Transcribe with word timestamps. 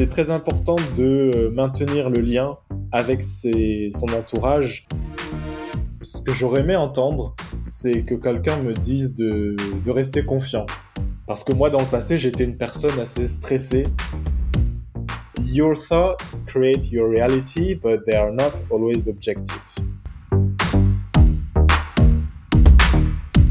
c'est 0.00 0.08
très 0.08 0.30
important 0.30 0.76
de 0.96 1.30
euh, 1.34 1.50
maintenir 1.50 2.08
le 2.08 2.22
lien 2.22 2.56
avec 2.90 3.22
son 3.22 4.08
entourage. 4.18 4.88
Ce 6.00 6.22
que 6.22 6.32
j'aurais 6.32 6.62
aimé 6.62 6.74
entendre, 6.74 7.36
c'est 7.66 8.00
que 8.04 8.14
quelqu'un 8.14 8.56
me 8.62 8.72
dise 8.72 9.14
de, 9.14 9.56
de 9.84 9.90
rester 9.90 10.24
confiant. 10.24 10.64
Parce 11.26 11.44
que 11.44 11.52
moi, 11.52 11.68
dans 11.68 11.80
le 11.80 11.84
passé, 11.84 12.16
j'étais 12.16 12.44
une 12.44 12.56
personne 12.56 12.98
assez 12.98 13.28
stressée. 13.28 13.82
Your 15.44 15.76
thoughts 15.76 16.46
create 16.46 16.90
your 16.90 17.06
reality, 17.10 17.74
but 17.74 18.06
they 18.06 18.14
are 18.14 18.32
not 18.32 18.52
always 18.70 19.06
objective. 19.06 19.60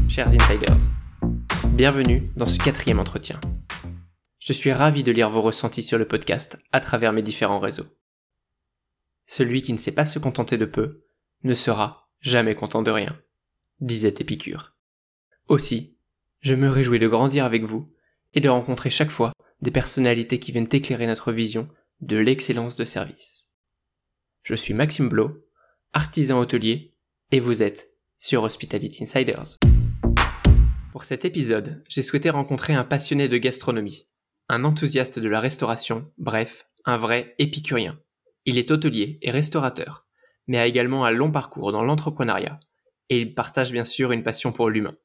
Chers 0.08 0.34
insiders, 0.34 0.90
bienvenue 1.74 2.28
dans 2.34 2.46
ce 2.48 2.58
quatrième 2.58 2.98
entretien. 2.98 3.38
Je 4.40 4.54
suis 4.54 4.72
ravi 4.72 5.02
de 5.02 5.12
lire 5.12 5.28
vos 5.28 5.42
ressentis 5.42 5.82
sur 5.82 5.98
le 5.98 6.08
podcast 6.08 6.58
à 6.72 6.80
travers 6.80 7.12
mes 7.12 7.20
différents 7.20 7.60
réseaux. 7.60 7.86
Celui 9.26 9.60
qui 9.60 9.74
ne 9.74 9.78
sait 9.78 9.94
pas 9.94 10.06
se 10.06 10.18
contenter 10.18 10.56
de 10.56 10.64
peu 10.64 11.04
ne 11.44 11.52
sera 11.52 12.08
jamais 12.20 12.54
content 12.54 12.82
de 12.82 12.90
rien, 12.90 13.20
disait 13.80 14.14
Épicure. 14.18 14.74
Aussi, 15.48 15.94
je 16.40 16.54
me 16.54 16.70
réjouis 16.70 16.98
de 16.98 17.06
grandir 17.06 17.44
avec 17.44 17.64
vous 17.64 17.92
et 18.32 18.40
de 18.40 18.48
rencontrer 18.48 18.88
chaque 18.88 19.10
fois 19.10 19.32
des 19.60 19.70
personnalités 19.70 20.38
qui 20.38 20.52
viennent 20.52 20.66
éclairer 20.72 21.06
notre 21.06 21.32
vision 21.32 21.68
de 22.00 22.16
l'excellence 22.16 22.76
de 22.76 22.84
service. 22.86 23.46
Je 24.42 24.54
suis 24.54 24.72
Maxime 24.72 25.10
Blo, 25.10 25.44
artisan 25.92 26.40
hôtelier, 26.40 26.94
et 27.30 27.40
vous 27.40 27.62
êtes 27.62 27.90
sur 28.18 28.42
Hospitality 28.42 29.02
Insiders. 29.02 29.58
Pour 30.92 31.04
cet 31.04 31.26
épisode, 31.26 31.84
j'ai 31.88 32.02
souhaité 32.02 32.30
rencontrer 32.30 32.72
un 32.72 32.84
passionné 32.84 33.28
de 33.28 33.36
gastronomie, 33.36 34.08
un 34.50 34.64
enthousiaste 34.64 35.20
de 35.20 35.28
la 35.28 35.38
restauration, 35.38 36.10
bref, 36.18 36.66
un 36.84 36.96
vrai 36.96 37.36
épicurien. 37.38 38.00
Il 38.46 38.58
est 38.58 38.72
hôtelier 38.72 39.20
et 39.22 39.30
restaurateur, 39.30 40.08
mais 40.48 40.58
a 40.58 40.66
également 40.66 41.04
un 41.04 41.12
long 41.12 41.30
parcours 41.30 41.70
dans 41.70 41.84
l'entrepreneuriat, 41.84 42.58
et 43.10 43.20
il 43.20 43.36
partage 43.36 43.70
bien 43.70 43.84
sûr 43.84 44.10
une 44.10 44.24
passion 44.24 44.50
pour 44.50 44.68
l'humain. 44.68 44.96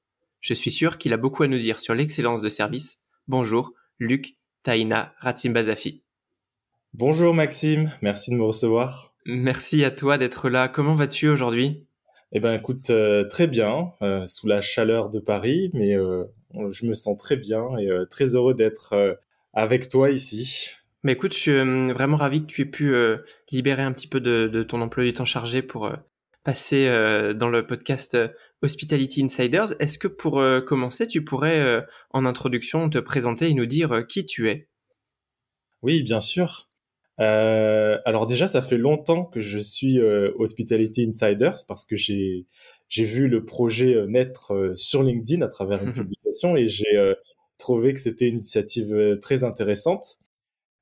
Je 0.41 0.55
suis 0.55 0.71
sûr 0.71 0.97
qu'il 0.97 1.13
a 1.13 1.17
beaucoup 1.17 1.43
à 1.43 1.47
nous 1.47 1.59
dire 1.59 1.79
sur 1.79 1.93
l'excellence 1.93 2.41
de 2.41 2.49
service. 2.49 3.03
Bonjour, 3.27 3.73
Luc 3.99 4.35
Taïna 4.63 5.13
Ratsimbazafi. 5.19 6.01
Bonjour 6.95 7.35
Maxime, 7.35 7.91
merci 8.01 8.31
de 8.31 8.37
me 8.37 8.43
recevoir. 8.43 9.13
Merci 9.27 9.83
à 9.83 9.91
toi 9.91 10.17
d'être 10.17 10.49
là. 10.49 10.67
Comment 10.67 10.95
vas-tu 10.95 11.29
aujourd'hui? 11.29 11.85
Eh 12.31 12.39
ben 12.39 12.53
écoute, 12.53 12.89
euh, 12.89 13.27
très 13.27 13.45
bien, 13.45 13.91
euh, 14.01 14.25
sous 14.25 14.47
la 14.47 14.61
chaleur 14.61 15.11
de 15.11 15.19
Paris, 15.19 15.69
mais 15.73 15.95
euh, 15.95 16.23
je 16.71 16.87
me 16.87 16.93
sens 16.93 17.15
très 17.15 17.37
bien 17.37 17.77
et 17.77 17.87
très 18.09 18.33
heureux 18.33 18.55
d'être 18.55 19.19
avec 19.55 19.89
toi 19.89 20.11
ici. 20.11 20.69
Mais 21.03 21.13
écoute, 21.13 21.33
je 21.33 21.39
suis 21.39 21.51
euh, 21.51 21.93
vraiment 21.93 22.17
ravi 22.17 22.41
que 22.41 22.47
tu 22.47 22.61
aies 22.63 22.65
pu 22.65 22.93
euh, 22.93 23.17
libérer 23.51 23.83
un 23.83 23.93
petit 23.93 24.07
peu 24.07 24.19
de, 24.19 24.63
ton 24.63 24.81
emploi 24.81 25.03
du 25.03 25.13
temps 25.13 25.23
chargé 25.23 25.61
pour 25.61 25.85
euh, 25.85 25.95
passer 26.43 26.87
dans 27.35 27.49
le 27.49 27.65
podcast 27.65 28.15
Hospitality 28.61 29.23
Insiders. 29.23 29.73
Est-ce 29.79 29.97
que 29.97 30.07
pour 30.07 30.43
commencer, 30.67 31.07
tu 31.07 31.23
pourrais 31.23 31.83
en 32.11 32.23
introduction 32.23 32.87
te 32.87 32.99
présenter 32.99 33.49
et 33.49 33.55
nous 33.55 33.65
dire 33.65 34.05
qui 34.07 34.27
tu 34.27 34.47
es? 34.47 34.69
Oui, 35.81 36.03
bien 36.03 36.19
sûr. 36.19 36.69
alors 37.17 38.27
déjà, 38.27 38.45
ça 38.45 38.61
fait 38.61 38.77
longtemps 38.77 39.25
que 39.25 39.41
je 39.41 39.57
suis 39.57 39.99
Hospitality 39.99 41.07
Insiders 41.07 41.65
parce 41.67 41.83
que 41.83 41.95
j'ai 41.95 42.45
j'ai 42.87 43.05
vu 43.05 43.27
le 43.27 43.43
projet 43.43 44.05
naître 44.07 44.73
sur 44.75 45.01
LinkedIn 45.01 45.41
à 45.41 45.47
travers 45.47 45.83
une 45.83 45.93
publication 45.93 46.55
et 46.55 46.67
j'ai 46.67 47.15
trouvé 47.57 47.93
que 47.93 47.99
c'était 47.99 48.27
une 48.27 48.35
initiative 48.35 48.93
euh, 48.93 49.17
très 49.17 49.43
intéressante. 49.43 50.19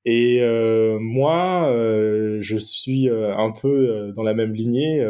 Et 0.06 0.42
euh, 0.42 1.00
moi, 1.00 1.70
euh, 1.70 2.38
je 2.42 2.58
suis 2.58 3.10
un 3.10 3.52
peu 3.52 4.12
dans 4.16 4.24
la 4.24 4.34
même 4.34 4.54
lignée. 4.54 5.06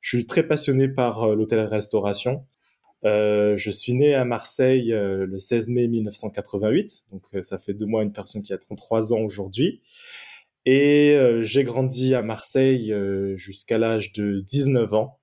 je 0.00 0.16
suis 0.16 0.26
très 0.26 0.46
passionné 0.46 0.88
par 0.88 1.34
l'hôtel-restauration. 1.34 2.46
je 3.04 3.70
suis 3.70 3.92
né 3.94 4.14
à 4.14 4.24
Marseille 4.24 4.92
le 4.92 5.38
16 5.38 5.68
mai 5.68 5.88
1988, 5.88 7.04
donc 7.12 7.26
ça 7.42 7.58
fait 7.58 7.74
de 7.74 7.84
moi 7.84 8.02
une 8.02 8.12
personne 8.12 8.42
qui 8.42 8.54
a 8.54 8.58
33 8.58 9.12
ans 9.12 9.20
aujourd'hui. 9.20 9.82
Et 10.64 11.14
j'ai 11.42 11.64
grandi 11.64 12.14
à 12.14 12.22
Marseille 12.22 12.94
jusqu'à 13.36 13.76
l'âge 13.76 14.12
de 14.12 14.40
19 14.40 14.94
ans. 14.94 15.19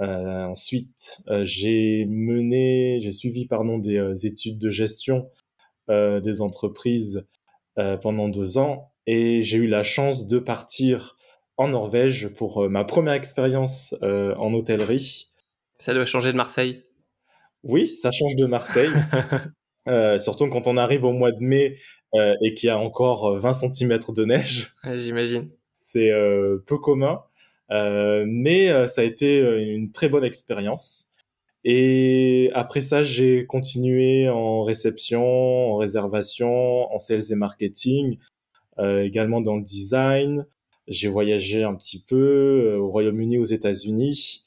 Euh, 0.00 0.44
ensuite, 0.44 1.20
euh, 1.28 1.44
j'ai 1.44 2.06
mené, 2.06 3.00
j'ai 3.02 3.10
suivi 3.10 3.46
pardon 3.46 3.78
des 3.78 3.98
euh, 3.98 4.14
études 4.22 4.58
de 4.58 4.70
gestion 4.70 5.30
des 5.88 6.40
entreprises 6.40 7.26
pendant 8.00 8.28
deux 8.28 8.58
ans 8.58 8.92
et 9.08 9.42
j'ai 9.42 9.58
eu 9.58 9.66
la 9.66 9.82
chance 9.82 10.28
de 10.28 10.38
partir 10.38 11.16
en 11.56 11.66
Norvège 11.66 12.28
pour 12.28 12.70
ma 12.70 12.84
première 12.84 13.14
expérience 13.14 13.96
en 14.00 14.54
hôtellerie. 14.54 15.32
Ça 15.80 15.92
doit 15.92 16.06
changer 16.06 16.30
de 16.30 16.36
Marseille. 16.36 16.84
Oui, 17.64 17.88
ça 17.88 18.12
change 18.12 18.36
de 18.36 18.46
Marseille. 18.46 18.92
surtout 20.20 20.48
quand 20.48 20.68
on 20.68 20.76
arrive 20.76 21.04
au 21.04 21.10
mois 21.10 21.32
de 21.32 21.40
mai 21.40 21.76
et 22.14 22.54
qu'il 22.54 22.68
y 22.68 22.70
a 22.70 22.78
encore 22.78 23.36
20 23.36 23.52
cm 23.52 23.98
de 24.14 24.24
neige. 24.24 24.72
J'imagine. 24.84 25.50
C'est 25.72 26.12
peu 26.68 26.78
commun. 26.78 27.20
Euh, 27.70 28.24
mais 28.26 28.70
euh, 28.70 28.86
ça 28.86 29.02
a 29.02 29.04
été 29.04 29.40
euh, 29.40 29.74
une 29.74 29.92
très 29.92 30.08
bonne 30.08 30.24
expérience. 30.24 31.10
Et 31.62 32.50
après 32.54 32.80
ça, 32.80 33.04
j'ai 33.04 33.46
continué 33.46 34.28
en 34.28 34.62
réception, 34.62 35.22
en 35.72 35.76
réservation, 35.76 36.92
en 36.92 36.98
sales 36.98 37.30
et 37.30 37.34
marketing, 37.34 38.18
euh, 38.78 39.02
également 39.02 39.40
dans 39.40 39.56
le 39.56 39.62
design. 39.62 40.46
J'ai 40.88 41.08
voyagé 41.08 41.62
un 41.62 41.74
petit 41.74 42.02
peu 42.02 42.76
au 42.76 42.88
Royaume-Uni, 42.88 43.38
aux 43.38 43.44
États-Unis. 43.44 44.42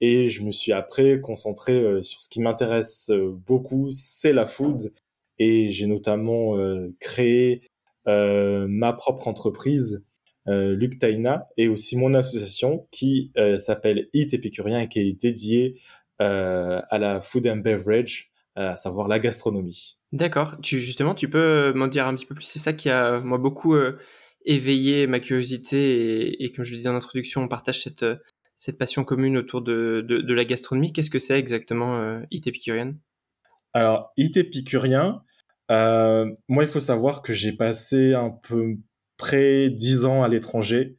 Et 0.00 0.28
je 0.28 0.44
me 0.44 0.50
suis 0.50 0.72
après 0.72 1.20
concentré 1.20 2.02
sur 2.02 2.22
ce 2.22 2.28
qui 2.28 2.40
m'intéresse 2.40 3.10
beaucoup, 3.46 3.88
c'est 3.90 4.32
la 4.32 4.46
food. 4.46 4.92
Et 5.40 5.70
j'ai 5.70 5.86
notamment 5.86 6.54
créé 7.00 7.62
ma 8.06 8.92
propre 8.92 9.26
entreprise 9.26 10.04
euh, 10.48 10.74
Luc 10.74 10.98
Taina 10.98 11.48
et 11.58 11.68
aussi 11.68 11.96
mon 11.96 12.14
association 12.14 12.88
qui 12.90 13.32
euh, 13.36 13.58
s'appelle 13.58 14.08
Eat 14.14 14.32
Épicurien 14.32 14.80
et 14.80 14.88
qui 14.88 15.00
est 15.00 15.12
dédiée 15.12 15.80
euh, 16.22 16.80
à 16.90 16.98
la 16.98 17.20
food 17.20 17.46
and 17.46 17.58
beverage, 17.58 18.30
à 18.56 18.74
savoir 18.74 19.08
la 19.08 19.18
gastronomie. 19.18 19.98
D'accord. 20.12 20.56
Tu, 20.62 20.80
justement, 20.80 21.14
tu 21.14 21.28
peux 21.28 21.72
m'en 21.74 21.86
dire 21.86 22.06
un 22.06 22.14
petit 22.14 22.26
peu 22.26 22.34
plus? 22.34 22.44
C'est 22.44 22.58
ça 22.58 22.72
qui 22.72 22.88
a, 22.88 23.20
moi, 23.20 23.38
beaucoup 23.38 23.76
éveillé 24.44 25.06
ma 25.06 25.20
curiosité 25.20 26.42
et, 26.42 26.50
comme 26.50 26.64
je 26.64 26.72
le 26.72 26.78
disais 26.78 26.88
en 26.88 26.96
introduction, 26.96 27.42
on 27.42 27.48
partage 27.48 27.82
cette, 27.82 28.04
cette 28.54 28.78
passion 28.78 29.04
commune 29.04 29.36
autour 29.36 29.62
de, 29.62 30.04
de, 30.08 30.34
la 30.34 30.44
gastronomie. 30.44 30.92
Qu'est-ce 30.92 31.10
que 31.10 31.20
c'est 31.20 31.38
exactement 31.38 32.20
Eat 32.32 32.48
Épicurien 32.48 32.96
Alors, 33.74 34.12
Eat 34.16 34.36
Épicurien, 34.36 35.22
moi, 35.68 36.64
il 36.64 36.68
faut 36.68 36.80
savoir 36.80 37.22
que 37.22 37.32
j'ai 37.32 37.52
passé 37.52 38.14
un 38.14 38.30
peu 38.30 38.76
près 39.18 39.68
dix 39.68 40.06
ans 40.06 40.22
à 40.22 40.28
l'étranger. 40.28 40.96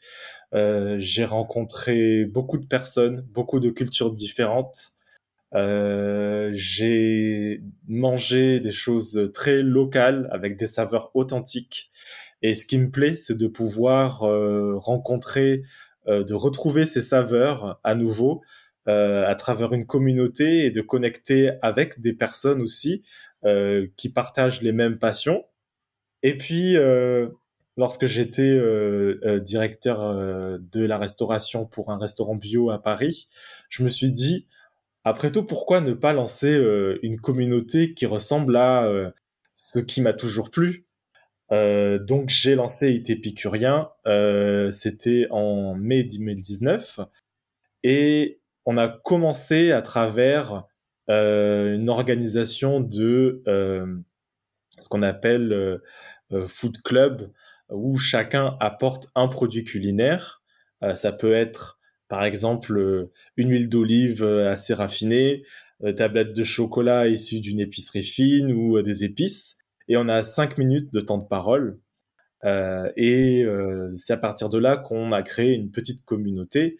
Euh, 0.53 0.97
j'ai 1.00 1.25
rencontré 1.25 2.25
beaucoup 2.25 2.57
de 2.57 2.66
personnes, 2.66 3.25
beaucoup 3.31 3.59
de 3.59 3.69
cultures 3.69 4.12
différentes. 4.12 4.91
Euh, 5.56 6.52
j'ai 6.53 7.63
mangé 7.88 8.59
des 8.59 8.72
choses 8.72 9.31
très 9.34 9.63
locales 9.63 10.28
avec 10.31 10.57
des 10.57 10.68
saveurs 10.68 11.12
authentiques. 11.16 11.91
Et 12.41 12.53
ce 12.56 12.66
qui 12.66 12.78
me 12.78 12.90
plaît, 12.91 13.16
c'est 13.16 13.38
de 13.38 13.47
pouvoir 13.47 14.24
euh, 14.24 14.75
rencontrer, 14.78 15.63
de 16.07 16.34
retrouver 16.34 16.88
ces 16.88 17.03
saveurs 17.03 17.80
à 17.84 17.94
nouveau 17.94 18.41
à 18.88 19.36
travers 19.36 19.74
une 19.74 19.86
communauté 19.86 20.66
et 20.66 20.72
de 20.72 20.81
connecter 20.81 21.51
avec 21.62 22.01
des 22.01 22.13
personnes 22.13 22.59
aussi 22.59 23.03
qui 23.44 24.09
partagent 24.09 24.63
les 24.63 24.72
mêmes 24.72 24.97
passions. 24.97 25.46
Et 26.24 26.36
puis, 26.36 26.75
lorsque 27.80 28.08
j'étais 28.08 28.42
euh, 28.42 29.22
euh, 29.24 29.40
directeur 29.40 30.02
euh, 30.02 30.58
de 30.74 30.86
la 30.86 30.98
restauration 30.98 31.66
pour 31.66 31.92
un 31.92 31.98
restaurant 31.98 32.36
bio 32.36 32.72
à 32.72 32.81
Paris, 32.81 33.28
je 33.70 33.84
me 33.84 33.90
suis 33.90 34.12
dit, 34.12 34.48
après 35.06 35.31
tout, 35.31 35.46
pourquoi 35.46 35.80
ne 35.80 35.94
pas 35.94 36.12
lancer 36.12 36.54
une 37.04 37.22
communauté 37.22 37.94
qui 37.94 38.06
ressemble 38.06 38.58
à 38.58 39.14
ce 39.56 39.80
qui 39.80 40.02
m'a 40.02 40.12
toujours 40.12 40.52
plu? 40.52 40.86
Donc 41.50 42.30
j'ai 42.30 42.54
lancé 42.54 42.92
IT 42.92 43.10
Épicurien, 43.10 43.90
c'était 44.72 45.28
en 45.32 45.74
mai 45.74 46.04
2019, 46.04 47.00
et 47.84 48.42
on 48.66 48.78
a 48.78 48.90
commencé 48.90 49.72
à 49.72 49.82
travers 49.82 50.66
une 51.08 51.90
organisation 51.90 52.82
de 52.82 53.42
ce 53.48 54.90
qu'on 54.90 55.02
appelle 55.02 55.80
Food 56.46 56.82
Club, 56.84 57.32
où 57.71 57.98
chacun 57.98 58.56
apporte 58.60 59.07
un 59.16 59.27
produit 59.27 59.63
culinaire. 59.63 60.42
Euh, 60.83 60.95
ça 60.95 61.12
peut 61.12 61.33
être, 61.33 61.80
par 62.07 62.24
exemple, 62.24 62.77
euh, 62.77 63.12
une 63.38 63.51
huile 63.51 63.69
d'olive 63.69 64.24
euh, 64.24 64.51
assez 64.51 64.74
raffinée, 64.74 65.44
tablette 65.95 66.33
de 66.33 66.44
chocolat 66.44 67.07
issue 67.07 67.39
d'une 67.39 67.62
épicerie 67.62 68.04
fine 68.04 68.51
ou 68.51 68.81
des 68.81 69.06
épices. 69.06 69.57
Et 69.88 69.95
on 69.95 70.10
a 70.10 70.24
cinq 70.24 70.57
minutes 70.57 70.92
de 70.92 71.00
temps 71.00 71.18
de 71.18 71.25
parole. 71.25 71.80
et 72.98 73.45
c'est 73.95 74.12
à 74.12 74.18
partir 74.18 74.50
de 74.50 74.57
là 74.57 74.75
qu'on 74.75 75.13
a 75.13 75.24
créé 75.24 75.56
une 75.56 75.72
petite 75.72 76.04
communauté 76.04 76.75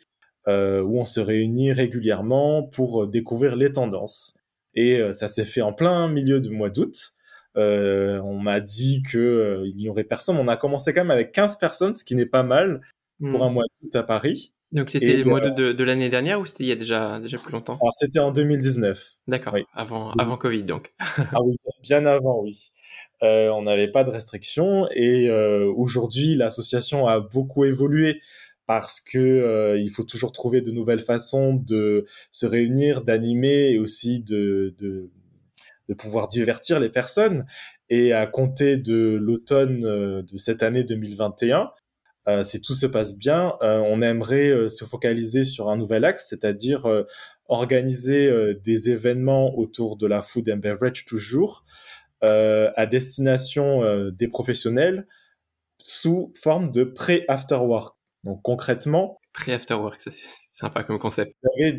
où 0.47 1.00
on 1.00 1.06
se 1.06 1.21
réunit 1.21 1.71
régulièrement 1.71 2.63
pour 2.63 3.07
découvrir 3.07 3.56
les 3.56 3.71
tendances. 3.71 4.35
Et 4.74 5.01
ça 5.13 5.30
s'est 5.30 5.45
fait 5.45 5.62
en 5.62 5.71
plein 5.71 6.09
milieu 6.09 6.42
du 6.42 6.50
mois 6.50 6.69
d'août. 6.69 7.15
On 7.56 8.40
m'a 8.40 8.60
dit 8.60 9.01
que 9.01 9.63
il 9.66 9.78
n'y 9.78 9.90
aurait 9.90 10.04
personne. 10.04 10.38
On 10.38 10.48
a 10.48 10.57
commencé 10.57 10.94
quand 10.94 11.01
même 11.01 11.12
avec 11.12 11.31
15 11.31 11.57
personnes, 11.57 11.94
ce 11.94 12.04
qui 12.04 12.16
n'est 12.16 12.25
pas 12.25 12.44
mal 12.44 12.81
pour 13.30 13.44
un 13.44 13.50
hmm. 13.50 13.54
mois 13.54 13.66
d'août 13.81 13.96
à 13.96 14.04
Paris. 14.04 14.54
Donc 14.72 14.92
c'était 14.92 15.18
le 15.18 15.25
mois 15.25 15.40
d'août 15.40 15.56
de, 15.56 15.84
l'année 15.84 16.10
dernière 16.10 16.40
ou 16.40 16.46
c'était 16.46 16.63
il 16.63 16.68
y 16.68 16.72
a 16.72 16.75
déjà, 16.75 17.19
déjà 17.19 17.38
plus 17.38 17.51
longtemps? 17.51 17.78
Alors 17.81 17.94
c'était 17.94 18.19
en 18.19 18.31
2019. 18.31 19.13
D'accord, 19.28 19.56
avant, 19.74 20.12
avant 20.12 20.38
Covid 20.38 20.63
donc. 20.63 20.94
ah 21.00 21.42
oui, 21.44 21.56
bien 21.81 22.06
avant, 22.06 22.42
oui. 22.42 22.69
Euh, 23.24 23.50
on 23.50 23.63
n'avait 23.63 23.90
pas 23.90 24.04
de 24.04 24.12
restrictions 24.12 24.88
et 24.94 25.28
euh, 25.28 25.66
aujourd'hui 25.75 26.36
l'association 26.36 27.06
a 27.06 27.19
beaucoup 27.19 27.66
évolué 27.66 28.22
parce 28.66 29.02
que 29.02 29.18
euh, 29.18 29.78
il 29.78 29.90
faut 29.90 30.04
toujours 30.04 30.31
trouver 30.31 30.62
de 30.62 30.72
nouvelles 30.72 31.02
façons 31.02 31.54
de 31.54 32.06
se 32.31 32.45
réunir, 32.45 33.02
d'animer 33.02 33.72
et 33.72 33.80
aussi 33.80 34.22
de, 34.22 34.74
de, 34.78 35.10
de 35.89 35.94
pouvoir 35.94 36.30
divertir 36.30 36.80
les 36.80 36.89
personnes. 36.89 37.45
Et 37.89 38.13
à 38.13 38.25
compter 38.27 38.77
de 38.77 39.18
l'automne 39.19 39.81
de 39.81 40.38
cette 40.38 40.63
année 40.63 40.83
2021, 40.86 41.71
euh, 42.30 42.44
si 42.44 42.62
tout 42.62 42.74
se 42.74 42.86
passe 42.86 43.18
bien, 43.18 43.57
euh, 43.62 43.80
on 43.80 44.01
aimerait 44.01 44.50
euh, 44.50 44.69
se 44.69 44.86
focaliser 44.86 45.44
sur 45.44 45.69
un 45.69 45.77
nouvel 45.77 46.06
axe, 46.06 46.27
c'est-à-dire 46.30 46.86
organiser 47.47 48.31
des 48.63 48.91
événements 48.91 49.57
autour 49.57 49.97
de 49.97 50.06
la 50.06 50.21
food 50.21 50.50
and 50.51 50.57
beverage 50.57 51.06
toujours, 51.06 51.65
à 52.21 52.85
destination 52.85 54.12
des 54.12 54.27
professionnels 54.27 55.07
sous 55.80 56.31
forme 56.39 56.69
de 56.69 56.83
pré-after 56.83 57.56
work. 57.56 57.95
Donc 58.24 58.44
concrètement... 58.44 59.18
Pré-after 59.33 59.74
work, 59.74 60.00
c'est 60.00 60.13
sympa 60.51 60.83
comme 60.83 61.00
concept. 61.00 61.33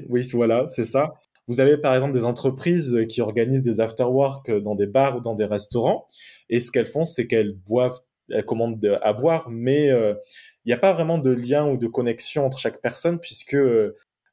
oui, 0.08 0.28
voilà, 0.32 0.66
c'est 0.66 0.84
ça. 0.84 1.14
Vous 1.50 1.58
avez 1.58 1.76
par 1.76 1.94
exemple 1.94 2.12
des 2.12 2.24
entreprises 2.24 3.04
qui 3.08 3.20
organisent 3.20 3.62
des 3.62 3.80
after 3.80 4.04
work 4.04 4.50
dans 4.62 4.76
des 4.76 4.86
bars 4.86 5.16
ou 5.16 5.20
dans 5.20 5.34
des 5.34 5.44
restaurants, 5.44 6.06
et 6.48 6.60
ce 6.60 6.70
qu'elles 6.70 6.86
font, 6.86 7.02
c'est 7.02 7.26
qu'elles 7.26 7.56
boivent 7.66 7.98
elle 8.30 8.44
commande 8.44 8.98
à 9.02 9.12
boire, 9.12 9.48
mais 9.50 9.90
euh, 9.90 10.14
il 10.64 10.68
n'y 10.68 10.72
a 10.72 10.78
pas 10.78 10.92
vraiment 10.92 11.18
de 11.18 11.30
lien 11.30 11.66
ou 11.66 11.76
de 11.76 11.86
connexion 11.86 12.46
entre 12.46 12.58
chaque 12.58 12.80
personne 12.80 13.18
puisque 13.18 13.54
euh, 13.54 13.92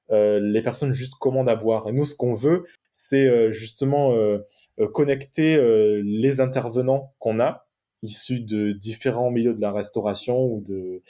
les 0.10 0.62
personnes 0.62 0.94
juste 0.94 1.16
commandent 1.16 1.50
à 1.50 1.56
boire. 1.56 1.88
Et 1.88 1.92
nous, 1.92 2.06
ce 2.06 2.14
qu'on 2.14 2.34
veut, 2.34 2.66
c'est 2.92 3.28
euh, 3.28 3.52
justement 3.52 4.14
connecter 4.94 5.60
les 6.04 6.40
intervenants 6.40 7.16
qu'on 7.20 7.40
a, 7.40 7.66
issus 8.04 8.42
de 8.42 8.72
différents 8.72 9.32
milieux 9.32 9.56
de 9.56 9.62
la 9.62 9.72
restauration 9.72 10.46
ou 10.46 10.62
de, 10.62 11.02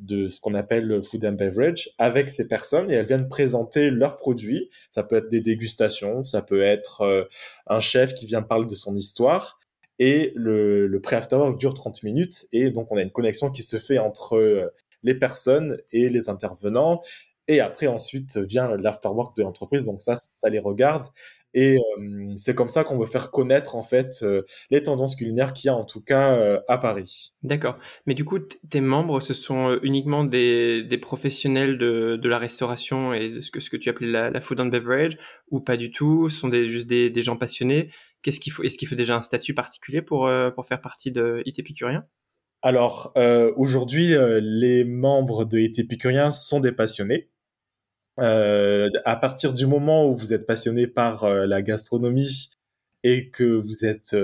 de 0.00 0.28
ce 0.28 0.40
qu'on 0.40 0.54
appelle 0.54 1.02
food 1.02 1.24
and 1.24 1.32
beverage 1.32 1.90
avec 1.98 2.30
ces 2.30 2.48
personnes 2.48 2.90
et 2.90 2.94
elles 2.94 3.06
viennent 3.06 3.28
présenter 3.28 3.90
leurs 3.90 4.16
produits. 4.16 4.70
Ça 4.90 5.02
peut 5.02 5.16
être 5.16 5.28
des 5.28 5.40
dégustations, 5.40 6.24
ça 6.24 6.42
peut 6.42 6.62
être 6.62 7.28
un 7.66 7.80
chef 7.80 8.14
qui 8.14 8.26
vient 8.26 8.42
parler 8.42 8.66
de 8.66 8.74
son 8.74 8.94
histoire 8.94 9.60
et 10.00 10.32
le, 10.34 10.86
le 10.86 11.00
pré-afterwork 11.00 11.60
dure 11.60 11.74
30 11.74 12.02
minutes 12.02 12.46
et 12.52 12.72
donc 12.72 12.90
on 12.90 12.96
a 12.96 13.02
une 13.02 13.12
connexion 13.12 13.50
qui 13.50 13.62
se 13.62 13.76
fait 13.76 13.98
entre 13.98 14.36
euh, 14.36 14.74
les 15.04 15.14
personnes 15.14 15.76
et 15.92 16.08
les 16.08 16.28
intervenants 16.28 17.00
et 17.46 17.60
après 17.60 17.86
ensuite 17.86 18.38
vient 18.38 18.76
l'afterwork 18.76 19.36
de 19.36 19.42
l'entreprise 19.42 19.84
donc 19.84 20.00
ça 20.00 20.16
ça 20.16 20.48
les 20.48 20.58
regarde 20.58 21.06
et 21.54 21.76
euh, 21.76 22.32
c'est 22.36 22.54
comme 22.54 22.68
ça 22.68 22.84
qu'on 22.84 22.98
veut 22.98 23.06
faire 23.06 23.30
connaître 23.30 23.76
en 23.76 23.82
fait 23.82 24.20
euh, 24.22 24.42
les 24.70 24.82
tendances 24.82 25.16
culinaires 25.16 25.52
qu'il 25.52 25.68
y 25.68 25.70
a 25.70 25.76
en 25.76 25.84
tout 25.84 26.00
cas 26.00 26.60
à 26.68 26.78
Paris. 26.78 27.34
D'accord. 27.42 27.78
Mais 28.06 28.14
du 28.14 28.24
coup, 28.24 28.38
tes 28.38 28.80
membres, 28.80 29.20
ce 29.20 29.34
sont 29.34 29.78
uniquement 29.82 30.24
des, 30.24 30.82
des 30.84 30.98
professionnels 30.98 31.78
de, 31.78 32.18
de, 32.20 32.28
la 32.28 32.38
restauration 32.38 33.12
et 33.12 33.30
de 33.30 33.40
ce 33.40 33.50
que, 33.50 33.60
ce 33.60 33.70
que 33.70 33.76
tu 33.76 33.88
appelais 33.88 34.10
la, 34.10 34.30
la, 34.30 34.40
food 34.40 34.60
and 34.60 34.66
beverage 34.66 35.18
ou 35.50 35.60
pas 35.60 35.76
du 35.76 35.90
tout? 35.90 36.28
Ce 36.28 36.38
sont 36.38 36.48
des, 36.48 36.66
juste 36.66 36.86
des, 36.86 37.10
des 37.10 37.22
gens 37.22 37.36
passionnés 37.36 37.90
Qu'est-ce 38.22 38.40
qu'il 38.40 38.52
faut 38.52 38.62
Est-ce 38.62 38.76
qu'il 38.76 38.88
faut 38.88 38.94
déjà 38.94 39.16
un 39.16 39.22
statut 39.22 39.54
particulier 39.54 40.02
pour 40.02 40.26
euh, 40.26 40.50
pour 40.50 40.66
faire 40.66 40.80
partie 40.80 41.10
de 41.10 41.42
IT 41.46 41.58
Épicurien? 41.58 42.04
Alors 42.62 43.12
euh, 43.16 43.52
aujourd'hui, 43.56 44.14
euh, 44.14 44.40
les 44.42 44.84
membres 44.84 45.44
de 45.46 45.58
IT 45.58 45.78
Épicurien 45.78 46.30
sont 46.30 46.60
des 46.60 46.72
passionnés. 46.72 47.30
À 48.20 49.16
partir 49.16 49.52
du 49.52 49.66
moment 49.66 50.06
où 50.06 50.14
vous 50.14 50.32
êtes 50.32 50.46
passionné 50.46 50.86
par 50.86 51.28
la 51.28 51.62
gastronomie 51.62 52.50
et 53.02 53.30
que 53.30 53.44
vous 53.44 53.84
êtes 53.84 54.14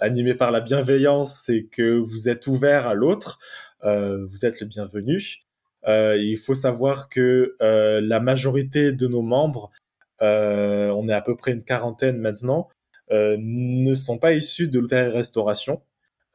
animé 0.00 0.34
par 0.34 0.50
la 0.50 0.60
bienveillance 0.60 1.48
et 1.48 1.66
que 1.66 1.96
vous 1.98 2.28
êtes 2.28 2.46
ouvert 2.46 2.88
à 2.88 2.94
l'autre, 2.94 3.38
vous 3.82 4.44
êtes 4.44 4.60
le 4.60 4.66
bienvenu. 4.66 5.38
il 5.86 6.36
faut 6.36 6.54
savoir 6.54 7.08
que 7.08 7.56
la 7.60 8.20
majorité 8.20 8.92
de 8.92 9.06
nos 9.06 9.22
membres, 9.22 9.70
on 10.20 11.08
est 11.08 11.14
à 11.14 11.22
peu 11.22 11.36
près 11.36 11.52
une 11.52 11.64
quarantaine 11.64 12.18
maintenant, 12.18 12.68
euh, 13.10 13.36
ne 13.38 13.94
sont 13.94 14.18
pas 14.18 14.32
issus 14.32 14.68
de 14.68 14.80
l'hôtellerie-restauration. 14.80 15.82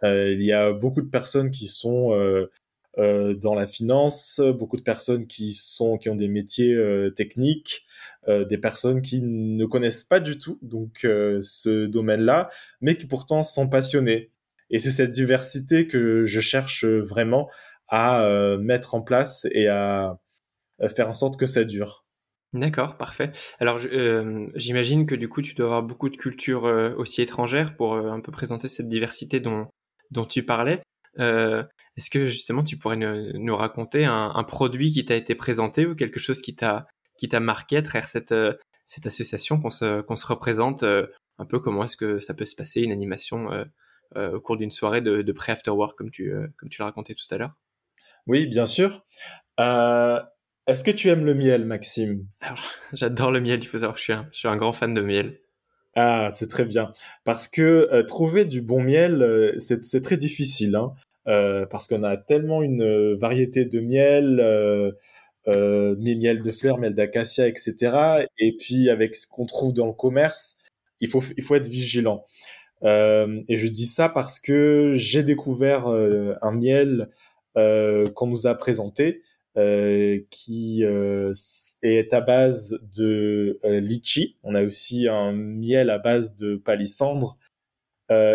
Euh, 0.04 0.31
il 0.31 0.44
y 0.44 0.54
a 0.54 0.72
beaucoup 0.72 1.01
de 1.01 1.10
personnes 1.10 1.51
qui 1.51 1.68
sont 1.68 2.12
euh, 2.97 3.33
dans 3.33 3.53
la 3.53 3.68
finance, 3.68 4.41
beaucoup 4.57 4.77
de 4.77 4.81
personnes 4.81 5.27
qui 5.27 5.53
sont 5.53 5.97
qui 5.97 6.09
ont 6.09 6.15
des 6.15 6.27
métiers 6.27 6.77
techniques, 7.15 7.86
des 8.27 8.57
personnes 8.57 9.01
qui 9.01 9.21
ne 9.21 9.65
connaissent 9.65 10.03
pas 10.03 10.19
du 10.19 10.38
tout 10.38 10.59
donc 10.62 11.00
ce 11.01 11.86
domaine-là, 11.86 12.50
mais 12.81 12.95
qui 12.95 13.07
pourtant 13.07 13.44
sont 13.44 13.68
passionnées. 13.68 14.31
Et 14.69 14.80
c'est 14.80 14.91
cette 14.91 15.12
diversité 15.12 15.88
que 15.88 16.25
je 16.25 16.39
cherche 16.39 16.86
vraiment 16.86 17.50
à 17.88 18.57
mettre 18.59 18.95
en 18.95 19.01
place 19.01 19.47
et 19.51 19.68
à 19.68 20.19
faire 20.95 21.09
en 21.09 21.13
sorte 21.13 21.39
que 21.39 21.47
ça 21.47 21.63
dure. 21.63 22.06
D'accord, 22.53 22.97
parfait. 22.97 23.31
Alors, 23.59 23.80
euh, 23.86 24.47
j'imagine 24.56 25.06
que 25.06 25.13
du 25.13 25.30
coup, 25.30 25.41
tu 25.41 25.53
dois 25.53 25.68
avoir 25.68 25.83
beaucoup 25.83 26.09
de 26.09 26.18
cultures 26.18 26.65
euh, 26.65 26.95
aussi 26.97 27.21
étrangères 27.21 27.75
pour 27.75 27.94
euh, 27.94 28.09
un 28.09 28.21
peu 28.21 28.31
présenter 28.31 28.68
cette 28.68 28.88
diversité 28.88 29.39
dont, 29.39 29.68
dont 30.09 30.25
tu 30.25 30.44
parlais. 30.44 30.81
Est-ce 31.18 32.10
que 32.10 32.28
justement, 32.28 32.64
tu 32.64 32.78
pourrais 32.78 32.98
nous, 32.98 33.56
raconter 33.56 34.06
un, 34.06 34.44
produit 34.44 34.92
qui 34.92 35.06
t'a 35.06 35.16
été 35.16 35.36
présenté 35.36 35.86
ou 35.86 35.96
quelque 35.96 36.20
chose 36.20 36.42
qui 36.42 36.56
t'a 36.56 36.88
qui 37.18 37.28
t'a 37.28 37.40
marqué 37.40 37.78
à 37.78 37.82
travers 37.82 38.08
cette 38.08 38.36
cette 38.86 39.06
association 39.06 39.60
qu'on 39.60 39.70
se 39.70 40.02
qu'on 40.02 40.16
se 40.16 40.26
représente 40.26 40.84
un 40.84 41.46
peu 41.48 41.60
comment 41.60 41.84
est-ce 41.84 41.98
que 41.98 42.20
ça 42.20 42.34
peut 42.34 42.46
se 42.46 42.56
passer 42.56 42.82
une 42.82 42.92
animation 42.92 43.50
au 44.16 44.40
cours 44.40 44.58
d'une 44.58 44.72
soirée 44.72 45.02
de, 45.02 45.22
de 45.22 45.32
pré-after 45.32 45.72
work 45.72 45.98
comme 45.98 46.12
tu 46.12 46.34
comme 46.58 46.70
tu 46.70 46.82
l'as 46.82 46.86
raconté 46.86 47.16
tout 47.16 47.25
à 47.32 47.38
l'heure? 47.38 47.56
Oui, 48.28 48.46
bien 48.46 48.66
sûr. 48.66 49.04
Euh, 49.60 50.20
est-ce 50.68 50.84
que 50.84 50.92
tu 50.92 51.10
aimes 51.10 51.25
le 51.25 51.34
miel, 51.34 51.66
Maxime? 51.66 52.28
J'adore 52.94 53.32
le 53.32 53.42
miel, 53.42 53.60
il 53.60 53.66
faut 53.68 53.80
savoir 53.80 53.96
que 53.96 54.00
je 54.00 54.04
suis 54.04 54.13
un, 54.13 54.28
je 54.32 54.38
suis 54.38 54.48
un 54.48 54.56
grand 54.56 54.72
fan 54.72 54.94
de 54.94 55.01
miel. 55.01 55.39
Ah, 55.96 56.29
c'est 56.31 56.48
très 56.48 56.65
bien. 56.65 56.91
Parce 57.24 57.48
que 57.48 57.89
euh, 57.91 58.03
trouver 58.03 58.46
du 58.46 58.62
bon 58.62 58.81
miel, 58.81 59.22
euh, 59.22 59.55
c'est 59.58 60.01
très 60.01 60.17
difficile. 60.17 60.75
Hein. 60.75 60.93
Euh, 61.27 61.65
parce 61.65 61.88
qu'on 61.88 62.03
a 62.03 62.17
tellement 62.17 62.62
une 62.63 63.15
variété 63.15 63.65
de 63.65 63.79
miel, 63.79 64.96
miel 65.48 66.41
de 66.41 66.51
fleurs, 66.51 66.77
miel 66.77 66.93
d'acacia, 66.93 67.48
etc. 67.48 68.27
Et 68.38 68.55
puis 68.58 68.89
avec 68.89 69.15
ce 69.15 69.27
qu'on 69.27 69.46
trouve 69.46 69.74
dans 69.74 69.88
le 69.88 69.93
commerce, 69.93 70.58
il 71.01 71.10
faut, 71.10 71.24
il 71.38 71.43
faut 71.43 71.55
être 71.55 71.67
vigilant. 71.67 72.25
et 72.84 73.58
je 73.58 73.67
dis 73.67 73.86
ça 73.86 74.10
parce 74.10 74.39
que 74.39 74.93
j'ai 74.96 75.24
découvert 75.24 75.88
un 75.88 76.51
miel 76.51 77.10
qu'on 77.55 78.27
nous 78.27 78.48
a 78.48 78.55
présenté 78.55 79.22
euh, 79.60 80.20
qui 80.30 80.86
euh, 80.86 81.34
est 81.82 82.13
à 82.13 82.22
base 82.22 82.80
de 82.96 83.60
euh, 83.66 83.82
litchi. 83.82 84.38
On 84.44 84.56
a 84.56 84.63
aussi 84.63 85.10
un 85.10 85.34
miel 85.34 85.89
à 85.89 85.98
base 85.98 86.36
de 86.36 86.56
palissandre, 86.56 87.38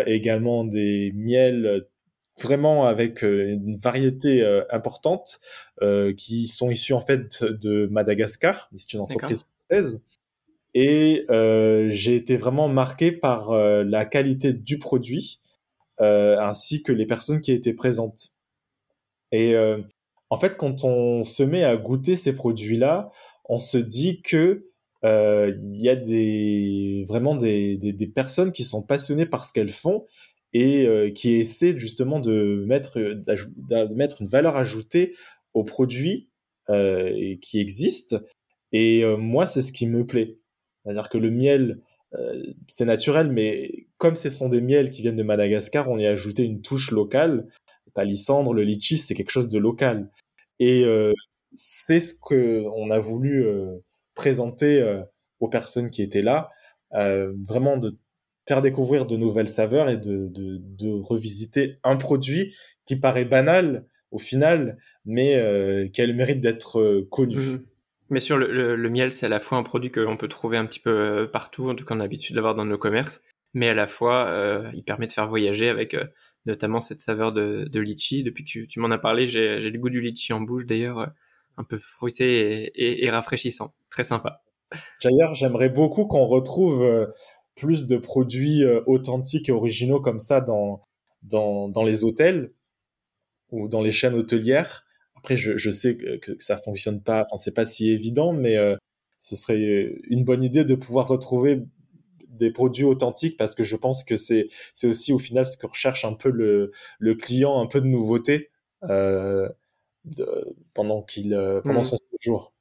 également 0.05 0.63
des 0.63 1.11
miels 1.15 1.87
vraiment 2.39 2.85
avec 2.85 3.23
une 3.23 3.75
variété 3.75 4.41
importante 4.69 5.41
qui 6.15 6.47
sont 6.47 6.71
issus 6.71 6.93
en 6.93 7.01
fait 7.01 7.43
de 7.43 7.85
Madagascar. 7.87 8.69
C'est 8.73 8.93
une 8.93 9.01
entreprise 9.01 9.43
française. 9.67 10.01
Et 10.73 11.25
j'ai 11.89 12.15
été 12.15 12.37
vraiment 12.37 12.69
marqué 12.69 13.11
par 13.11 13.51
la 13.51 14.05
qualité 14.05 14.53
du 14.53 14.79
produit 14.79 15.41
ainsi 15.99 16.81
que 16.81 16.93
les 16.93 17.05
personnes 17.05 17.41
qui 17.41 17.51
étaient 17.51 17.73
présentes. 17.73 18.33
Et 19.33 19.55
en 20.29 20.37
fait, 20.37 20.57
quand 20.57 20.83
on 20.83 21.23
se 21.23 21.43
met 21.43 21.63
à 21.63 21.77
goûter 21.77 22.15
ces 22.15 22.33
produits-là, 22.33 23.11
on 23.45 23.57
se 23.57 23.77
dit 23.77 24.21
que 24.21 24.67
euh, 25.03 25.53
il 25.61 25.81
y 25.81 25.89
a 25.89 27.05
vraiment 27.05 27.35
des, 27.35 27.77
des, 27.77 28.07
personnes 28.07 28.51
qui 28.51 28.63
sont 28.63 28.81
passionnées 28.81 29.27
par 29.27 29.45
ce 29.45 29.53
qu'elles 29.53 29.69
font 29.69 30.05
et 30.51 30.87
euh, 30.87 31.11
qui 31.11 31.35
essaient 31.35 31.77
justement 31.77 32.19
de 32.19 32.63
mettre, 32.65 32.99
de 32.99 33.93
mettre 33.93 34.21
une 34.21 34.27
valeur 34.27 34.55
ajoutée 34.55 35.13
aux 35.53 35.63
produits 35.63 36.29
euh, 36.69 37.35
qui 37.39 37.59
existent. 37.59 38.17
Et 38.71 39.05
moi, 39.17 39.45
c'est 39.45 39.61
ce 39.61 39.71
qui 39.71 39.85
me 39.85 40.05
plaît. 40.05 40.37
C'est-à-dire 40.83 41.07
que 41.07 41.17
le 41.17 41.29
miel, 41.29 41.81
c'est 42.67 42.85
naturel, 42.85 43.31
mais 43.31 43.87
comme 43.97 44.15
ce 44.15 44.29
sont 44.29 44.49
des 44.49 44.61
miels 44.61 44.89
qui 44.89 45.01
viennent 45.01 45.15
de 45.15 45.23
Madagascar, 45.23 45.89
on 45.89 45.97
y 45.97 46.05
a 46.05 46.11
ajouté 46.11 46.43
une 46.43 46.61
touche 46.61 46.91
locale 46.91 47.47
palissandre, 47.95 48.53
le 48.53 48.61
litchi, 48.61 48.97
c'est 48.97 49.15
quelque 49.15 49.31
chose 49.31 49.49
de 49.49 49.57
local. 49.57 50.11
Et 50.59 50.85
c'est 51.53 51.99
ce 51.99 52.13
que 52.13 52.63
on 52.75 52.91
a 52.91 52.99
voulu 52.99 53.45
présenter 54.13 55.01
aux 55.39 55.49
personnes 55.49 55.89
qui 55.89 56.01
étaient 56.01 56.21
là, 56.21 56.49
vraiment 56.91 57.77
de 57.77 57.97
faire 58.47 58.61
découvrir 58.61 59.05
de 59.05 59.17
nouvelles 59.17 59.49
saveurs 59.49 59.89
et 59.89 59.97
de, 59.97 61.01
revisiter 61.01 61.79
un 61.83 61.97
produit 61.97 62.53
qui 62.85 62.95
paraît 62.95 63.25
banal 63.25 63.85
au 64.11 64.17
final, 64.17 64.77
mais 65.03 65.35
euh, 65.35 65.87
qui 65.89 66.01
a 66.01 66.05
le 66.05 66.13
mérite 66.13 66.39
d'être 66.39 66.79
euh, 66.79 67.07
connu. 67.09 67.35
Mhm. 67.35 67.65
Mais 68.09 68.19
sur 68.19 68.37
le, 68.37 68.89
miel, 68.89 69.11
c'est 69.11 69.25
à 69.25 69.29
la 69.29 69.39
fois 69.39 69.57
un 69.57 69.63
produit 69.63 69.91
qu'on 69.91 70.15
peut 70.15 70.27
trouver 70.27 70.57
un 70.57 70.65
petit 70.65 70.79
peu 70.79 70.91
euh, 70.91 71.27
partout, 71.27 71.69
en 71.69 71.75
tout 71.75 71.85
cas 71.85 71.95
on 71.95 71.99
a 71.99 72.03
l'habitude 72.03 72.35
d'avoir 72.35 72.53
dans 72.53 72.65
nos 72.65 72.77
commerces, 72.77 73.23
mais 73.53 73.67
à 73.69 73.73
la 73.73 73.87
fois 73.87 74.27
euh, 74.27 74.69
il 74.73 74.83
permet 74.83 75.07
de 75.07 75.11
faire 75.11 75.27
voyager 75.27 75.69
avec 75.69 75.95
euh, 75.95 76.05
notamment 76.45 76.81
cette 76.81 76.99
saveur 76.99 77.33
de, 77.33 77.67
de 77.71 77.79
litchi. 77.79 78.23
Depuis 78.23 78.45
que 78.45 78.65
tu, 78.65 78.79
m'en 78.79 78.91
as 78.91 78.97
parlé, 78.97 79.27
j'ai 79.27 79.59
le 79.59 79.79
goût 79.79 79.89
du 79.89 80.01
litchi 80.01 80.33
en 80.33 80.41
bouche 80.41 80.65
d'ailleurs, 80.65 81.11
un 81.57 81.63
peu 81.63 81.77
fruité 81.77 82.71
et, 82.75 83.09
rafraîchissant. 83.09 83.73
Très 83.89 84.03
sympa. 84.03 84.43
D'ailleurs, 85.03 85.33
j'aimerais 85.33 85.69
beaucoup 85.69 86.05
qu'on 86.05 86.25
retrouve 86.25 87.09
plus 87.55 87.87
de 87.87 87.97
produits 87.97 88.63
authentiques 88.85 89.49
et 89.49 89.51
originaux 89.51 90.01
comme 90.01 90.19
ça 90.19 90.41
dans, 90.41 90.83
dans, 91.23 91.69
dans 91.69 91.83
les 91.83 92.03
hôtels 92.03 92.51
ou 93.51 93.67
dans 93.67 93.81
les 93.81 93.91
chaînes 93.91 94.15
hôtelières. 94.15 94.85
Après, 95.15 95.35
je, 95.35 95.57
je 95.57 95.71
sais 95.71 95.97
que, 95.97 96.17
que, 96.17 96.31
ça 96.39 96.57
fonctionne 96.57 97.01
pas, 97.01 97.21
enfin, 97.23 97.37
c'est 97.37 97.53
pas 97.53 97.65
si 97.65 97.89
évident, 97.89 98.33
mais 98.33 98.57
euh, 98.57 98.75
ce 99.17 99.35
serait 99.35 99.95
une 100.09 100.23
bonne 100.23 100.43
idée 100.43 100.65
de 100.65 100.75
pouvoir 100.75 101.07
retrouver 101.07 101.63
des 102.35 102.51
produits 102.51 102.85
authentiques 102.85 103.37
parce 103.37 103.55
que 103.55 103.63
je 103.63 103.75
pense 103.75 104.03
que 104.03 104.15
c'est 104.15 104.47
c'est 104.73 104.87
aussi 104.87 105.13
au 105.13 105.17
final 105.17 105.45
ce 105.45 105.57
que 105.57 105.67
recherche 105.67 106.05
un 106.05 106.13
peu 106.13 106.29
le, 106.29 106.71
le 106.99 107.15
client, 107.15 107.61
un 107.61 107.67
peu 107.67 107.81
de 107.81 107.87
nouveauté 107.87 108.51
euh, 108.83 109.49
de, 110.03 110.27
pendant 110.73 111.01
qu'il 111.01 111.33
euh, 111.33 111.61
pendant 111.61 111.81
mmh. 111.81 111.83
son 111.83 111.97
séjour. 112.11 112.53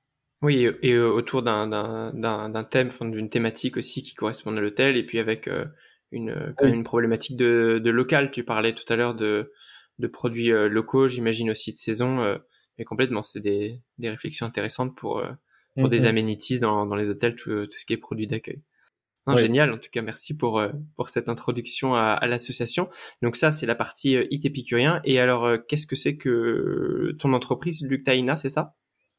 Oui, 0.42 0.68
et, 0.82 0.98
autour 0.98 1.42
d'un 1.42 2.66
thème, 2.70 2.90
d'une 3.00 3.30
thématique 3.30 3.78
aussi 3.78 4.02
qui 4.02 4.14
correspond 4.14 4.54
à 4.54 4.60
l'hôtel, 4.60 4.96
et 4.96 5.06
puis 5.06 5.18
avec 5.18 5.48
euh, 5.48 5.64
une, 6.10 6.54
oui. 6.60 6.70
une 6.70 6.84
problématique 6.84 7.36
de, 7.38 7.80
de 7.82 7.90
local. 7.90 8.30
Tu 8.30 8.44
parlais 8.44 8.74
tout 8.74 8.84
à 8.92 8.96
l'heure 8.96 9.14
de 9.14 9.50
de 9.98 10.06
produits 10.06 10.52
euh, 10.52 10.68
locaux, 10.68 11.08
j'imagine 11.08 11.50
aussi 11.50 11.72
de 11.72 11.78
saison. 11.78 12.20
Euh, 12.20 12.38
mais 12.78 12.84
complètement, 12.84 13.22
c'est 13.22 13.40
des, 13.40 13.80
des 13.98 14.10
réflexions 14.10 14.46
intéressantes 14.46 14.96
pour, 14.96 15.18
euh, 15.18 15.30
pour 15.76 15.86
mm 15.86 15.90
des 15.90 16.00
mm-hmm. 16.00 16.06
amenities 16.06 16.58
dans, 16.60 16.86
dans 16.86 16.96
les 16.96 17.10
hôtels, 17.10 17.36
tout, 17.36 17.66
tout 17.66 17.78
ce 17.78 17.84
qui 17.84 17.92
est 17.92 17.98
produits 17.98 18.26
d'accueil. 18.26 18.62
Génial, 19.36 19.72
en 19.72 19.78
tout 19.78 19.88
cas, 19.90 20.02
merci 20.02 20.36
pour, 20.36 20.62
pour 20.96 21.08
cette 21.08 21.30
introduction 21.30 21.94
à, 21.94 22.12
à 22.12 22.26
l'association. 22.26 22.90
Donc 23.22 23.36
ça, 23.36 23.52
c'est 23.52 23.64
la 23.64 23.74
partie 23.74 24.16
IT 24.30 24.44
épicurien. 24.44 25.00
Et 25.04 25.18
alors, 25.18 25.50
qu'est-ce 25.66 25.86
que 25.86 25.96
c'est 25.96 26.16
que 26.16 27.16
ton 27.18 27.32
entreprise, 27.32 27.82
Luctaina, 27.86 28.36
c'est 28.36 28.50
ça? 28.50 28.74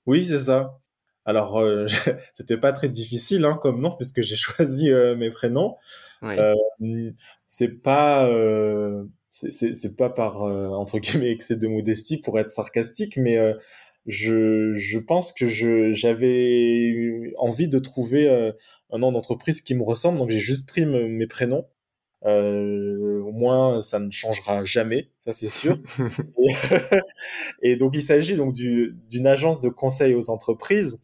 Oui, 0.05 0.25
c'est 0.25 0.41
ça. 0.41 0.79
Alors, 1.25 1.59
euh, 1.59 1.87
c'était 2.33 2.57
pas 2.57 2.71
très 2.71 2.89
difficile 2.89 3.45
hein, 3.45 3.57
comme 3.61 3.81
nom, 3.81 3.91
puisque 3.95 4.21
j'ai 4.21 4.35
choisi 4.35 4.91
euh, 4.91 5.15
mes 5.15 5.31
prénoms. 5.31 5.75
Oui. 6.21 6.35
Euh, 6.37 7.11
c'est 7.45 7.81
pas 7.81 8.29
c'est 9.29 9.97
pas 9.97 10.09
par 10.09 10.43
euh, 10.43 10.69
entre 10.69 10.99
guillemets 10.99 11.31
excès 11.31 11.57
de 11.57 11.67
modestie 11.67 12.21
pour 12.21 12.39
être 12.39 12.49
sarcastique, 12.49 13.17
mais 13.17 13.37
euh, 13.37 13.53
je, 14.05 14.73
je 14.73 14.99
pense 14.99 15.33
que 15.33 15.47
j'avais 15.47 17.33
envie 17.37 17.67
de 17.67 17.79
trouver 17.79 18.27
euh, 18.27 18.51
un 18.91 18.99
nom 18.99 19.11
d'entreprise 19.11 19.61
qui 19.61 19.75
me 19.75 19.83
ressemble, 19.83 20.17
donc 20.19 20.29
j'ai 20.29 20.39
juste 20.39 20.67
pris 20.67 20.85
me, 20.85 21.07
mes 21.07 21.27
prénoms. 21.27 21.67
Euh, 22.25 23.21
au 23.21 23.31
moins, 23.31 23.81
ça 23.81 23.99
ne 23.99 24.09
changera 24.09 24.63
jamais, 24.63 25.11
ça 25.17 25.31
c'est 25.31 25.49
sûr. 25.49 25.77
et, 26.39 26.53
et, 27.71 27.75
donc, 27.75 27.95
il 27.95 28.01
s'agit 28.01 28.35
donc 28.35 28.53
d'une 28.53 29.27
agence 29.27 29.59
de 29.59 29.69
conseil 29.69 30.15
aux 30.15 30.29
entreprises 30.29 30.99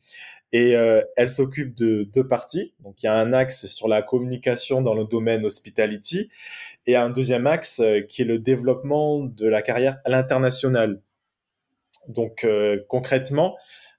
et 0.54 0.76
euh, 0.76 1.02
elle 1.16 1.30
s'occupe 1.30 1.76
de 1.76 2.04
deux 2.04 2.28
parties. 2.28 2.74
Donc, 2.82 3.02
il 3.02 3.06
y 3.06 3.10
a 3.10 3.18
un 3.18 3.34
axe 3.34 3.68
sur 3.68 3.88
la 3.88 4.02
communication 4.02 4.82
dans 4.82 4.94
le 4.94 5.06
domaine 5.06 5.46
hospitality 5.46 6.30
et 6.88 6.96
un 6.96 7.10
deuxième 7.10 7.48
axe 7.48 7.80
euh, 7.80 8.02
qui 8.02 8.24
est 8.24 8.26
le 8.26 8.40
développement 8.40 9.20
de 9.20 9.48
la 9.48 9.62
carrière 9.62 10.00
à 10.06 10.10
l'international. 10.10 11.02
Donc 12.12 12.44
euh, 12.44 12.80
concrètement, 12.88 13.58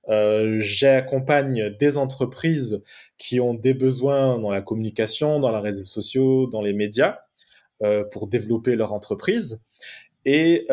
euh, 0.09 0.57
j'accompagne 0.59 1.71
des 1.79 1.97
entreprises 1.97 2.83
qui 3.19 3.41
ont 3.41 3.55
des 3.55 3.75
besoins 3.75 4.39
dans 4.39 4.51
la 4.51 4.63
communication, 4.63 5.39
dans 5.39 5.51
les 5.51 5.63
réseaux 5.63 5.85
sociaux, 5.85 6.47
dans 6.47 6.63
les 6.63 6.73
médias, 6.73 7.19
euh, 7.83 8.05
pour 8.05 8.29
développer 8.29 8.77
leur 8.77 8.93
entreprise. 8.93 9.63
Et 10.25 10.69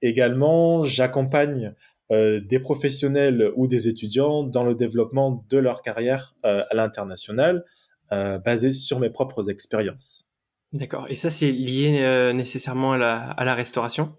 également, 0.00 0.82
j'accompagne 0.82 1.74
des 2.10 2.58
professionnels 2.58 3.52
ou 3.54 3.66
des 3.66 3.86
étudiants 3.86 4.44
dans 4.44 4.64
le 4.64 4.74
développement 4.74 5.44
de 5.50 5.58
leur 5.58 5.82
carrière 5.82 6.32
à 6.42 6.66
l'international, 6.72 7.66
basé 8.10 8.72
sur 8.72 8.98
mes 8.98 9.10
propres 9.10 9.50
expériences. 9.50 10.30
D'accord. 10.72 11.04
Et 11.10 11.16
ça, 11.16 11.28
c'est 11.28 11.52
lié 11.52 12.32
nécessairement 12.32 12.92
à 12.94 13.44
la 13.44 13.54
restauration? 13.54 14.16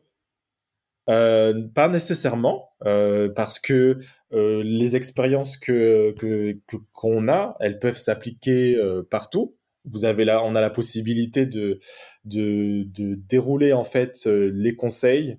Euh, 1.10 1.67
Pas 1.74 1.89
nécessairement, 1.89 2.69
euh, 2.86 3.29
parce 3.29 3.60
que 3.60 4.00
euh, 4.33 4.63
les 4.63 4.95
expériences 4.95 5.57
que 5.57 6.15
qu'on 6.93 7.27
a, 7.27 7.55
elles 7.60 7.79
peuvent 7.79 7.98
s'appliquer 7.98 8.75
euh, 8.75 9.03
partout. 9.03 9.55
Vous 9.86 10.05
avez 10.05 10.25
là, 10.25 10.41
on 10.43 10.55
a 10.55 10.62
la 10.62 10.69
possibilité 10.69 11.45
de, 11.45 11.79
de, 12.25 12.83
de 12.86 13.15
dérouler 13.15 13.74
en 13.74 13.83
fait 13.83 14.24
euh, 14.27 14.50
les 14.53 14.75
conseils, 14.75 15.38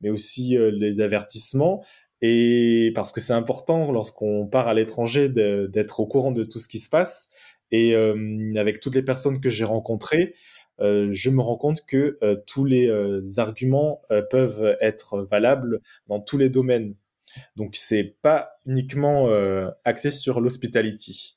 mais 0.00 0.10
aussi 0.10 0.58
les 0.58 1.00
avertissements. 1.00 1.82
Et 2.20 2.92
parce 2.94 3.12
que 3.12 3.20
c'est 3.20 3.32
important 3.32 3.90
lorsqu'on 3.92 4.46
part 4.46 4.68
à 4.68 4.74
l'étranger 4.74 5.28
d'être 5.28 6.00
au 6.00 6.06
courant 6.06 6.32
de 6.32 6.44
tout 6.44 6.58
ce 6.58 6.68
qui 6.68 6.78
se 6.78 6.88
passe. 6.90 7.30
Et 7.72 7.94
avec 8.56 8.80
toutes 8.80 8.94
les 8.94 9.02
personnes 9.02 9.40
que 9.40 9.50
j'ai 9.50 9.64
rencontrées, 9.64 10.34
euh, 10.80 11.08
je 11.10 11.30
me 11.30 11.40
rends 11.40 11.56
compte 11.56 11.84
que 11.86 12.18
euh, 12.22 12.36
tous 12.46 12.64
les 12.64 12.88
euh, 12.88 13.22
arguments 13.38 14.02
peuvent 14.30 14.76
être 14.80 15.22
valables 15.22 15.80
dans 16.08 16.20
tous 16.20 16.38
les 16.38 16.50
domaines. 16.50 16.94
Donc 17.56 17.76
c'est 17.76 18.16
pas 18.22 18.50
uniquement 18.64 19.28
axé 19.84 20.10
sur 20.10 20.40
l'hospitality. 20.40 21.36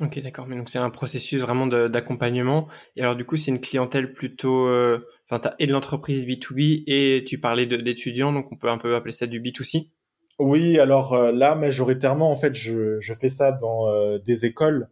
Ok, 0.00 0.18
d'accord. 0.20 0.46
Mais 0.46 0.56
donc 0.56 0.70
c'est 0.70 0.78
un 0.78 0.90
processus 0.90 1.40
vraiment 1.42 1.66
d'accompagnement. 1.66 2.68
Et 2.96 3.02
alors 3.02 3.16
du 3.16 3.24
coup, 3.24 3.36
c'est 3.36 3.50
une 3.50 3.60
clientèle 3.60 4.12
plutôt, 4.14 4.64
enfin, 4.64 5.36
euh, 5.36 5.38
t'as 5.38 5.54
et 5.58 5.66
de 5.66 5.72
l'entreprise 5.72 6.26
B2B 6.26 6.84
et 6.86 7.24
tu 7.24 7.38
parlais 7.38 7.66
d'étudiants, 7.66 8.32
donc 8.32 8.50
on 8.50 8.56
peut 8.56 8.70
un 8.70 8.78
peu 8.78 8.94
appeler 8.94 9.12
ça 9.12 9.26
du 9.26 9.40
B2C. 9.40 9.90
Oui, 10.38 10.78
alors 10.78 11.32
là, 11.32 11.54
majoritairement, 11.54 12.30
en 12.30 12.36
fait, 12.36 12.54
je, 12.54 12.98
je 12.98 13.14
fais 13.14 13.28
ça 13.28 13.52
dans 13.52 14.18
des 14.18 14.46
écoles. 14.46 14.88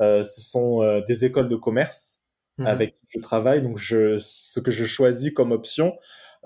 ce 0.00 0.22
sont 0.24 1.02
des 1.06 1.26
écoles 1.26 1.48
de 1.48 1.56
commerce 1.56 2.17
mmh. 2.58 2.66
avec 2.66 2.94
qui 3.00 3.06
je 3.16 3.20
travaille. 3.20 3.62
Donc, 3.62 3.78
je, 3.78 4.16
ce 4.18 4.60
que 4.60 4.70
je 4.70 4.84
choisis 4.84 5.32
comme 5.32 5.52
option, 5.52 5.96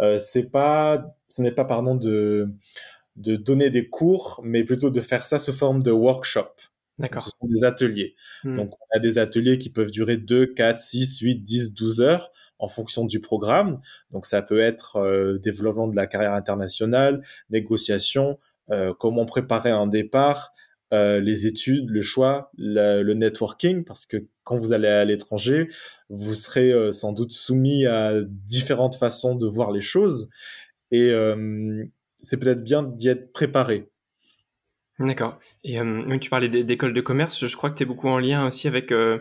euh, 0.00 0.18
c'est 0.18 0.50
pas, 0.50 1.04
ce 1.28 1.42
n'est 1.42 1.52
pas, 1.52 1.64
pardon, 1.64 1.94
de, 1.94 2.48
de 3.16 3.36
donner 3.36 3.70
des 3.70 3.88
cours, 3.88 4.40
mais 4.44 4.64
plutôt 4.64 4.90
de 4.90 5.00
faire 5.00 5.24
ça 5.24 5.38
sous 5.38 5.52
forme 5.52 5.82
de 5.82 5.90
workshop. 5.90 6.50
D'accord. 6.98 7.22
Ce 7.22 7.30
sont 7.30 7.48
des 7.48 7.64
ateliers. 7.64 8.14
Mmh. 8.44 8.56
Donc, 8.56 8.74
on 8.74 8.96
a 8.96 9.00
des 9.00 9.18
ateliers 9.18 9.58
qui 9.58 9.70
peuvent 9.70 9.90
durer 9.90 10.16
2, 10.16 10.46
4, 10.46 10.78
6, 10.78 11.20
8, 11.20 11.36
10, 11.42 11.74
12 11.74 12.00
heures 12.00 12.32
en 12.58 12.68
fonction 12.68 13.04
du 13.04 13.20
programme. 13.20 13.80
Donc, 14.12 14.26
ça 14.26 14.40
peut 14.40 14.60
être 14.60 14.96
euh, 14.96 15.38
développement 15.38 15.88
de 15.88 15.96
la 15.96 16.06
carrière 16.06 16.34
internationale, 16.34 17.24
négociation, 17.50 18.38
euh, 18.70 18.94
comment 18.98 19.26
préparer 19.26 19.70
un 19.70 19.86
départ, 19.86 20.52
euh, 20.92 21.20
les 21.20 21.46
études, 21.46 21.90
le 21.90 22.02
choix, 22.02 22.50
le, 22.56 23.02
le, 23.02 23.14
networking, 23.14 23.84
parce 23.84 24.06
que 24.06 24.28
quand 24.44 24.56
vous 24.56 24.72
allez 24.72 24.88
à 24.88 25.04
l'étranger, 25.04 25.68
vous 26.08 26.34
serez 26.34 26.72
euh, 26.72 26.92
sans 26.92 27.12
doute 27.12 27.32
soumis 27.32 27.86
à 27.86 28.20
différentes 28.24 28.96
façons 28.96 29.34
de 29.34 29.46
voir 29.46 29.70
les 29.70 29.80
choses, 29.80 30.28
et 30.90 31.10
euh, 31.10 31.84
c'est 32.18 32.38
peut-être 32.38 32.62
bien 32.62 32.82
d'y 32.82 33.08
être 33.08 33.32
préparé. 33.32 33.88
D'accord. 34.98 35.38
Et 35.64 35.80
euh, 35.80 36.18
tu 36.18 36.30
parlais 36.30 36.48
d'école 36.48 36.94
de 36.94 37.00
commerce, 37.00 37.46
je 37.46 37.56
crois 37.56 37.70
que 37.70 37.76
tu 37.76 37.82
es 37.82 37.86
beaucoup 37.86 38.08
en 38.08 38.18
lien 38.18 38.46
aussi 38.46 38.68
avec 38.68 38.92
euh, 38.92 39.18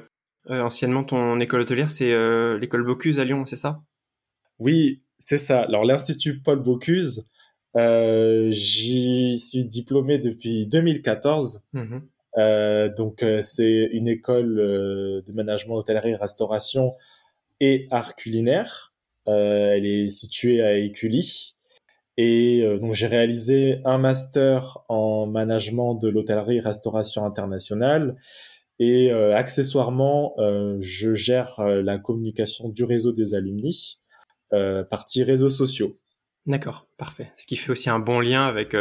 anciennement 0.48 1.04
ton 1.04 1.40
école 1.40 1.62
hôtelière, 1.62 1.90
c'est 1.90 2.12
l'école 2.60 2.86
Bocuse 2.86 3.20
à 3.20 3.25
Lyon, 3.25 3.46
c'est 3.46 3.56
ça? 3.56 3.82
Oui, 4.60 5.01
c'est 5.18 5.38
ça. 5.38 5.62
Alors 5.62 5.86
l'Institut 5.86 6.42
Paul 6.42 6.60
Bocuse, 6.60 7.24
euh, 7.78 8.50
J'y 8.51 9.40
suis 9.40 9.66
diplômé 9.66 10.20
depuis 10.20 10.68
2014. 10.68 11.63
Mmh. 11.74 12.00
Euh, 12.38 12.90
donc 12.94 13.24
euh, 13.24 13.42
c'est 13.42 13.90
une 13.92 14.08
école 14.08 14.60
euh, 14.60 15.22
de 15.22 15.32
management 15.34 15.76
hôtellerie, 15.76 16.16
restauration 16.16 16.94
et 17.60 17.88
art 17.92 18.16
culinaire. 18.16 18.94
Euh, 19.28 19.74
elle 19.76 19.86
est 19.86 20.10
située 20.10 20.62
à 20.62 20.78
Écully. 20.78 21.56
Et 22.18 22.64
donc 22.82 22.94
j'ai 22.94 23.08
réalisé 23.08 23.80
un 23.86 23.98
master 23.98 24.80
en 24.90 25.26
management 25.26 25.96
de 25.96 26.10
l'hôtellerie 26.10 26.60
restauration 26.60 27.26
internationale. 27.26 28.16
Et 28.80 29.12
accessoirement, 29.12 30.36
je 30.80 31.14
gère 31.14 31.62
la 31.62 31.98
communication 31.98 32.70
du 32.70 32.84
réseau 32.84 33.12
des 33.12 33.34
alumni. 33.34 34.02
partie 34.52 35.24
réseaux 35.24 35.50
sociaux. 35.50 35.94
D'accord, 36.48 36.88
parfait. 36.98 37.32
Ce 37.38 37.46
qui 37.46 37.56
fait 37.56 37.72
aussi 37.72 37.90
un 37.90 38.00
bon 38.00 38.20
lien 38.20 38.46
avec 38.46 38.76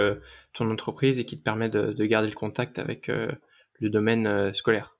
ton 0.54 0.70
entreprise 0.70 1.20
et 1.20 1.24
qui 1.24 1.38
te 1.38 1.42
permet 1.42 1.68
de, 1.68 1.92
de 1.92 2.04
garder 2.06 2.28
le 2.28 2.34
contact 2.34 2.78
avec 2.78 3.08
le 3.08 3.90
domaine 3.90 4.54
scolaire. 4.54 4.96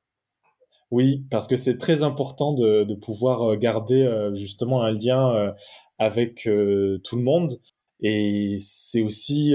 Oui, 0.91 1.25
parce 1.31 1.49
que 1.49 1.57
c'est 1.57 1.79
très 1.79 2.03
important 2.03 2.53
de, 2.53 2.85
de, 2.85 2.95
pouvoir 2.95 3.57
garder 3.57 4.31
justement 4.35 4.83
un 4.83 4.93
lien 4.93 5.55
avec 5.99 6.43
tout 6.43 7.17
le 7.17 7.23
monde. 7.23 7.61
Et 8.01 8.57
c'est 8.59 9.03
aussi 9.03 9.55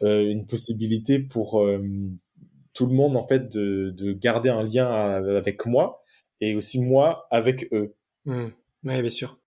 une 0.00 0.46
possibilité 0.46 1.20
pour 1.20 1.64
tout 2.74 2.86
le 2.86 2.94
monde 2.94 3.16
en 3.16 3.26
fait 3.26 3.50
de, 3.52 3.94
de, 3.96 4.12
garder 4.12 4.50
un 4.50 4.62
lien 4.62 4.86
avec 4.86 5.64
moi 5.64 6.02
et 6.40 6.54
aussi 6.56 6.80
moi 6.80 7.26
avec 7.30 7.72
eux. 7.72 7.94
Mmh. 8.26 8.48
Oui, 8.84 9.00
bien 9.00 9.10
sûr. 9.10 9.38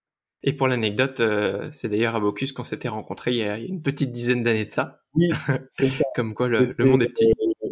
Et 0.44 0.54
pour 0.54 0.68
l'anecdote, 0.68 1.20
euh, 1.20 1.68
c'est 1.72 1.90
d'ailleurs 1.90 2.16
à 2.16 2.20
Bocuse 2.20 2.52
qu'on 2.52 2.64
s'était 2.64 2.88
rencontrés 2.88 3.32
il 3.32 3.38
y, 3.38 3.44
a, 3.44 3.58
une 3.58 3.82
petite 3.82 4.12
dizaine 4.12 4.44
d'années 4.44 4.66
de 4.66 4.72
ça. 4.72 5.02
Oui, 5.14 5.30
c'est 5.70 5.90
ça. 5.90 6.04
Comme 6.16 6.34
quoi 6.34 6.48
le, 6.48 6.76
monde 6.80 7.04
est 7.04 7.10
petit. 7.10 7.26
Euh, 7.26 7.70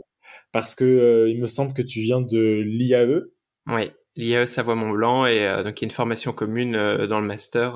parce 0.52 0.74
que 0.74 0.86
euh, 0.86 1.30
il 1.30 1.40
me 1.40 1.48
semble 1.48 1.74
que 1.74 1.82
tu 1.82 2.00
viens 2.00 2.22
de 2.22 2.62
l'IAE. 2.66 3.22
Oui, 3.68 3.92
l'IAE 4.16 4.48
Savoie-Mont-Blanc 4.48 5.26
et 5.28 5.64
donc 5.64 5.80
il 5.80 5.84
y 5.84 5.86
a 5.86 5.88
une 5.88 5.92
formation 5.92 6.34
commune 6.34 6.74
dans 6.74 7.20
le 7.20 7.28
master 7.28 7.74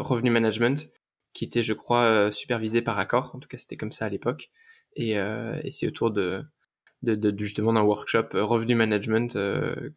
Revenu 0.00 0.30
Management 0.30 0.90
qui 1.32 1.44
était, 1.44 1.62
je 1.62 1.72
crois, 1.72 2.30
supervisée 2.30 2.82
par 2.82 2.98
Accor. 2.98 3.34
En 3.34 3.38
tout 3.38 3.48
cas, 3.48 3.56
c'était 3.56 3.76
comme 3.76 3.92
ça 3.92 4.04
à 4.04 4.08
l'époque. 4.10 4.50
Et, 4.94 5.12
et 5.12 5.70
c'est 5.70 5.86
autour 5.88 6.10
de, 6.10 6.42
de, 7.00 7.14
de, 7.14 7.34
justement 7.38 7.72
d'un 7.72 7.82
workshop 7.82 8.28
Revenu 8.34 8.74
Management 8.74 9.32
que 9.32 9.94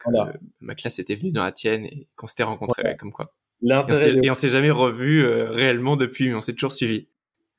ma 0.62 0.76
classe 0.76 1.00
était 1.00 1.16
venue 1.16 1.34
dans 1.34 1.44
la 1.44 1.52
tienne 1.52 1.86
et 1.86 2.08
qu'on 2.16 2.28
s'était 2.28 2.44
rencontrés 2.44 2.96
comme 2.98 3.12
quoi. 3.12 3.34
L'intérêt 3.62 4.20
et 4.22 4.30
on 4.30 4.36
s'est 4.36 4.50
jamais 4.50 4.72
revu 4.72 5.24
euh, 5.24 5.50
réellement 5.50 5.96
depuis, 5.96 6.30
mais 6.30 6.36
on 6.36 6.42
s'est 6.42 6.54
toujours 6.54 6.74
suivi. 6.74 7.08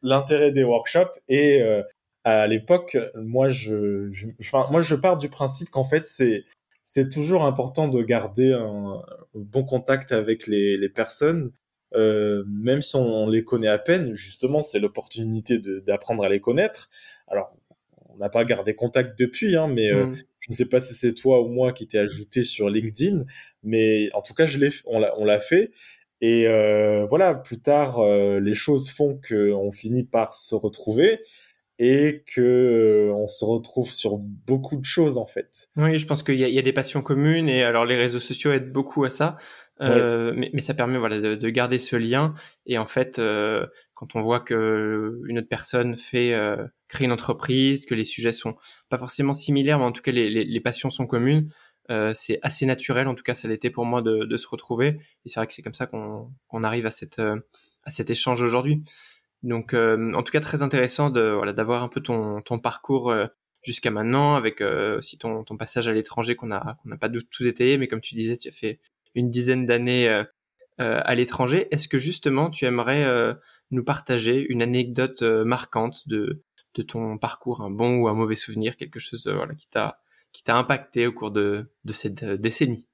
L'intérêt 0.02 0.52
des 0.52 0.64
workshops 0.64 1.18
et 1.28 1.62
euh, 1.62 1.82
à 2.24 2.46
l'époque, 2.46 2.96
moi 3.14 3.48
je, 3.48 4.10
je, 4.12 4.26
moi 4.70 4.80
je 4.80 4.94
pars 4.94 5.16
du 5.16 5.28
principe 5.28 5.70
qu'en 5.70 5.84
fait 5.84 6.06
c'est 6.06 6.44
c'est 6.82 7.08
toujours 7.08 7.44
important 7.44 7.88
de 7.88 8.00
garder 8.02 8.52
un 8.52 9.02
bon 9.34 9.64
contact 9.64 10.12
avec 10.12 10.46
les, 10.46 10.76
les 10.76 10.88
personnes, 10.88 11.50
euh, 11.94 12.44
même 12.46 12.80
si 12.80 12.94
on, 12.96 13.28
les 13.28 13.44
connaît 13.44 13.68
à 13.68 13.78
peine. 13.78 14.14
Justement, 14.14 14.62
c'est 14.62 14.78
l'opportunité 14.78 15.58
d'apprendre 15.58 16.24
à 16.24 16.28
les 16.28 16.40
connaître. 16.40 16.88
Alors, 17.26 17.54
on 18.08 18.16
n'a 18.18 18.28
pas 18.28 18.44
gardé 18.44 18.74
contact 18.74 19.18
depuis, 19.18 19.56
hein, 19.56 19.66
mais 19.66 19.92
mm. 19.92 20.16
Je 20.46 20.52
ne 20.52 20.54
sais 20.54 20.66
pas 20.66 20.78
si 20.78 20.94
c'est 20.94 21.12
toi 21.12 21.42
ou 21.42 21.48
moi 21.48 21.72
qui 21.72 21.88
t'ai 21.88 21.98
ajouté 21.98 22.44
sur 22.44 22.70
LinkedIn, 22.70 23.24
mais 23.64 24.10
en 24.14 24.22
tout 24.22 24.32
cas, 24.32 24.46
je 24.46 24.58
on 24.86 25.24
l'a 25.24 25.40
fait. 25.40 25.72
Et 26.20 26.46
euh, 26.46 27.04
voilà, 27.06 27.34
plus 27.34 27.60
tard, 27.60 27.98
euh, 27.98 28.40
les 28.40 28.54
choses 28.54 28.90
font 28.90 29.20
qu'on 29.28 29.70
finit 29.72 30.04
par 30.04 30.34
se 30.34 30.54
retrouver 30.54 31.20
et 31.78 32.24
que 32.34 32.40
euh, 33.10 33.12
on 33.12 33.26
se 33.26 33.44
retrouve 33.44 33.90
sur 33.90 34.16
beaucoup 34.16 34.78
de 34.78 34.84
choses 34.84 35.18
en 35.18 35.26
fait. 35.26 35.68
Oui, 35.76 35.98
je 35.98 36.06
pense 36.06 36.22
qu'il 36.22 36.36
y, 36.36 36.50
y, 36.50 36.58
a 36.58 36.62
des 36.62 36.72
passions 36.72 37.02
communes 37.02 37.50
et 37.50 37.62
alors 37.62 37.84
les 37.84 37.96
réseaux 37.96 38.18
sociaux 38.18 38.52
aident 38.52 38.72
beaucoup 38.72 39.04
à 39.04 39.10
ça, 39.10 39.36
mais, 39.78 40.48
mais, 40.54 40.60
ça 40.60 40.72
permet 40.72 40.96
voilà 40.96 41.20
de, 41.20 41.34
de, 41.34 41.48
garder 41.50 41.78
ce 41.78 41.96
lien 41.96 42.34
et 42.64 42.78
en 42.78 42.86
fait 42.86 43.20
quand 43.96 44.14
on 44.14 44.22
voit 44.22 44.38
que 44.38 45.20
une 45.26 45.40
autre 45.40 45.48
personne 45.48 45.96
fait 45.96 46.32
créer 46.86 47.06
une 47.06 47.12
entreprise, 47.12 47.86
que 47.86 47.94
les 47.94 48.04
sujets 48.04 48.30
sont 48.30 48.54
pas 48.88 48.98
forcément 48.98 49.32
similaires, 49.32 49.78
mais 49.78 49.84
en 49.84 49.92
tout 49.92 50.02
cas 50.02 50.12
les, 50.12 50.30
les, 50.30 50.44
les 50.44 50.60
passions 50.60 50.90
sont 50.90 51.06
communes, 51.06 51.50
euh, 51.90 52.12
c'est 52.14 52.38
assez 52.42 52.66
naturel, 52.66 53.06
en 53.06 53.14
tout 53.14 53.22
cas 53.22 53.34
ça 53.34 53.46
l'était 53.48 53.70
pour 53.70 53.84
moi 53.84 54.02
de, 54.02 54.24
de, 54.24 54.36
se 54.36 54.48
retrouver. 54.48 54.98
Et 55.24 55.28
c'est 55.28 55.38
vrai 55.38 55.46
que 55.46 55.52
c'est 55.52 55.62
comme 55.62 55.74
ça 55.74 55.86
qu'on 55.86 56.64
arrive 56.64 56.86
à, 56.86 56.90
cette, 56.90 57.18
euh, 57.18 57.36
à 57.84 57.90
cet 57.90 58.10
échange 58.10 58.42
aujourd'hui. 58.42 58.82
Donc 59.42 59.74
euh, 59.74 60.12
en 60.14 60.22
tout 60.22 60.32
cas 60.32 60.40
très 60.40 60.62
intéressant 60.62 61.10
de 61.10 61.30
voilà 61.30 61.52
d'avoir 61.52 61.82
un 61.82 61.88
peu 61.88 62.00
ton, 62.00 62.40
ton 62.42 62.58
parcours 62.58 63.14
jusqu'à 63.62 63.90
maintenant, 63.90 64.34
avec 64.34 64.60
aussi 64.60 65.18
ton, 65.18 65.44
ton 65.44 65.56
passage 65.56 65.88
à 65.88 65.92
l'étranger 65.92 66.34
qu'on 66.36 66.50
a 66.50 66.76
qu'on 66.82 66.88
n'a 66.88 66.96
pas 66.96 67.08
tout 67.08 67.46
étayé, 67.46 67.78
mais 67.78 67.86
comme 67.88 68.00
tu 68.00 68.14
disais, 68.14 68.36
tu 68.36 68.48
as 68.48 68.52
fait 68.52 68.80
une 69.14 69.30
dizaine 69.30 69.66
d'années 69.66 70.24
à 70.78 71.14
l'étranger. 71.14 71.68
Est-ce 71.70 71.88
que 71.88 71.98
justement 71.98 72.50
tu 72.50 72.64
aimerais 72.64 73.04
nous 73.70 73.84
partager 73.84 74.46
une 74.48 74.62
anecdote 74.62 75.22
marquante 75.22 76.08
de, 76.08 76.42
de 76.74 76.82
ton 76.82 77.18
parcours, 77.18 77.62
un 77.62 77.70
bon 77.70 77.96
ou 77.98 78.08
un 78.08 78.14
mauvais 78.14 78.34
souvenir, 78.34 78.76
quelque 78.76 79.00
chose 79.00 79.26
voilà, 79.28 79.54
qui 79.54 79.68
t'a 79.68 79.98
qui 80.36 80.44
t'a 80.44 80.56
impacté 80.56 81.06
au 81.06 81.12
cours 81.12 81.30
de, 81.30 81.72
de 81.86 81.92
cette 81.94 82.22
euh, 82.22 82.36
décennie. 82.36 82.86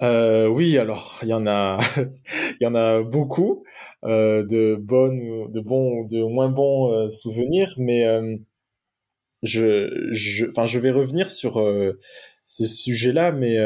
Euh, 0.00 0.46
oui, 0.46 0.78
alors 0.78 1.18
il 1.22 1.28
y 1.28 1.34
en 1.34 1.46
a, 1.46 1.80
il 2.60 2.62
y 2.62 2.66
en 2.66 2.74
a 2.76 3.02
beaucoup 3.02 3.64
euh, 4.04 4.44
de 4.46 4.76
bonnes, 4.76 5.50
de 5.50 5.60
bons, 5.60 6.04
de 6.04 6.22
moins 6.22 6.48
bons 6.48 6.92
euh, 6.92 7.08
souvenirs, 7.08 7.74
mais 7.78 8.06
euh, 8.06 8.36
je, 9.42 9.88
je, 10.12 10.46
je 10.46 10.78
vais 10.78 10.92
revenir 10.92 11.32
sur 11.32 11.60
euh, 11.60 11.98
ce 12.44 12.64
sujet-là, 12.64 13.32
mais 13.32 13.56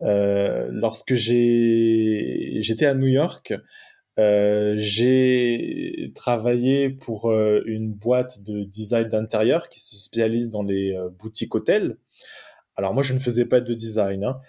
lorsque 0.00 1.14
j'ai, 1.14 2.58
j'étais 2.60 2.86
à 2.86 2.94
New 2.94 3.08
York, 3.08 3.52
euh, 4.18 4.74
j'ai 4.78 6.10
travaillé 6.14 6.90
pour 6.90 7.30
euh, 7.30 7.62
une 7.66 7.92
boîte 7.92 8.42
de 8.42 8.64
design 8.64 9.08
d'intérieur 9.08 9.68
qui 9.68 9.80
se 9.80 9.94
spécialise 9.94 10.50
dans 10.50 10.64
les 10.64 10.92
euh, 10.92 11.08
boutiques 11.08 11.54
hôtels. 11.54 11.96
Alors 12.76 12.94
moi, 12.94 13.02
je 13.04 13.14
ne 13.14 13.18
faisais 13.20 13.44
pas 13.44 13.60
de 13.60 13.74
design. 13.74 14.24
Hein. 14.24 14.40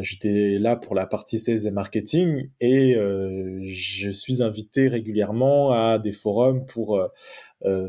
J'étais 0.00 0.56
là 0.58 0.74
pour 0.74 0.94
la 0.94 1.06
partie 1.06 1.38
sales 1.38 1.66
et 1.66 1.70
marketing 1.70 2.48
et 2.60 2.94
je 2.94 4.10
suis 4.10 4.42
invité 4.42 4.88
régulièrement 4.88 5.72
à 5.72 5.98
des 5.98 6.12
forums 6.12 6.64
pour 6.64 6.98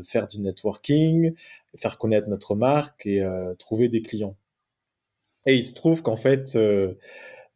faire 0.02 0.26
du 0.26 0.40
networking, 0.40 1.32
faire 1.76 1.96
connaître 1.96 2.28
notre 2.28 2.56
marque 2.56 3.06
et 3.06 3.26
trouver 3.58 3.88
des 3.88 4.02
clients. 4.02 4.36
Et 5.46 5.54
il 5.54 5.64
se 5.64 5.72
trouve 5.72 6.02
qu'en 6.02 6.16
fait, 6.16 6.58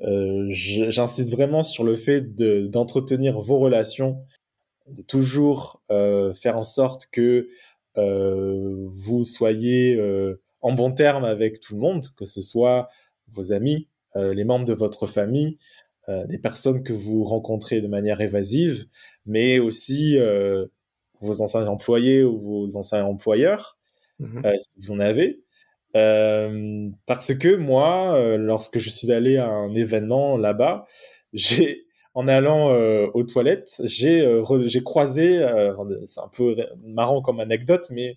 euh, 0.04 0.46
j'insiste 0.48 1.30
vraiment 1.30 1.62
sur 1.62 1.84
le 1.84 1.94
fait 1.96 2.34
d'entretenir 2.70 3.38
vos 3.40 3.58
relations, 3.58 4.24
de 4.88 5.02
toujours 5.02 5.82
euh, 5.90 6.34
faire 6.34 6.58
en 6.58 6.64
sorte 6.64 7.06
que 7.12 7.48
euh, 7.96 8.84
vous 8.86 9.24
soyez 9.24 10.00
en 10.60 10.72
bon 10.72 10.92
terme 10.92 11.24
avec 11.24 11.60
tout 11.60 11.74
le 11.74 11.80
monde, 11.80 12.06
que 12.16 12.24
ce 12.24 12.42
soit 12.42 12.88
vos 13.28 13.52
amis, 13.52 13.88
les 14.14 14.44
membres 14.44 14.66
de 14.66 14.74
votre 14.74 15.06
famille, 15.06 15.58
des 16.08 16.38
personnes 16.38 16.82
que 16.82 16.92
vous 16.92 17.24
rencontrez 17.24 17.80
de 17.80 17.86
manière 17.86 18.20
évasive, 18.20 18.86
mais 19.24 19.58
aussi 19.58 20.18
vos 21.20 21.40
anciens 21.40 21.66
employés 21.66 22.24
ou 22.24 22.38
vos 22.38 22.76
anciens 22.76 23.04
employeurs, 23.04 23.78
mmh 24.18 24.42
si 24.60 24.68
vous 24.78 24.92
en 24.92 24.98
avez. 24.98 25.42
Euh, 25.96 26.88
parce 27.06 27.34
que 27.34 27.54
moi, 27.56 28.14
euh, 28.14 28.36
lorsque 28.38 28.78
je 28.78 28.88
suis 28.88 29.12
allé 29.12 29.36
à 29.36 29.48
un 29.48 29.74
événement 29.74 30.36
là-bas, 30.36 30.86
j'ai, 31.32 31.86
en 32.14 32.28
allant 32.28 32.70
euh, 32.72 33.08
aux 33.14 33.24
toilettes, 33.24 33.80
j'ai 33.84 34.42
j'ai 34.66 34.82
croisé, 34.82 35.46
c'est 36.04 36.20
un 36.20 36.28
peu 36.28 36.54
marrant 36.84 37.22
comme 37.22 37.40
anecdote, 37.40 37.88
mais 37.90 38.16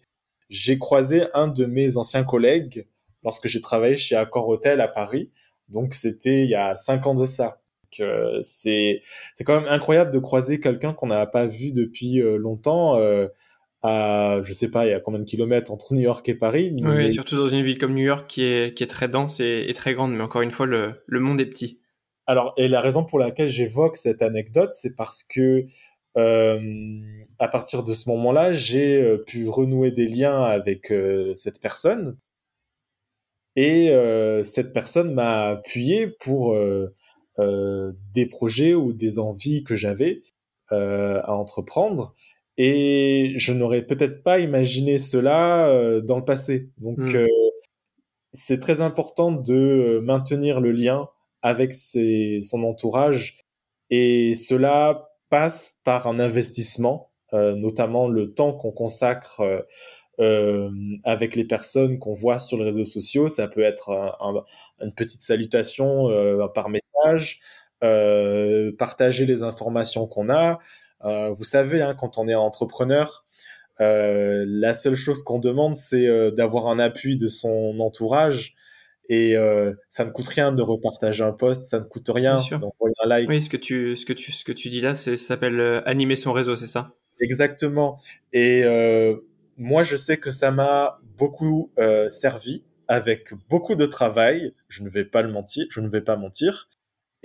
j'ai 0.50 0.78
croisé 0.78 1.24
un 1.34 1.48
de 1.48 1.66
mes 1.66 1.98
anciens 1.98 2.24
collègues 2.24 2.88
lorsque 3.24 3.48
j'ai 3.48 3.62
travaillé 3.62 3.98
chez 3.98 4.16
Accor 4.16 4.48
Hotel 4.48 4.82
à 4.82 4.88
Paris. 4.88 5.32
Donc 5.70 5.94
c'était 5.94 6.44
il 6.44 6.50
y 6.50 6.56
a 6.56 6.76
cinq 6.76 7.08
ans 7.08 7.16
de 7.16 7.26
ça. 7.26 7.60
c'est 8.42 9.02
c'est 9.34 9.44
quand 9.46 9.60
même 9.62 9.70
incroyable 9.70 10.12
de 10.12 10.20
croiser 10.20 10.60
quelqu'un 10.60 10.94
qu'on 10.94 11.08
n'a 11.08 11.26
pas 11.26 11.48
vu 11.48 11.72
depuis 11.72 12.20
longtemps 12.38 13.00
à, 13.86 14.42
je 14.44 14.54
sais 14.54 14.70
pas, 14.70 14.86
il 14.86 14.92
y 14.92 14.94
a 14.94 15.00
combien 15.00 15.20
de 15.20 15.26
kilomètres 15.26 15.72
entre 15.72 15.94
New 15.94 16.02
York 16.02 16.28
et 16.30 16.36
Paris. 16.36 16.76
Oui, 16.82 17.12
surtout 17.12 17.38
dans 17.38 17.48
une 17.48 17.62
ville 17.62 17.78
comme 17.78 17.94
New 17.94 18.04
York 18.04 18.26
qui 18.28 18.44
est, 18.44 18.76
qui 18.76 18.84
est 18.84 18.88
très 18.88 19.08
dense 19.08 19.40
et, 19.40 19.72
très 19.76 19.94
grande, 19.94 20.14
mais 20.14 20.24
encore 20.24 20.42
une 20.42 20.52
fois, 20.52 20.66
le, 20.66 21.04
le, 21.06 21.20
monde 21.20 21.40
est 21.40 21.46
petit. 21.46 21.80
Alors, 22.28 22.54
et 22.58 22.68
la 22.68 22.82
raison 22.82 23.04
pour 23.04 23.20
laquelle 23.20 23.48
j'évoque 23.48 23.96
cette 23.96 24.22
anecdote, 24.22 24.74
c'est 24.74 24.96
parce 24.96 25.24
que 25.24 25.66
euh, 26.18 27.02
à 27.40 27.48
partir 27.48 27.84
de 27.84 27.94
ce 27.94 28.10
moment-là, 28.10 28.54
j'ai 28.54 29.02
euh, 29.02 29.18
pu 29.18 29.50
renouer 29.50 29.92
des 29.92 30.08
liens 30.08 30.44
avec 30.44 30.92
euh, 30.92 31.34
cette 31.36 31.60
personne. 31.60 32.18
Et 33.58 33.90
euh, 33.90 34.44
cette 34.44 34.74
personne 34.74 35.14
m'a 35.14 35.50
appuyé 35.50 36.08
pour 36.08 36.58
des 37.38 38.26
projets 38.28 38.74
ou 38.74 38.94
des 38.94 39.20
envies 39.20 39.64
que 39.64 39.76
j'avais 39.76 40.22
à 40.70 41.34
entreprendre. 41.34 42.14
Et 42.58 43.34
je 43.36 43.52
n'aurais 43.52 43.82
peut-être 43.82 44.24
pas 44.24 44.40
imaginé 44.40 44.98
cela 44.98 45.68
euh, 45.68 46.02
dans 46.02 46.18
le 46.18 46.24
passé. 46.24 46.70
Donc, 46.78 47.00
mmh. 47.00 47.16
euh, 47.16 47.28
c'est 48.36 48.60
très 48.60 48.82
important 48.82 49.32
de 49.32 49.54
euh, 49.54 50.02
maintenir 50.02 50.62
le 50.62 50.72
lien 50.72 51.10
avec 51.42 51.74
ses, 51.74 52.42
son 52.44 52.64
entourage. 52.64 53.38
Et 53.90 54.36
cela 54.36 55.10
passe 55.30 55.80
par 55.84 56.08
un 56.08 56.20
investissement, 56.20 57.12
euh, 57.34 57.56
notamment 57.56 58.08
le 58.08 58.34
temps 58.34 58.54
qu'on 58.54 58.72
consacre 58.72 59.66
euh, 60.20 60.70
avec 61.04 61.36
les 61.36 61.46
personnes 61.46 62.00
qu'on 62.00 62.14
voit 62.14 62.40
sur 62.40 62.58
les 62.58 62.66
réseaux 62.66 62.86
sociaux. 62.86 63.28
Ça 63.30 63.48
peut 63.48 63.64
être 63.64 63.90
un, 63.92 64.14
un, 64.20 64.44
une 64.86 64.94
petite 64.94 65.22
salutation 65.22 66.10
par 66.54 66.70
message, 66.70 67.40
partager 68.78 69.26
les 69.26 69.44
informations 69.44 70.08
qu'on 70.08 70.30
a. 70.30 70.60
vous 71.06 71.44
savez, 71.44 71.82
hein, 71.82 71.96
quand 71.98 72.18
on 72.18 72.28
est 72.28 72.36
entrepreneur, 72.36 73.26
la 73.80 74.74
seule 74.74 74.96
chose 74.96 75.24
qu'on 75.24 75.40
demande, 75.40 75.76
c'est 75.76 76.32
d'avoir 76.32 76.68
un 76.68 76.80
appui 76.80 77.18
de 77.18 77.28
son 77.28 77.80
entourage 77.80 78.56
et 79.10 79.38
euh, 79.38 79.74
ça 79.88 80.06
ne 80.06 80.10
coûte 80.10 80.28
rien 80.28 80.52
de 80.52 80.62
repartager 80.62 81.24
un 81.24 81.32
post, 81.32 81.64
ça 81.64 81.80
ne 81.80 81.86
coûte 81.86 82.10
rien 82.10 82.38
d'envoyer 82.38 82.96
un 83.04 83.08
like. 83.08 83.30
Oui, 83.30 83.42
ce 83.42 83.50
que 83.50 83.58
tu, 83.58 83.96
ce 83.96 84.06
que 84.06 84.14
tu, 84.14 84.32
ce 84.32 84.44
que 84.44 84.52
tu 84.52 84.70
dis 84.70 84.82
là, 84.82 84.96
ça 84.96 85.16
s'appelle 85.16 85.60
euh, 85.60 85.82
animer 85.86 86.16
son 86.16 86.34
réseau, 86.34 86.56
c'est 86.56 86.68
ça? 86.68 86.94
Exactement. 87.20 88.00
Et 88.34 88.64
euh, 88.64 89.16
moi, 89.58 89.84
je 89.84 89.96
sais 89.96 90.18
que 90.18 90.32
ça 90.32 90.52
m'a 90.52 91.00
beaucoup 91.18 91.72
euh, 91.78 92.10
servi 92.10 92.64
avec 92.88 93.34
beaucoup 93.50 93.76
de 93.76 93.86
travail. 93.86 94.54
Je 94.68 94.84
ne 94.84 94.90
vais 94.90 95.06
pas 95.06 95.22
le 95.22 95.32
mentir, 95.32 95.66
je 95.70 95.82
ne 95.82 95.88
vais 95.88 96.02
pas 96.02 96.16
mentir. 96.16 96.68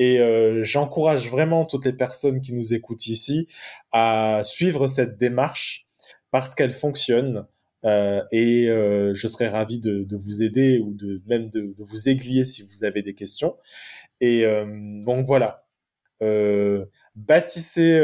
Et 0.01 0.19
euh, 0.19 0.65
j'encourage 0.65 1.29
vraiment 1.29 1.67
toutes 1.67 1.85
les 1.85 1.93
personnes 1.93 2.41
qui 2.41 2.55
nous 2.55 2.73
écoutent 2.73 3.07
ici 3.07 3.47
à 3.93 4.41
suivre 4.45 4.89
cette 4.89 5.19
démarche 5.19 5.87
parce 6.31 6.55
qu'elle 6.55 6.71
fonctionne. 6.71 7.47
Euh, 7.85 8.23
et 8.33 8.69
euh, 8.69 9.13
je 9.13 9.27
serais 9.27 9.49
ravi 9.49 9.79
de, 9.79 10.05
de, 10.05 10.17
vous 10.17 10.43
aider 10.43 10.81
ou 10.83 10.95
de 10.95 11.23
même 11.27 11.51
de, 11.51 11.75
de, 11.77 11.83
vous 11.83 12.09
aiguiller 12.09 12.47
si 12.47 12.63
vous 12.63 12.85
avez 12.85 13.03
des 13.03 13.13
questions. 13.13 13.57
Et 14.23 14.45
donc 15.07 15.27
voilà, 15.27 15.67
bâtissez 17.17 17.99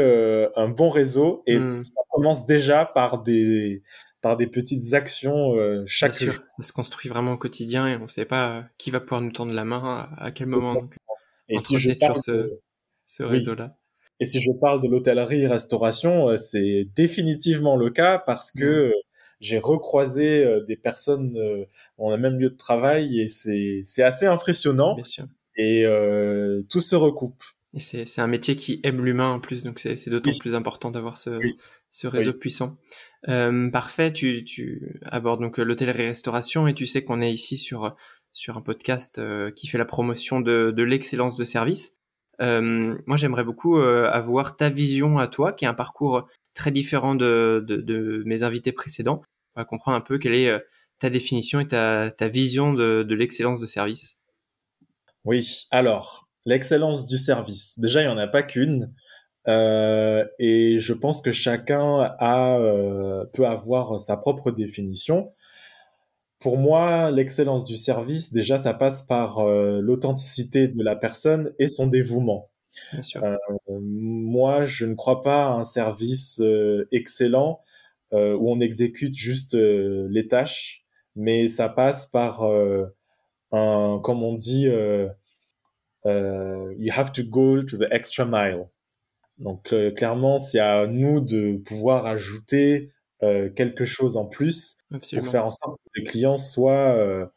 un 0.55 0.69
bon 0.69 0.89
réseau 0.89 1.43
et 1.45 1.59
mmh. 1.59 1.83
ça 1.83 2.01
commence 2.09 2.45
déjà 2.47 2.85
par 2.85 3.21
des 3.21 3.83
par 4.21 4.35
des 4.35 4.47
petites 4.47 4.93
actions 4.95 5.53
chaque 5.85 6.17
Bien 6.17 6.31
sûr, 6.31 6.43
Ça 6.47 6.63
se 6.63 6.73
construit 6.73 7.07
vraiment 7.07 7.33
au 7.33 7.37
quotidien 7.37 7.87
et 7.87 7.97
on 7.97 8.03
ne 8.03 8.07
sait 8.07 8.25
pas 8.25 8.65
qui 8.79 8.89
va 8.89 8.99
pouvoir 8.99 9.21
nous 9.21 9.31
tendre 9.31 9.53
la 9.53 9.63
main 9.63 10.09
à, 10.17 10.31
quel 10.31 10.47
moment. 10.47 10.73
Donc, 10.73 10.95
et 11.49 11.59
si 11.59 11.77
je 11.77 11.91
parle 11.93 12.17
ce, 12.17 12.59
ce 13.05 13.23
réseau-là. 13.23 13.77
Et 14.19 14.25
si 14.25 14.39
je 14.39 14.51
parle 14.51 14.81
de 14.81 14.87
l'hôtellerie-restauration, 14.87 16.35
c'est 16.37 16.85
définitivement 16.95 17.75
le 17.75 17.89
cas 17.89 18.17
parce 18.17 18.51
que 18.51 18.89
mmh 18.89 18.93
j'ai 19.39 19.57
recroisé 19.59 20.43
euh, 20.43 20.63
des 20.63 20.75
personnes 20.75 21.37
euh, 21.37 21.65
dans 21.97 22.09
le 22.09 22.17
même 22.17 22.39
lieu 22.39 22.49
de 22.49 22.55
travail 22.55 23.21
et 23.21 23.27
c'est 23.27 24.03
assez 24.03 24.25
impressionnant. 24.25 24.95
Bien 24.95 25.05
sûr. 25.05 25.25
Et 25.55 25.85
euh, 25.85 26.63
tout 26.69 26.81
se 26.81 26.95
recoupe. 26.95 27.43
Et 27.73 27.79
c'est 27.79 28.21
un 28.21 28.27
métier 28.27 28.55
qui 28.55 28.79
aime 28.83 29.05
l'humain 29.05 29.33
en 29.33 29.39
plus, 29.39 29.63
donc 29.63 29.77
c'est 29.79 30.09
d'autant 30.09 30.31
plus 30.39 30.55
important 30.55 30.89
d'avoir 30.89 31.15
ce, 31.15 31.39
ce 31.91 32.07
réseau 32.07 32.33
puissant. 32.33 32.77
Euh, 33.27 33.69
parfait, 33.69 34.11
tu, 34.11 34.43
tu 34.45 34.99
abordes 35.03 35.41
donc 35.41 35.59
l'hôtellerie-restauration 35.59 36.67
et 36.67 36.73
tu 36.73 36.87
sais 36.87 37.03
qu'on 37.03 37.21
est 37.21 37.31
ici 37.31 37.55
sur, 37.55 37.95
sur 38.37 38.55
un 38.55 38.61
podcast 38.61 39.17
euh, 39.17 39.49
qui 39.49 39.65
fait 39.65 39.79
la 39.79 39.85
promotion 39.85 40.39
de, 40.39 40.69
de 40.69 40.83
l'excellence 40.83 41.37
de 41.37 41.43
service. 41.43 41.97
Euh, 42.39 42.95
moi, 43.07 43.17
j'aimerais 43.17 43.43
beaucoup 43.43 43.77
avoir 43.79 44.57
ta 44.57 44.69
vision 44.69 45.17
à 45.17 45.27
toi, 45.27 45.53
qui 45.53 45.65
est 45.65 45.67
un 45.67 45.73
parcours 45.73 46.23
très 46.53 46.69
différent 46.69 47.15
de, 47.15 47.65
de, 47.65 47.77
de, 47.77 48.21
mes 48.27 48.43
invités 48.43 48.71
précédents. 48.71 49.23
On 49.55 49.61
va 49.61 49.65
comprendre 49.65 49.97
un 49.97 50.01
peu 50.01 50.19
quelle 50.19 50.35
est 50.35 50.49
euh, 50.49 50.59
ta 50.99 51.09
définition 51.09 51.59
et 51.59 51.67
ta, 51.67 52.11
ta 52.11 52.27
vision 52.27 52.73
de, 52.73 53.01
de 53.01 53.15
l'excellence 53.15 53.59
de 53.59 53.65
service. 53.65 54.19
Oui, 55.25 55.65
alors, 55.71 56.29
l'excellence 56.45 57.07
du 57.07 57.17
service. 57.17 57.79
Déjà, 57.79 58.03
il 58.03 58.05
n'y 58.05 58.13
en 58.13 58.19
a 58.19 58.27
pas 58.27 58.43
qu'une. 58.43 58.93
Euh, 59.47 60.25
et 60.37 60.77
je 60.77 60.93
pense 60.93 61.23
que 61.23 61.31
chacun 61.31 62.15
a, 62.19 62.59
euh, 62.59 63.25
peut 63.33 63.47
avoir 63.47 63.99
sa 63.99 64.15
propre 64.15 64.51
définition. 64.51 65.33
Pour 66.47 66.57
moi, 66.57 67.11
l'excellence 67.11 67.65
du 67.65 67.75
service, 67.75 68.31
déjà, 68.31 68.57
ça 68.57 68.73
passe 68.73 69.01
par 69.01 69.39
euh, 69.39 69.81
l'authenticité 69.81 70.69
de 70.69 70.81
la 70.81 70.95
personne 70.95 71.53
et 71.59 71.67
son 71.67 71.87
dévouement. 71.87 72.49
Euh, 73.17 73.35
moi, 73.81 74.63
je 74.63 74.85
ne 74.85 74.93
crois 74.93 75.19
pas 75.19 75.47
à 75.47 75.49
un 75.49 75.65
service 75.65 76.39
euh, 76.39 76.87
excellent 76.93 77.59
où 78.13 78.49
on 78.49 78.61
exécute 78.61 79.13
juste 79.13 79.55
les 79.55 80.27
tâches, 80.29 80.85
mais 81.17 81.49
ça 81.49 81.67
passe 81.67 82.05
par 82.05 82.41
un, 82.45 83.99
comme 84.01 84.23
on 84.23 84.33
dit, 84.33 84.67
you 84.67 85.09
have 86.05 87.11
to 87.11 87.23
go 87.25 87.61
to 87.61 87.75
the 87.75 87.87
extra 87.91 88.23
mile. 88.25 88.69
Donc 89.37 89.75
clairement, 89.97 90.39
c'est 90.39 90.59
à 90.59 90.87
nous 90.87 91.19
de 91.19 91.57
pouvoir 91.57 92.05
ajouter 92.05 92.93
quelque 93.19 93.85
chose 93.85 94.17
en 94.17 94.25
plus 94.25 94.79
pour 94.89 95.27
faire 95.27 95.45
en 95.45 95.51
sorte 95.51 95.77
que 95.77 95.99
les 95.99 96.03
clients 96.03 96.37
soient, 96.37 97.29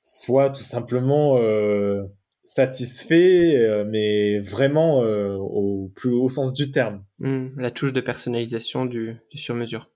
soient 0.00 0.50
tout 0.50 0.62
simplement 0.62 1.38
satisfait, 2.44 3.56
euh, 3.56 3.84
mais 3.84 4.40
vraiment 4.40 5.02
euh, 5.02 5.36
au 5.36 5.90
plus 5.94 6.10
haut 6.10 6.28
sens 6.28 6.52
du 6.52 6.70
terme. 6.70 7.04
Mmh, 7.18 7.60
la 7.60 7.70
touche 7.70 7.92
de 7.92 8.00
personnalisation 8.00 8.84
du, 8.84 9.16
du 9.30 9.38
sur-mesure. 9.38 9.90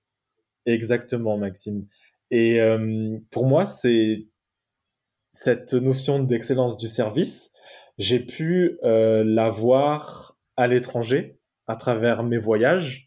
Exactement, 0.64 1.36
Maxime. 1.36 1.86
Et 2.30 2.60
euh, 2.60 3.18
pour 3.30 3.46
moi, 3.46 3.64
c'est 3.64 4.26
cette 5.32 5.74
notion 5.74 6.18
d'excellence 6.18 6.76
du 6.76 6.88
service, 6.88 7.52
j'ai 7.98 8.20
pu 8.20 8.78
la 8.82 9.50
voir 9.50 10.38
à 10.56 10.66
l'étranger 10.66 11.38
à 11.66 11.76
travers 11.76 12.22
mes 12.22 12.38
voyages, 12.38 13.05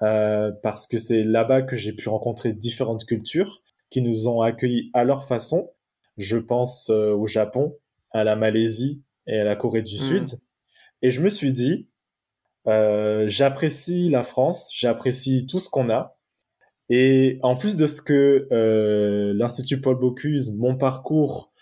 parce 0.00 0.86
que 0.86 0.98
c'est 0.98 1.24
là-bas 1.24 1.62
que 1.62 1.76
j'ai 1.76 1.92
pu 1.92 2.08
rencontrer 2.08 2.52
différentes 2.52 3.04
cultures 3.04 3.62
qui 3.90 4.02
nous 4.02 4.28
ont 4.28 4.40
accueillis 4.40 4.90
à 4.92 5.04
leur 5.04 5.26
façon. 5.26 5.70
Je 6.16 6.36
pense 6.36 6.90
au 6.90 7.26
Japon, 7.26 7.76
à 8.10 8.24
la 8.24 8.36
Malaisie 8.36 9.02
et 9.26 9.38
à 9.38 9.44
la 9.44 9.56
Corée 9.56 9.82
du 9.82 9.96
hmm. 9.96 10.08
Sud. 10.08 10.40
Et 11.02 11.10
je 11.10 11.20
me 11.20 11.28
suis 11.28 11.52
dit, 11.52 11.88
euh, 12.66 13.26
j'apprécie 13.28 14.08
la 14.08 14.22
France, 14.22 14.70
j'apprécie 14.74 15.46
tout 15.46 15.58
ce 15.58 15.68
qu'on 15.68 15.90
a. 15.90 16.16
Et 16.90 17.38
en 17.42 17.56
plus 17.56 17.76
de 17.76 17.86
ce 17.86 18.02
que 18.02 18.48
euh, 18.52 19.32
l'Institut 19.34 19.80
Paul 19.80 19.98
Bocuse, 19.98 20.54
mon 20.56 20.76
parcours, 20.76 21.52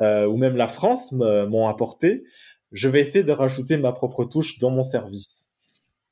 euh, 0.00 0.26
ou 0.26 0.36
même 0.36 0.56
la 0.56 0.66
France 0.66 1.12
m'ont 1.12 1.68
apporté, 1.68 2.24
je 2.72 2.88
vais 2.88 3.00
essayer 3.00 3.24
de 3.24 3.32
rajouter 3.32 3.76
ma 3.76 3.92
propre 3.92 4.24
touche 4.24 4.58
dans 4.58 4.70
mon 4.70 4.82
service. 4.84 5.51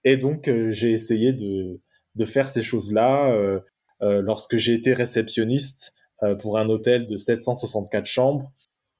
Et 0.04 0.16
donc, 0.16 0.48
euh, 0.48 0.70
j'ai 0.70 0.92
essayé 0.92 1.32
de, 1.32 1.80
de 2.14 2.24
faire 2.24 2.48
ces 2.48 2.62
choses-là 2.62 3.32
euh, 3.32 3.60
euh, 4.02 4.22
lorsque 4.22 4.56
j'ai 4.56 4.74
été 4.74 4.92
réceptionniste 4.94 5.94
pour 6.42 6.58
un 6.58 6.68
hôtel 6.68 7.06
de 7.06 7.16
764 7.16 8.04
chambres 8.04 8.52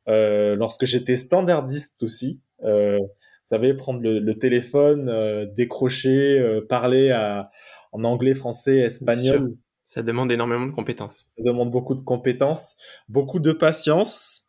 lorsque 0.07 0.87
j'étais 0.87 1.19
standardiste 1.19 2.03
aussi, 2.03 2.41
vous 2.63 3.09
savez, 3.45 3.75
prendre 3.75 4.01
le, 4.01 4.21
le 4.21 4.35
téléphone, 4.39 5.53
décrocher, 5.55 6.63
parler 6.67 7.11
à, 7.11 7.51
en 7.93 8.05
anglais, 8.05 8.35
français, 8.35 8.79
espagnol. 8.79 9.49
Ça 9.85 10.03
demande 10.03 10.33
énormément 10.33 10.65
de 10.65 10.73
compétences. 10.73 11.27
Ça 11.37 11.43
demande 11.45 11.71
beaucoup 11.71 11.95
de 11.95 12.01
compétences, 12.01 12.79
beaucoup 13.11 13.39
de 13.39 13.53
patience, 13.53 14.45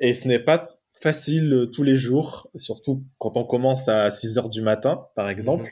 et 0.00 0.14
ce 0.14 0.26
n'est 0.26 0.40
pas 0.40 0.73
facile 1.00 1.68
tous 1.72 1.82
les 1.82 1.96
jours, 1.96 2.50
surtout 2.54 3.04
quand 3.18 3.36
on 3.36 3.44
commence 3.44 3.88
à 3.88 4.10
6 4.10 4.38
heures 4.38 4.48
du 4.48 4.62
matin, 4.62 5.06
par 5.14 5.28
exemple. 5.28 5.64
Mhm. 5.64 5.70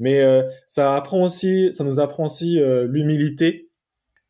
Mais 0.00 0.20
euh, 0.20 0.44
ça 0.66 0.94
apprend 0.94 1.22
aussi, 1.22 1.72
ça 1.72 1.82
nous 1.82 1.98
apprend 1.98 2.26
aussi 2.26 2.60
euh, 2.60 2.86
l'humilité, 2.86 3.70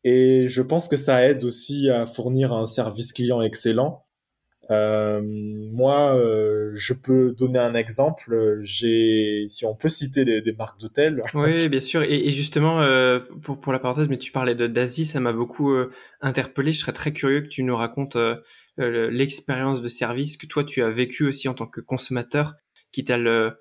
et 0.03 0.47
je 0.47 0.61
pense 0.61 0.87
que 0.87 0.97
ça 0.97 1.25
aide 1.27 1.43
aussi 1.43 1.89
à 1.89 2.07
fournir 2.07 2.53
un 2.53 2.65
service 2.65 3.13
client 3.13 3.41
excellent 3.41 4.05
euh, 4.71 5.21
moi, 5.23 6.15
euh, 6.15 6.71
je 6.75 6.93
peux 6.93 7.33
donner 7.33 7.59
un 7.59 7.73
exemple. 7.73 8.59
J'ai, 8.61 9.45
si 9.47 9.65
on 9.65 9.75
peut 9.75 9.89
citer 9.89 10.25
des, 10.25 10.53
marques 10.53 10.79
d'hôtels. 10.79 11.23
Oui, 11.33 11.69
bien 11.69 11.79
sûr. 11.79 12.03
Et, 12.03 12.29
justement, 12.29 12.81
euh, 12.81 13.19
pour, 13.41 13.59
pour 13.59 13.73
la 13.73 13.79
parenthèse, 13.79 14.09
mais 14.09 14.17
tu 14.17 14.31
parlais 14.31 14.55
d'Asie, 14.55 15.05
ça 15.05 15.19
m'a 15.19 15.33
beaucoup 15.33 15.71
euh, 15.71 15.91
interpellé. 16.21 16.71
Je 16.71 16.79
serais 16.79 16.93
très 16.93 17.13
curieux 17.13 17.41
que 17.41 17.47
tu 17.47 17.63
nous 17.63 17.75
racontes 17.75 18.15
euh, 18.15 18.35
l'expérience 18.77 19.81
de 19.81 19.89
service 19.89 20.37
que 20.37 20.45
toi 20.45 20.63
tu 20.63 20.81
as 20.83 20.89
vécu 20.89 21.25
aussi 21.25 21.49
en 21.49 21.53
tant 21.53 21.67
que 21.67 21.81
consommateur, 21.81 22.53
qui 22.91 23.03
t'a 23.03 23.17
le 23.17 23.57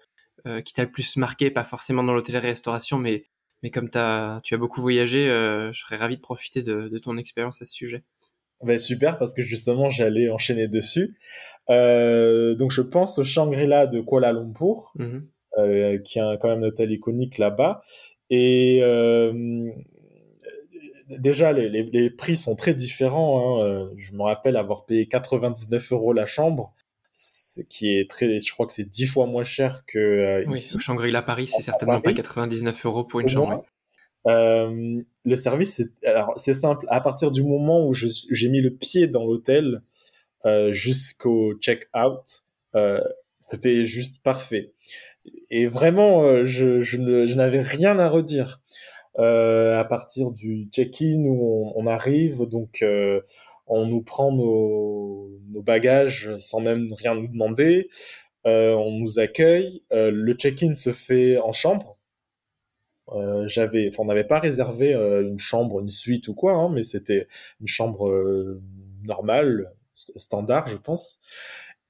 qui 0.65 0.73
t'a 0.73 0.85
le 0.85 0.91
plus 0.91 1.17
marqué, 1.17 1.51
pas 1.51 1.65
forcément 1.65 2.03
dans 2.03 2.15
l'hôtellerie-restauration, 2.15 2.97
mais 2.99 3.27
mais 3.63 3.71
comme 3.71 3.91
as, 3.95 4.41
tu 4.45 4.55
as 4.55 4.57
beaucoup 4.57 4.81
voyagé, 4.81 5.27
je 5.27 5.79
serais 5.79 5.97
ravi 5.97 6.17
de 6.17 6.23
profiter 6.23 6.63
de 6.63 6.99
ton 6.99 7.19
expérience 7.19 7.61
à 7.61 7.67
ce 7.67 7.75
sujet. 7.75 8.05
Ben 8.63 8.79
super, 8.79 9.19
parce 9.19 9.35
que 9.35 9.43
justement, 9.43 9.89
j'allais 9.89 10.31
enchaîner 10.31 10.67
dessus. 10.67 11.17
Euh, 11.71 12.55
donc, 12.55 12.73
je 12.73 12.83
pense 12.83 13.19
au 13.19 13.25
Shangri-La 13.25 13.87
de 13.87 14.01
Kuala 14.01 14.33
Lumpur, 14.33 14.93
mm-hmm. 14.99 15.23
euh, 15.59 15.99
qui 15.99 16.19
a 16.19 16.37
quand 16.39 16.49
même 16.49 16.65
un 16.65 16.69
hôtel 16.69 16.91
iconique 16.91 17.39
là-bas. 17.39 17.83
Et 18.31 18.81
euh, 18.83 19.71
déjà, 21.09 21.53
les, 21.53 21.69
les, 21.69 21.85
les, 21.85 22.11
prix 22.11 22.37
sont 22.37 22.57
très 22.57 22.75
différents. 22.75 23.63
Hein. 23.63 23.91
Je 23.97 24.13
me 24.13 24.23
rappelle 24.23 24.57
avoir 24.57 24.85
payé 24.87 25.07
99 25.07 25.93
euros 25.93 26.13
la 26.13 26.27
chambre, 26.27 26.75
ce 27.13 27.61
qui 27.61 27.97
est 27.97 28.11
très, 28.11 28.41
je 28.41 28.53
crois 28.53 28.67
que 28.67 28.73
c'est 28.73 28.89
10 28.89 29.07
fois 29.07 29.27
moins 29.27 29.45
cher 29.45 29.85
que 29.87 30.43
oui. 30.47 30.61
Shangri-La 30.79 31.23
Paris, 31.23 31.47
c'est 31.47 31.63
certainement 31.63 32.01
pas 32.01 32.13
99 32.13 32.87
euros 32.87 33.05
pour 33.05 33.21
une 33.21 33.29
chambre. 33.29 33.65
Euh, 34.27 35.03
le 35.25 35.37
service, 35.37 35.83
c'est 36.37 36.55
simple. 36.55 36.87
À 36.89 37.01
partir 37.01 37.31
du 37.31 37.43
moment 37.43 37.87
où 37.87 37.93
j'ai 37.95 38.49
mis 38.49 38.61
le 38.61 38.71
pied 38.71 39.07
dans 39.07 39.25
l'hôtel 39.25 39.83
euh, 40.47 40.73
jusqu'au 40.73 41.55
check-out, 41.55 42.45
euh, 42.75 43.01
C'était 43.41 43.87
juste 43.87 44.23
parfait. 44.23 44.73
Et 45.51 45.67
vraiment, 45.67 46.45
je, 46.45 47.35
n'avais 47.35 47.61
rien 47.63 47.99
à 47.99 48.09
redire. 48.09 48.61
À 49.17 49.85
partir 49.89 50.31
du 50.31 50.69
check-in 50.71 51.25
où 51.25 51.73
on, 51.75 51.87
arrive, 51.87 52.43
donc 52.43 52.85
on 53.67 53.87
nous 53.87 54.03
prend 54.03 54.33
nos, 54.33 55.31
bagages 55.63 56.31
sans 56.39 56.61
même 56.61 56.93
rien 56.93 57.15
nous 57.15 57.29
demander. 57.29 57.89
On 58.45 58.93
nous 58.93 59.19
accueille. 59.19 59.83
Le 59.91 60.33
check-in 60.35 60.75
se 60.75 60.93
fait 60.93 61.39
en 61.39 61.53
chambre. 61.53 61.98
Euh, 63.13 63.47
j'avais, 63.49 63.91
on 63.99 64.05
n'avait 64.05 64.25
pas 64.25 64.39
réservé 64.39 64.93
une 64.95 65.39
chambre, 65.39 65.81
une 65.81 65.89
suite 65.89 66.29
ou 66.29 66.35
quoi, 66.35 66.55
hein, 66.55 66.71
mais 66.73 66.83
c'était 66.83 67.29
une 67.61 67.67
chambre 67.67 68.61
normale, 69.05 69.73
standard, 69.95 70.69
je 70.69 70.77
pense. 70.77 71.21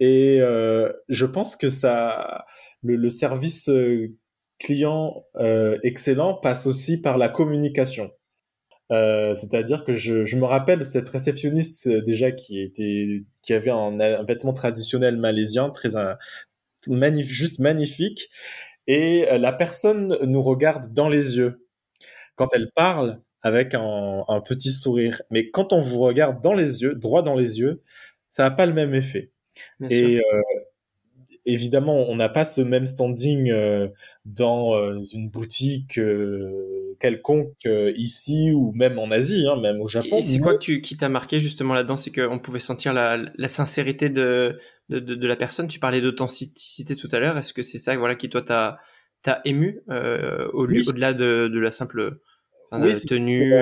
Et 0.01 0.39
je 0.41 1.25
pense 1.25 1.57
que 1.57 1.71
ça, 1.71 2.45
le, 2.83 3.11
service 3.11 3.69
client 4.59 5.25
euh, 5.37 5.79
excellent 5.83 6.35
passe 6.35 6.67
aussi 6.67 7.01
par 7.01 7.19
la 7.19 7.29
communication. 7.29 8.11
Euh, 8.91 9.35
c'est-à-dire 9.35 9.85
que 9.85 9.93
je, 9.93 10.35
me 10.37 10.45
rappelle 10.45 10.87
cette 10.87 11.09
réceptionniste 11.09 11.89
euh, 11.89 12.01
déjà 12.01 12.33
qui 12.33 12.61
était 12.61 13.25
qui 13.43 13.53
avait 13.53 13.71
un, 13.71 14.25
vêtement 14.25 14.55
traditionnel 14.55 15.19
malaisien 15.19 15.69
très 15.69 15.91
juste 17.23 17.59
magnifique 17.59 18.31
et 18.89 19.27
la 19.39 19.53
personne 19.53 20.19
nous 20.23 20.43
regarde 20.43 20.93
dans 20.93 21.09
les 21.09 21.39
yeux. 21.39 21.65
Quand 22.35 22.49
elle 22.53 22.73
parle 22.75 23.21
avec 23.43 23.75
un, 23.75 24.25
un 24.27 24.41
petit 24.41 24.73
sourire. 24.73 25.23
Mais 25.31 25.51
quand 25.51 25.73
on 25.73 25.79
vous 25.79 26.01
regarde 26.01 26.43
dans 26.43 26.55
les 26.55 26.83
yeux 26.83 26.97
droit 26.97 27.23
dans 27.23 27.37
les 27.37 27.61
yeux 27.61 27.83
ça 28.29 28.43
n'a 28.43 28.51
pas 28.51 28.67
le 28.67 28.73
même 28.73 28.95
effet. 28.95 29.31
Bien 29.81 29.89
et 29.91 30.19
euh, 30.19 30.43
évidemment, 31.47 31.95
on 32.09 32.17
n'a 32.17 32.29
pas 32.29 32.45
ce 32.45 32.61
même 32.61 32.87
standing 32.87 33.51
euh, 33.51 33.89
dans 34.25 34.75
euh, 34.75 35.03
une 35.15 35.31
boutique 35.31 35.99
euh, 35.99 36.95
quelconque 37.01 37.55
euh, 37.67 37.93
ici 37.97 38.53
ou 38.53 38.73
même 38.75 38.99
en 38.99 39.11
Asie, 39.11 39.47
hein, 39.49 39.57
même 39.61 39.81
au 39.81 39.89
Japon. 39.89 40.19
Et 40.19 40.23
c'est 40.23 40.41
quoi 40.41 40.59
tu, 40.59 40.81
qui 40.81 40.97
t'a 40.97 41.09
marqué 41.09 41.41
justement 41.41 41.75
là-dedans? 41.75 41.97
C'est 41.97 42.13
qu'on 42.13 42.39
pouvait 42.39 42.61
sentir 42.61 42.93
la, 42.93 43.17
la 43.17 43.49
sincérité 43.49 44.11
de, 44.11 44.59
de, 44.89 44.99
de, 44.99 45.15
de, 45.15 45.27
la 45.27 45.37
personne. 45.37 45.69
Tu 45.69 45.79
parlais 45.79 46.01
d'authenticité 46.01 46.97
tout 46.97 47.09
à 47.13 47.19
l'heure. 47.19 47.37
Est-ce 47.39 47.53
que 47.53 47.63
c'est 47.63 47.79
ça 47.79 47.97
voilà, 47.97 48.15
qui, 48.15 48.29
toi, 48.29 48.43
t'a 48.43 48.79
t'a 49.23 49.41
ému 49.45 49.83
au, 49.89 50.67
oui. 50.67 50.85
au-delà 50.87 51.13
de, 51.13 51.49
de 51.53 51.59
la 51.59 51.73
simple 51.73 52.19
enfin, 52.71 52.85
oui, 52.85 52.95
tenue 53.05 53.53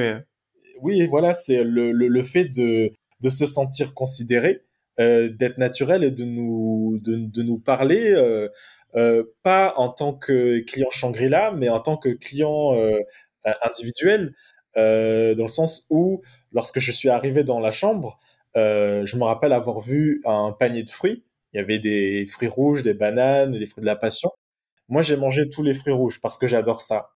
Oui, 0.83 1.07
voilà, 1.07 1.33
c'est 1.33 1.65
le, 1.65 1.93
le, 1.93 2.09
le 2.09 2.23
fait 2.23 2.45
de, 2.45 2.91
de 3.21 3.31
se 3.31 3.47
sentir 3.47 3.95
considéré 3.95 4.63
euh, 5.01 5.29
d'être 5.29 5.59
naturel 5.59 6.05
et 6.05 6.11
de 6.11 6.25
nous, 6.25 6.99
de, 7.05 7.17
de 7.17 7.43
nous 7.43 7.59
parler, 7.59 8.13
euh, 8.13 8.49
euh, 8.95 9.25
pas 9.43 9.75
en 9.77 9.91
tant 9.91 10.15
que 10.15 10.61
client 10.61 10.91
Shangri-La, 10.91 11.53
mais 11.53 11.69
en 11.69 11.81
tant 11.81 11.97
que 11.97 12.09
client 12.09 12.75
euh, 12.75 13.01
individuel, 13.63 14.35
euh, 14.77 15.35
dans 15.35 15.45
le 15.45 15.49
sens 15.49 15.87
où, 15.91 16.23
lorsque 16.53 16.81
je 16.81 16.93
suis 16.93 17.09
arrivé 17.09 17.45
dans 17.45 17.61
la 17.61 17.73
chambre, 17.73 18.19
je 18.57 19.17
me 19.17 19.25
rappelle 19.25 19.53
avoir 19.53 19.81
vu 19.81 20.23
un 20.25 20.53
panier 20.59 20.83
de 20.83 20.91
fruits. 20.91 21.25
Il 21.53 21.59
y 21.59 21.61
avait 21.61 21.79
des 21.79 22.27
fruits 22.27 22.49
rouges, 22.49 22.83
des 22.83 22.95
bananes, 22.95 23.53
des 23.53 23.67
fruits 23.67 23.83
de 23.83 23.87
la 23.87 23.97
passion. 23.97 24.31
Moi, 24.89 25.03
j'ai 25.03 25.17
mangé 25.17 25.49
tous 25.49 25.63
les 25.63 25.75
fruits 25.75 25.93
rouges 25.93 26.21
parce 26.21 26.39
que 26.39 26.47
j'adore 26.47 26.83
ça. 26.83 27.11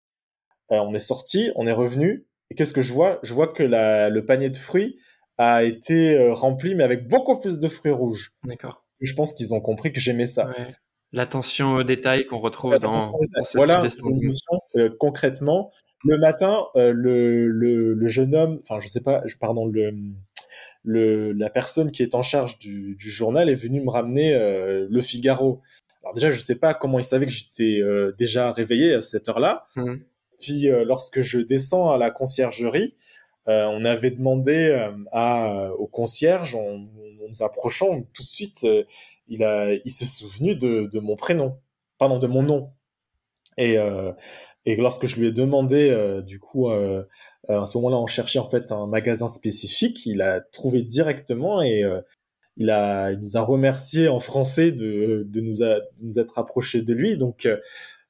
on 0.68 0.92
est 0.94 0.98
sorti, 0.98 1.50
on 1.56 1.66
est 1.66 1.72
revenu, 1.72 2.26
et 2.50 2.54
qu'est-ce 2.54 2.72
que 2.72 2.82
je 2.82 2.92
vois? 2.92 3.18
Je 3.22 3.34
vois 3.34 3.48
que 3.48 3.62
la, 3.62 4.08
le 4.08 4.24
panier 4.24 4.50
de 4.50 4.56
fruits 4.56 4.98
a 5.36 5.62
été 5.62 6.16
euh, 6.16 6.32
rempli, 6.32 6.74
mais 6.74 6.82
avec 6.82 7.06
beaucoup 7.06 7.38
plus 7.38 7.58
de 7.58 7.68
fruits 7.68 7.92
rouges. 7.92 8.32
D'accord. 8.44 8.84
Je 9.00 9.14
pense 9.14 9.32
qu'ils 9.32 9.54
ont 9.54 9.60
compris 9.60 9.92
que 9.92 10.00
j'aimais 10.00 10.26
ça. 10.26 10.48
Ouais. 10.48 10.74
L'attention 11.12 11.74
aux 11.74 11.84
détails 11.84 12.26
qu'on 12.26 12.38
retrouve 12.38 12.76
dans, 12.78 12.90
dans, 12.90 13.44
ce 13.44 13.56
voilà, 13.56 13.74
type 13.74 13.84
de 13.84 13.88
standing. 13.88 14.32
Euh, 14.76 14.90
concrètement, 14.98 15.70
le 16.04 16.18
matin, 16.18 16.64
euh, 16.76 16.92
le, 16.92 17.48
le, 17.48 17.94
le, 17.94 18.06
jeune 18.08 18.34
homme, 18.34 18.60
enfin 18.62 18.78
je 18.80 18.88
sais 18.88 19.00
pas, 19.00 19.22
pardon, 19.40 19.66
le, 19.66 19.92
le, 20.88 21.32
la 21.32 21.50
personne 21.50 21.90
qui 21.90 22.02
est 22.02 22.14
en 22.14 22.22
charge 22.22 22.58
du, 22.58 22.96
du 22.96 23.10
journal 23.10 23.50
est 23.50 23.54
venue 23.54 23.82
me 23.82 23.90
ramener 23.90 24.32
euh, 24.32 24.86
le 24.88 25.02
Figaro. 25.02 25.60
Alors 26.02 26.14
déjà, 26.14 26.30
je 26.30 26.40
sais 26.40 26.54
pas 26.54 26.72
comment 26.72 26.98
il 26.98 27.04
savait 27.04 27.26
que 27.26 27.32
j'étais 27.32 27.82
euh, 27.82 28.10
déjà 28.18 28.52
réveillé 28.52 28.94
à 28.94 29.02
cette 29.02 29.28
heure-là. 29.28 29.66
Mmh. 29.76 29.96
Puis 30.40 30.70
euh, 30.70 30.86
lorsque 30.86 31.20
je 31.20 31.40
descends 31.40 31.90
à 31.90 31.98
la 31.98 32.10
conciergerie, 32.10 32.94
on 33.50 33.86
avait 33.86 34.10
demandé 34.10 34.90
à, 35.10 35.72
au 35.78 35.86
concierge, 35.86 36.54
en, 36.54 36.60
en, 36.60 37.28
nous 37.28 37.42
approchant 37.42 38.02
tout 38.12 38.22
de 38.22 38.28
suite, 38.28 38.66
il, 39.26 39.42
a, 39.42 39.72
il 39.72 39.90
s'est 39.90 40.04
souvenu 40.04 40.54
de, 40.54 40.86
de, 40.92 41.00
mon 41.00 41.16
prénom, 41.16 41.56
pardon, 41.96 42.18
de 42.18 42.26
mon 42.26 42.42
nom. 42.42 42.70
Et, 43.56 43.78
et 44.66 44.76
lorsque 44.76 45.06
je 45.06 45.18
lui 45.18 45.28
ai 45.28 45.32
demandé, 45.32 46.20
du 46.26 46.38
coup, 46.38 46.68
à 47.48 47.66
ce 47.66 47.78
moment-là, 47.78 47.96
on 47.96 48.06
cherchait 48.06 48.38
en 48.38 48.48
fait 48.48 48.72
un 48.72 48.86
magasin 48.86 49.28
spécifique, 49.28 50.04
il 50.06 50.20
a 50.22 50.40
trouvé 50.40 50.82
directement 50.82 51.62
et 51.62 51.82
il, 52.56 52.70
a, 52.70 53.10
il 53.12 53.20
nous 53.20 53.36
a 53.36 53.40
remercié 53.40 54.08
en 54.08 54.20
français 54.20 54.70
de, 54.70 55.24
de, 55.26 55.40
nous, 55.40 55.62
a, 55.62 55.80
de 55.80 56.04
nous 56.04 56.18
être 56.18 56.38
approchés 56.38 56.82
de 56.82 56.92
lui. 56.92 57.16
Donc, 57.16 57.46
euh, 57.46 57.56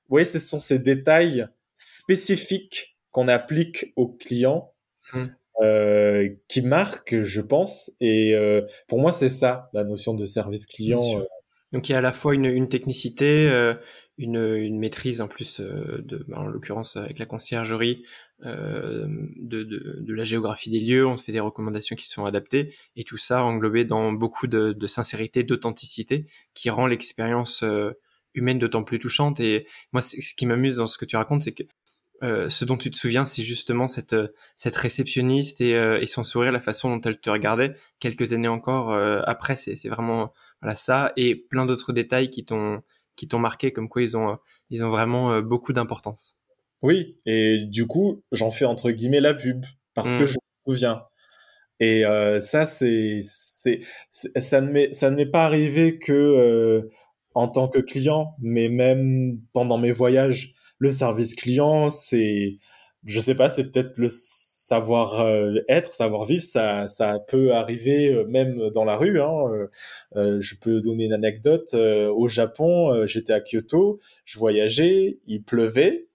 oui, 0.09 0.27
ce 0.27 0.39
sont 0.39 0.59
ces 0.59 0.79
détails 0.79 1.47
spécifiques 1.75 2.97
qu'on 3.13 3.29
applique 3.29 3.93
aux 3.97 4.09
clients 4.09 4.73
Mmh. 5.13 5.25
Euh, 5.61 6.29
qui 6.47 6.63
marque, 6.63 7.21
je 7.23 7.41
pense. 7.41 7.91
Et 8.01 8.35
euh, 8.37 8.63
pour 8.87 9.01
moi, 9.01 9.11
c'est 9.11 9.29
ça, 9.29 9.71
la 9.73 9.83
notion 9.83 10.15
de 10.15 10.25
service 10.25 10.67
client. 10.67 11.03
Euh. 11.19 11.25
Donc 11.73 11.89
il 11.89 11.93
y 11.93 11.95
a 11.95 11.99
à 11.99 12.03
la 12.03 12.13
fois 12.13 12.35
une, 12.35 12.45
une 12.45 12.69
technicité, 12.69 13.51
euh, 13.51 13.75
une, 14.19 14.37
une, 14.37 14.79
maîtrise 14.79 15.21
en 15.21 15.27
plus 15.27 15.61
de, 15.61 16.25
en 16.33 16.47
l'occurrence 16.47 16.97
avec 16.97 17.19
la 17.19 17.27
conciergerie, 17.27 18.05
de, 18.45 19.63
de, 19.65 19.99
de, 20.01 20.15
la 20.15 20.25
géographie 20.25 20.71
des 20.71 20.81
lieux. 20.81 21.07
On 21.07 21.17
te 21.17 21.23
fait 21.23 21.33
des 21.33 21.41
recommandations 21.41 21.97
qui 21.97 22.07
sont 22.07 22.25
adaptées 22.25 22.75
et 22.97 23.05
tout 23.05 23.17
ça 23.17 23.43
englobé 23.43 23.85
dans 23.85 24.13
beaucoup 24.13 24.47
de, 24.47 24.73
de 24.73 24.87
sincérité, 24.87 25.43
d'authenticité, 25.43 26.27
qui 26.55 26.71
rend 26.71 26.87
l'expérience 26.87 27.65
humaine 28.35 28.59
d'autant 28.59 28.85
plus 28.85 28.99
touchante. 28.99 29.41
Et 29.41 29.67
moi, 29.93 30.01
ce 30.01 30.35
qui 30.35 30.47
m'amuse 30.47 30.77
dans 30.77 30.87
ce 30.87 30.99
que 30.99 31.05
tu 31.05 31.17
racontes, 31.17 31.43
c'est 31.43 31.53
que 31.53 31.65
euh, 32.23 32.51
ce 32.51 32.65
dont 32.65 32.77
tu 32.77 32.91
te 32.91 32.97
souviens, 32.97 33.25
c'est 33.25 33.43
justement 33.43 33.87
cette, 33.87 34.13
euh, 34.13 34.29
cette 34.57 34.75
réceptionniste 34.75 35.61
et, 35.61 35.75
euh, 35.75 36.01
et, 36.01 36.07
son 36.07 36.25
sourire, 36.25 36.51
la 36.51 36.61
façon 36.61 36.95
dont 36.95 37.01
elle 37.03 37.21
te 37.21 37.31
regardait 37.31 37.77
quelques 38.01 38.33
années 38.33 38.49
encore 38.49 38.91
euh, 38.91 39.21
après. 39.27 39.55
C'est 39.57 39.89
vraiment 39.89 40.33
voilà 40.61 40.75
ça 40.75 41.13
et 41.17 41.37
plein 41.37 41.67
d'autres 41.67 41.93
détails 41.93 42.31
qui 42.31 42.45
t'ont 42.45 42.83
qui 43.15 43.29
t'ont 43.29 43.39
marqué, 43.39 43.73
comme 43.73 43.89
quoi 43.89 44.03
ils 44.03 44.17
ont 44.17 44.39
ils 44.71 44.85
ont 44.85 44.91
vraiment 44.91 45.41
beaucoup 45.43 45.73
d'importance. 45.73 46.37
Oui, 46.83 47.17
et 47.27 47.65
du 47.65 47.87
coup, 47.87 48.23
j'en 48.33 48.51
fais 48.51 48.65
entre 48.65 48.91
guillemets 48.91 49.21
la 49.21 49.35
pub 49.35 49.65
parce 49.95 50.15
mmh. 50.15 50.19
que 50.19 50.27
je 50.27 50.35
me 50.35 50.73
souviens. 50.73 51.03
Et 51.81 52.03
ça, 52.41 52.65
c'est 52.65 53.21
c'est 53.23 53.81
ça 54.11 54.61
ne 54.61 54.71
m'est 54.71 54.93
ça 54.93 55.11
ne 55.11 55.17
m'est 55.17 55.31
pas 55.31 55.45
arrivé 55.45 55.99
que 55.99 56.89
en 57.39 57.47
tant 57.47 57.69
que 57.69 57.79
client, 57.79 58.35
mais 58.41 58.69
même 58.69 59.39
pendant 59.53 59.79
mes 59.79 59.93
voyages 59.93 60.55
le 60.79 60.91
service 60.91 61.37
client, 61.37 61.89
c'est, 61.89 62.57
je 63.05 63.21
sais 63.21 63.37
pas, 63.37 63.49
c'est 63.49 63.63
peut-être 63.63 63.97
le 63.99 64.09
savoir 64.09 65.21
euh, 65.21 65.55
être, 65.69 65.95
savoir 65.95 66.25
vivre, 66.25 66.43
ça, 66.43 66.89
ça 66.89 67.21
peut 67.29 67.53
arriver 67.53 68.13
euh, 68.13 68.25
même 68.27 68.71
dans 68.71 68.85
la 68.85 68.97
rue. 68.97 69.21
Hein. 69.21 69.69
Euh, 70.17 70.41
je 70.41 70.57
peux 70.57 70.81
donner 70.81 71.05
une 71.05 71.13
anecdote. 71.13 71.75
au 71.75 72.27
Japon, 72.27 73.07
j'étais 73.07 73.33
à 73.33 73.41
Kyoto, 73.41 74.01
je 74.25 74.39
voyageais, 74.39 75.21
il 75.27 75.45
pleuvait, 75.45 76.08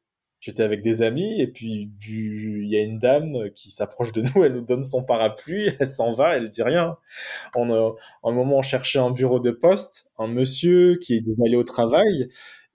j'étais 0.43 0.63
avec 0.63 0.81
des 0.81 1.01
amis 1.01 1.39
et 1.39 1.47
puis 1.47 1.89
il 2.05 2.67
y 2.67 2.75
a 2.75 2.81
une 2.81 2.99
dame 2.99 3.49
qui 3.55 3.71
s'approche 3.71 4.11
de 4.11 4.21
nous, 4.21 4.43
elle 4.43 4.53
nous 4.53 4.61
donne 4.61 4.83
son 4.83 5.01
parapluie, 5.03 5.69
elle 5.79 5.87
s'en 5.87 6.11
va, 6.11 6.35
elle 6.35 6.49
dit 6.49 6.63
rien. 6.63 6.97
En, 7.55 7.71
un 7.71 8.31
moment, 8.31 8.57
on 8.57 8.61
cherchait 8.61 8.99
un 8.99 9.11
bureau 9.11 9.39
de 9.39 9.51
poste, 9.51 10.05
un 10.19 10.27
monsieur 10.27 10.97
qui 10.97 11.21
devait 11.21 11.47
aller 11.47 11.55
au 11.55 11.63
travail 11.63 12.27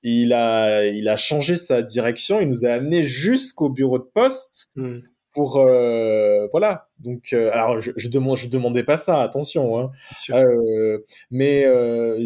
il 0.03 0.33
a, 0.33 0.87
il 0.87 1.09
a 1.09 1.17
changé 1.17 1.57
sa 1.57 1.83
direction, 1.83 2.41
il 2.41 2.49
nous 2.49 2.65
a 2.65 2.71
amené 2.71 3.03
jusqu'au 3.03 3.69
bureau 3.69 3.99
de 3.99 4.09
poste 4.15 4.71
mmh. 4.77 5.01
Pour, 5.39 5.59
euh, 5.59 6.49
voilà. 6.51 6.89
Donc, 6.99 7.33
euh, 7.33 7.53
alors 7.53 7.79
je, 7.79 7.93
je, 7.95 8.09
demande, 8.09 8.37
je 8.37 8.49
demandais 8.49 8.83
pas 8.83 8.97
ça, 8.97 9.23
attention, 9.23 9.79
hein. 9.79 9.93
Euh, 10.31 10.99
mais 11.31 11.63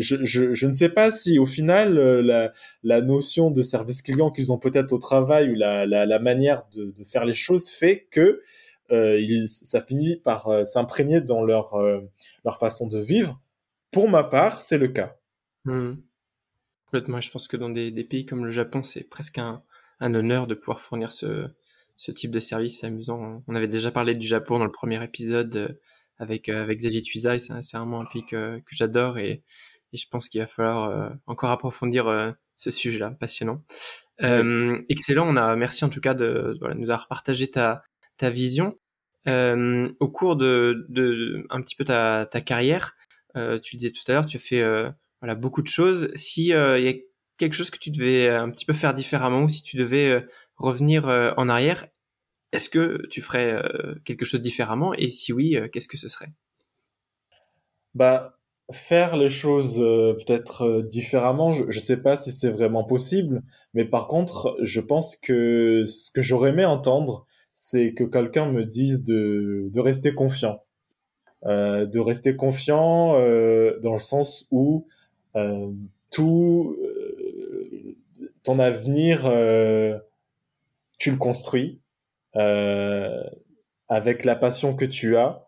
je, 0.00 0.24
je, 0.24 0.54
je, 0.54 0.66
ne 0.66 0.72
sais 0.72 0.88
pas 0.88 1.10
si 1.10 1.38
au 1.38 1.44
final 1.44 1.92
la, 1.92 2.54
la 2.82 3.02
notion 3.02 3.50
de 3.50 3.60
service 3.60 4.00
client 4.00 4.30
qu'ils 4.30 4.50
ont 4.50 4.56
peut-être 4.56 4.94
au 4.94 4.98
travail 4.98 5.50
ou 5.50 5.54
la, 5.54 5.84
la, 5.84 6.06
la 6.06 6.18
manière 6.20 6.62
de, 6.74 6.90
de, 6.90 7.04
faire 7.04 7.26
les 7.26 7.34
choses 7.34 7.68
fait 7.68 8.08
que 8.10 8.40
il, 8.90 9.46
ça 9.46 9.82
finit 9.82 10.16
par 10.16 10.66
s'imprégner 10.66 11.20
dans 11.20 11.44
leur, 11.44 11.76
leur 12.46 12.58
façon 12.58 12.86
de 12.86 12.98
vivre. 12.98 13.42
Pour 13.90 14.08
ma 14.08 14.24
part, 14.24 14.62
c'est 14.62 14.78
le 14.78 14.88
cas. 14.88 15.16
Mmh. 15.66 15.96
Complètement. 16.86 17.20
Je 17.20 17.30
pense 17.30 17.46
que 17.46 17.58
dans 17.58 17.68
des, 17.68 17.90
des 17.90 18.04
pays 18.04 18.24
comme 18.24 18.46
le 18.46 18.52
Japon, 18.52 18.82
c'est 18.82 19.04
presque 19.04 19.36
un, 19.36 19.62
un, 20.00 20.14
honneur 20.14 20.46
de 20.46 20.54
pouvoir 20.54 20.80
fournir 20.80 21.12
ce, 21.12 21.48
ce 21.96 22.10
type 22.10 22.30
de 22.30 22.40
service. 22.40 22.80
C'est 22.80 22.86
amusant. 22.86 23.42
On 23.46 23.54
avait 23.54 23.68
déjà 23.68 23.90
parlé 23.90 24.14
du 24.14 24.26
Japon 24.26 24.58
dans 24.58 24.64
le 24.64 24.72
premier 24.72 25.02
épisode 25.02 25.56
euh, 25.56 25.68
avec, 26.18 26.48
euh, 26.48 26.62
avec 26.62 26.78
Xavier 26.78 27.02
Tuisaï. 27.02 27.40
C'est 27.40 27.76
vraiment 27.76 28.00
un 28.00 28.06
pays 28.06 28.24
que, 28.24 28.58
que 28.58 28.74
j'adore 28.76 29.18
et, 29.18 29.42
et 29.92 29.96
je 29.96 30.06
pense 30.08 30.28
qu'il 30.28 30.40
va 30.40 30.46
falloir 30.46 31.12
encore 31.26 31.50
approfondir 31.50 32.34
ce 32.56 32.70
sujet-là, 32.70 33.10
passionnant. 33.10 33.62
excellent, 34.18 35.28
on 35.28 35.36
a 35.36 35.54
merci 35.54 35.84
en 35.84 35.90
tout 35.90 36.00
cas 36.00 36.14
de 36.14 36.56
voilà, 36.60 36.74
nous 36.74 36.88
avoir 36.88 37.08
partagé 37.08 37.50
ta, 37.50 37.82
ta 38.16 38.30
vision. 38.30 38.78
au 39.26 40.08
cours 40.08 40.36
de, 40.36 40.86
de, 40.88 41.46
un 41.50 41.60
petit 41.60 41.76
peu 41.76 41.84
ta, 41.84 42.24
ta 42.24 42.40
carrière, 42.40 42.96
tu 43.62 43.76
disais 43.76 43.90
tout 43.90 44.00
à 44.08 44.12
l'heure, 44.12 44.24
tu 44.24 44.38
as 44.38 44.40
fait 44.40 44.64
voilà 45.20 45.34
beaucoup 45.34 45.60
de 45.60 45.68
choses. 45.68 46.10
Si 46.14 46.44
il 46.44 46.48
y 46.48 46.88
a 46.88 46.94
quelque 47.36 47.54
chose 47.54 47.68
que 47.68 47.78
tu 47.78 47.90
devais 47.90 48.30
un 48.30 48.50
petit 48.50 48.64
peu 48.64 48.72
faire 48.72 48.94
différemment 48.94 49.42
ou 49.42 49.50
si 49.50 49.62
tu 49.62 49.76
devais 49.76 50.26
revenir 50.62 51.06
en 51.36 51.48
arrière, 51.48 51.88
est-ce 52.52 52.68
que 52.68 53.06
tu 53.08 53.20
ferais 53.20 53.62
quelque 54.04 54.24
chose 54.24 54.42
différemment? 54.42 54.94
Et 54.94 55.10
si 55.10 55.32
oui, 55.32 55.56
qu'est-ce 55.72 55.88
que 55.88 55.96
ce 55.96 56.08
serait? 56.08 56.32
Bah 57.94 58.38
faire 58.70 59.16
les 59.16 59.28
choses 59.28 59.76
peut-être 59.76 60.82
différemment, 60.82 61.52
je 61.52 61.64
ne 61.64 61.70
sais 61.70 61.98
pas 61.98 62.16
si 62.16 62.32
c'est 62.32 62.50
vraiment 62.50 62.84
possible, 62.84 63.42
mais 63.74 63.84
par 63.84 64.06
contre, 64.08 64.56
je 64.62 64.80
pense 64.80 65.16
que 65.16 65.84
ce 65.84 66.10
que 66.10 66.22
j'aurais 66.22 66.50
aimé 66.50 66.64
entendre, 66.64 67.26
c'est 67.52 67.92
que 67.92 68.04
quelqu'un 68.04 68.50
me 68.50 68.64
dise 68.64 69.04
de, 69.04 69.68
de 69.70 69.80
rester 69.80 70.14
confiant. 70.14 70.62
Euh, 71.44 71.86
de 71.86 71.98
rester 71.98 72.36
confiant 72.36 73.16
euh, 73.16 73.76
dans 73.80 73.94
le 73.94 73.98
sens 73.98 74.46
où 74.52 74.86
euh, 75.34 75.72
tout 76.12 76.76
ton 78.44 78.58
avenir, 78.58 79.22
tu 81.02 81.10
le 81.10 81.16
construis 81.16 81.80
avec 83.88 84.24
la 84.24 84.36
passion 84.36 84.74
que 84.74 84.84
tu 84.84 85.16
as 85.16 85.46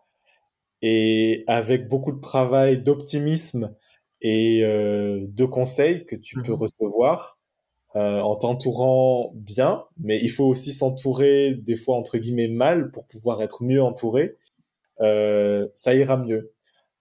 et 0.81 1.43
avec 1.47 1.87
beaucoup 1.87 2.11
de 2.11 2.19
travail, 2.19 2.77
d'optimisme 2.77 3.75
et 4.21 4.61
de 4.61 5.45
conseils 5.45 6.05
que 6.05 6.15
tu 6.15 6.41
peux 6.41 6.53
mmh 6.53 6.55
recevoir 6.55 7.35
euh, 7.95 8.19
en 8.19 8.35
t'entourant 8.35 9.31
bien, 9.35 9.85
mais 9.97 10.19
il 10.21 10.29
faut 10.29 10.43
aussi 10.43 10.73
s'entourer 10.73 11.53
des 11.55 11.77
fois 11.77 11.95
entre 11.95 12.17
guillemets 12.17 12.49
mal 12.49 12.91
pour 12.91 13.07
pouvoir 13.07 13.41
être 13.41 13.63
mieux 13.63 13.81
entouré. 13.81 14.35
Euh, 14.99 15.69
ça 15.73 15.95
ira 15.95 16.17
mieux. 16.17 16.51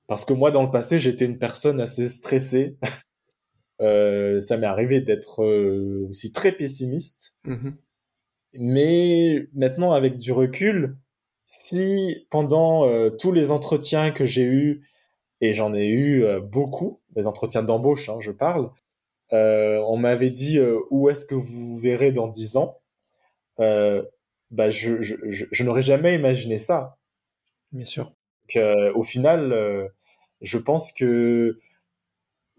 Parce 0.06 0.24
que 0.24 0.32
moi, 0.32 0.52
dans 0.52 0.62
le 0.62 0.70
passé, 0.70 1.00
j'étais 1.00 1.26
une 1.26 1.38
personne 1.38 1.80
assez 1.80 2.08
stressée. 2.08 2.76
euh, 3.80 4.40
ça 4.40 4.56
m'est 4.56 4.68
arrivé 4.68 5.00
d'être 5.00 5.42
euh, 5.42 6.06
aussi 6.10 6.30
très 6.30 6.52
pessimiste. 6.52 7.36
Mmh 7.44 7.70
mais 8.58 9.48
maintenant, 9.54 9.92
avec 9.92 10.18
du 10.18 10.32
recul, 10.32 10.96
si 11.44 12.26
pendant 12.30 12.88
euh, 12.88 13.10
tous 13.10 13.32
les 13.32 13.50
entretiens 13.50 14.10
que 14.10 14.26
j'ai 14.26 14.44
eus, 14.44 14.88
et 15.40 15.52
j'en 15.52 15.74
ai 15.74 15.88
eu 15.88 16.24
beaucoup, 16.40 17.00
des 17.10 17.26
entretiens 17.26 17.62
d'embauche, 17.62 18.08
hein, 18.08 18.16
je 18.20 18.30
parle, 18.30 18.70
euh, 19.32 19.78
on 19.88 19.96
m'avait 19.96 20.30
dit 20.30 20.58
euh, 20.58 20.78
où 20.90 21.08
est-ce 21.08 21.24
que 21.24 21.34
vous 21.34 21.78
verrez 21.78 22.12
dans 22.12 22.28
dix 22.28 22.56
ans. 22.56 22.78
Euh, 23.60 24.04
bah, 24.50 24.70
je, 24.70 25.02
je, 25.02 25.16
je, 25.28 25.64
n'aurais 25.64 25.82
jamais 25.82 26.14
imaginé 26.14 26.58
ça. 26.58 26.98
Bien 27.72 27.86
sûr. 27.86 28.12
au 28.94 29.02
final, 29.02 29.90
je 30.40 30.58
pense 30.58 30.92
que 30.92 31.58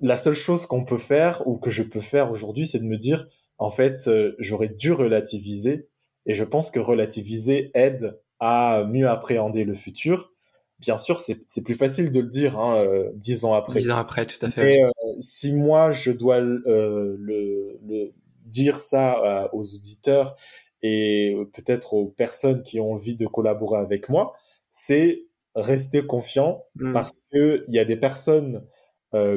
la 0.01 0.17
seule 0.17 0.33
chose 0.33 0.65
qu'on 0.65 0.83
peut 0.83 0.97
faire 0.97 1.47
ou 1.47 1.57
que 1.57 1.69
je 1.69 1.83
peux 1.83 2.01
faire 2.01 2.31
aujourd'hui, 2.31 2.65
c'est 2.65 2.79
de 2.79 2.85
me 2.85 2.97
dire, 2.97 3.27
en 3.57 3.69
fait, 3.69 4.09
j'aurais 4.39 4.69
dû 4.69 4.91
relativiser. 4.91 5.89
Et 6.25 6.33
je 6.33 6.43
pense 6.43 6.71
que 6.71 6.79
relativiser 6.79 7.71
aide 7.75 8.19
à 8.39 8.85
mieux 8.89 9.07
appréhender 9.07 9.63
le 9.63 9.75
futur 9.75 10.35
bien 10.79 10.97
sûr, 10.97 11.19
c'est 11.19 11.63
plus 11.63 11.75
facile 11.75 12.11
de 12.11 12.19
le 12.19 12.27
dire 12.27 12.59
hein, 12.59 12.79
euh, 12.81 13.11
dix 13.15 13.45
ans 13.45 13.53
après. 13.53 13.79
Dix 13.79 13.91
ans 13.91 13.97
après, 13.97 14.25
tout 14.25 14.43
à 14.45 14.49
fait. 14.49 14.61
Mais 14.61 14.83
euh, 14.83 14.89
si 15.19 15.53
moi, 15.53 15.91
je 15.91 16.11
dois 16.11 16.37
euh, 16.37 17.15
le, 17.17 17.79
le, 17.85 18.13
dire 18.45 18.81
ça 18.81 19.49
aux 19.53 19.63
auditeurs 19.75 20.35
et 20.81 21.35
peut-être 21.53 21.93
aux 21.95 22.05
personnes 22.05 22.61
qui 22.61 22.79
ont 22.79 22.93
envie 22.93 23.15
de 23.15 23.25
collaborer 23.25 23.79
avec 23.79 24.07
moi, 24.07 24.33
c'est 24.69 25.23
rester 25.55 26.05
confiant 26.05 26.63
mmh. 26.75 26.93
parce 26.93 27.11
que 27.31 27.63
il 27.67 27.73
y 27.73 27.79
a 27.79 27.85
des 27.85 27.97
personnes 27.97 28.63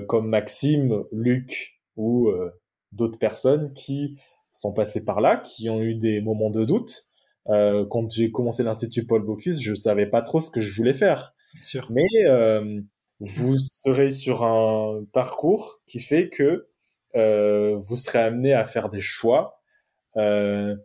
comme 0.07 0.29
Maxime, 0.29 1.05
Luc 1.11 1.81
ou 1.97 2.31
d'autres 2.93 3.19
personnes 3.19 3.73
qui 3.75 4.19
sont 4.53 4.73
passées 4.73 5.05
par 5.05 5.21
là, 5.21 5.37
qui 5.37 5.71
ont 5.71 5.81
eu 5.81 5.95
des 5.95 6.21
moments 6.21 6.51
de 6.51 6.65
doute 6.65 7.09
euh, 7.49 7.87
quand 7.89 8.11
j'ai 8.11 8.31
commencé 8.31 8.63
l'Institut 8.63 9.07
Paul 9.07 9.25
Bocuse, 9.25 9.61
je 9.61 9.75
savais 9.75 10.07
pas 10.07 10.23
trop 10.23 10.41
ce 10.41 10.51
que 10.51 10.61
je 10.61 10.75
voulais 10.75 10.93
faire. 10.93 11.35
Bien 11.55 11.65
sûr. 11.65 11.89
Mais 11.91 12.07
euh, 12.27 12.81
vous 13.21 13.57
serez 13.59 14.11
sur 14.11 14.45
un 14.45 15.05
parcours 15.13 15.81
qui 15.87 15.99
fait 15.99 16.29
que 16.29 16.69
euh, 17.17 17.77
vous 17.79 17.97
serez 17.97 18.19
amené 18.19 18.53
à 18.53 18.65
faire 18.67 18.89
des 18.89 19.01
choix. 19.01 19.61
Euh, 20.17 20.77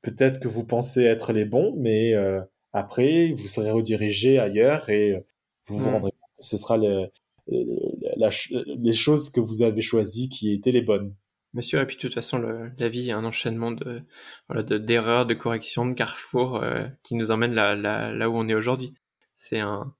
Peut-être 0.00 0.38
que 0.38 0.46
vous 0.46 0.64
pensez 0.64 1.02
être 1.02 1.32
les 1.32 1.44
bons, 1.44 1.74
mais 1.76 2.14
euh, 2.14 2.40
après, 2.72 3.32
vous 3.32 3.48
serez 3.48 3.72
redirigé 3.72 4.38
ailleurs 4.38 4.88
et 4.90 5.24
vous 5.64 5.76
vous 5.76 5.90
mmh. 5.90 5.92
rendrez 5.92 6.10
compte 6.12 6.30
que 6.38 6.44
ce 6.44 6.56
sera 6.56 6.78
les, 6.78 7.08
les 7.48 8.92
choses 8.92 9.28
que 9.28 9.40
vous 9.40 9.62
avez 9.62 9.80
choisies 9.80 10.28
qui 10.28 10.52
étaient 10.52 10.70
les 10.70 10.82
bonnes. 10.82 11.12
Sûr, 11.60 11.80
et 11.80 11.86
puis 11.86 11.96
de 11.96 12.00
toute 12.00 12.14
façon, 12.14 12.38
le, 12.38 12.70
la 12.78 12.88
vie 12.88 13.08
est 13.08 13.12
un 13.12 13.24
enchaînement 13.24 13.72
de 13.72 14.02
voilà, 14.48 14.62
d'erreurs, 14.62 15.26
de, 15.26 15.34
corrections, 15.34 15.86
de 15.86 15.94
carrefours 15.94 16.62
euh, 16.62 16.86
qui 17.02 17.14
nous 17.14 17.30
emmène 17.30 17.52
là, 17.52 17.74
là, 17.74 18.12
là 18.12 18.30
où 18.30 18.36
on 18.36 18.48
est 18.48 18.54
aujourd'hui. 18.54 18.94
C'est 19.34 19.58
un 19.58 19.94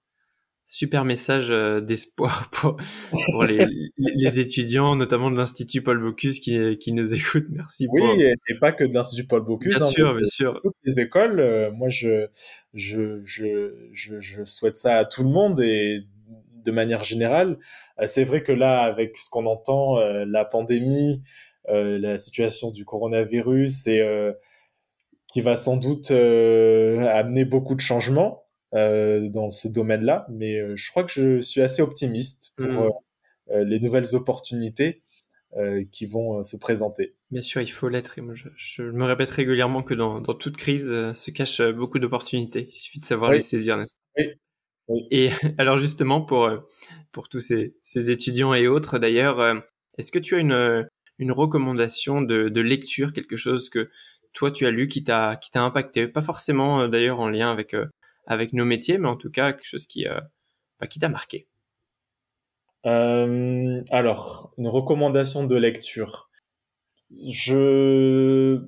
super 0.67 1.05
message 1.05 1.51
euh, 1.51 1.81
d'espoir 1.81 2.51
pour, 2.53 2.77
pour 3.33 3.45
les, 3.45 3.67
les, 3.97 4.41
étudiants, 4.41 4.95
notamment 4.95 5.31
de 5.31 5.37
l'Institut 5.37 5.83
Paul 5.83 5.99
Bocuse 5.99 6.39
qui, 6.39 6.77
qui 6.77 6.93
nous 6.93 7.15
écoutent. 7.15 7.49
Merci. 7.49 7.89
Oui, 7.91 8.23
et, 8.23 8.55
pas 8.61 8.71
que 8.71 8.85
de 8.85 8.95
l'Institut 8.95 9.27
Paul 9.27 9.45
Bocuse. 9.45 9.79
Bien 9.79 9.87
hein, 9.87 9.91
sûr, 9.91 10.15
bien 10.15 10.27
sûr. 10.27 10.61
Toutes 10.63 10.77
les 10.85 11.01
écoles, 11.01 11.41
euh, 11.41 11.73
moi, 11.73 11.89
je, 11.89 12.27
je, 12.75 13.21
je, 13.25 13.89
je, 13.93 14.21
je 14.21 14.45
souhaite 14.45 14.77
ça 14.77 14.99
à 14.99 15.05
tout 15.07 15.25
le 15.25 15.31
monde 15.31 15.61
et 15.61 16.07
de 16.69 16.73
manière 16.73 17.03
générale. 17.03 17.59
Euh, 17.99 18.07
c'est 18.07 18.25
vrai 18.25 18.43
que 18.43 18.53
là, 18.53 18.83
avec 18.83 19.17
ce 19.17 19.31
qu'on 19.31 19.47
entend, 19.47 19.99
euh, 19.99 20.27
la 20.29 20.45
pandémie, 20.45 21.23
euh, 21.69 21.99
la 21.99 22.19
situation 22.19 22.71
du 22.71 22.85
coronavirus, 22.85 23.87
et 23.87 24.35
qui 25.33 25.41
va 25.43 25.57
sans 25.57 25.77
doute 25.77 26.11
amener 26.11 27.45
beaucoup 27.45 27.75
de 27.75 27.81
changements 27.81 28.45
dans 28.73 29.51
ce 29.51 29.69
domaine-là, 29.69 30.27
mais 30.31 30.77
je 30.77 30.91
crois 30.91 31.05
que 31.05 31.13
je 31.13 31.41
suis 31.41 31.61
assez 31.61 31.83
optimiste 31.83 32.55
pour 32.57 33.03
mmh. 33.51 33.59
les 33.59 33.81
nouvelles 33.81 34.15
opportunités 34.15 35.03
qui 35.93 36.07
vont 36.07 36.43
se 36.45 36.57
présenter. 36.57 37.15
Bien 37.31 37.43
sûr, 37.43 37.61
il 37.61 37.71
faut 37.71 37.91
l'être. 37.91 38.17
Et 38.17 38.23
moi, 38.23 38.33
je, 38.35 38.83
me 38.83 39.05
répète 39.05 39.29
régulièrement 39.29 39.83
que 39.83 39.93
dans, 39.93 40.23
toute 40.23 40.57
crise 40.57 40.89
se 40.89 41.31
cachent 41.31 41.61
beaucoup 41.61 41.99
d'opportunités. 41.99 42.69
Il 42.71 42.77
suffit 42.77 43.01
de 43.01 43.07
savoir 43.07 43.33
les 43.33 43.43
saisir, 43.43 43.77
n'est-ce 43.77 43.93
pas? 43.95 44.23
Oui. 44.23 44.29
Et 45.11 45.31
alors 45.59 45.79
justement, 45.79 46.21
pour, 46.23 46.45
euh, 46.45 46.59
pour 47.13 47.29
tous 47.29 47.41
ces, 47.41 47.77
ces 47.81 48.11
étudiants 48.11 48.55
et 48.55 48.69
autres 48.69 48.99
d'ailleurs, 48.99 49.41
euh, 49.41 49.55
est-ce 49.99 50.13
que 50.13 50.19
tu 50.19 50.35
as 50.37 50.39
une, 50.39 50.53
euh, 50.53 50.85
une 51.19 51.33
recommandation 51.33 52.23
de, 52.23 52.49
de 52.49 52.61
lecture, 52.61 53.13
quelque 53.13 53.37
chose 53.37 53.69
que 53.71 53.91
toi 54.33 54.51
tu 54.51 54.67
as 54.67 54.71
lu 54.71 54.89
qui 54.89 55.05
t'a 55.05 55.37
qui 55.37 55.51
t'a 55.51 55.63
impacté, 55.63 56.07
pas 56.07 56.23
forcément 56.23 56.87
d'ailleurs 56.87 57.19
en 57.19 57.29
lien 57.29 57.51
avec 57.51 57.75
avec 58.27 58.53
nos 58.53 58.65
métiers, 58.65 58.99
mais 58.99 59.09
en 59.09 59.17
tout 59.17 59.31
cas 59.31 59.53
quelque 59.53 59.67
chose 59.67 59.87
qui 59.87 60.07
bah, 60.79 60.87
qui 60.87 60.99
t'a 60.99 61.09
marqué. 61.09 61.49
Alors 62.85 64.53
une 64.59 64.69
recommandation 64.69 65.45
de 65.45 65.57
lecture. 65.57 66.31
Je 67.11 68.63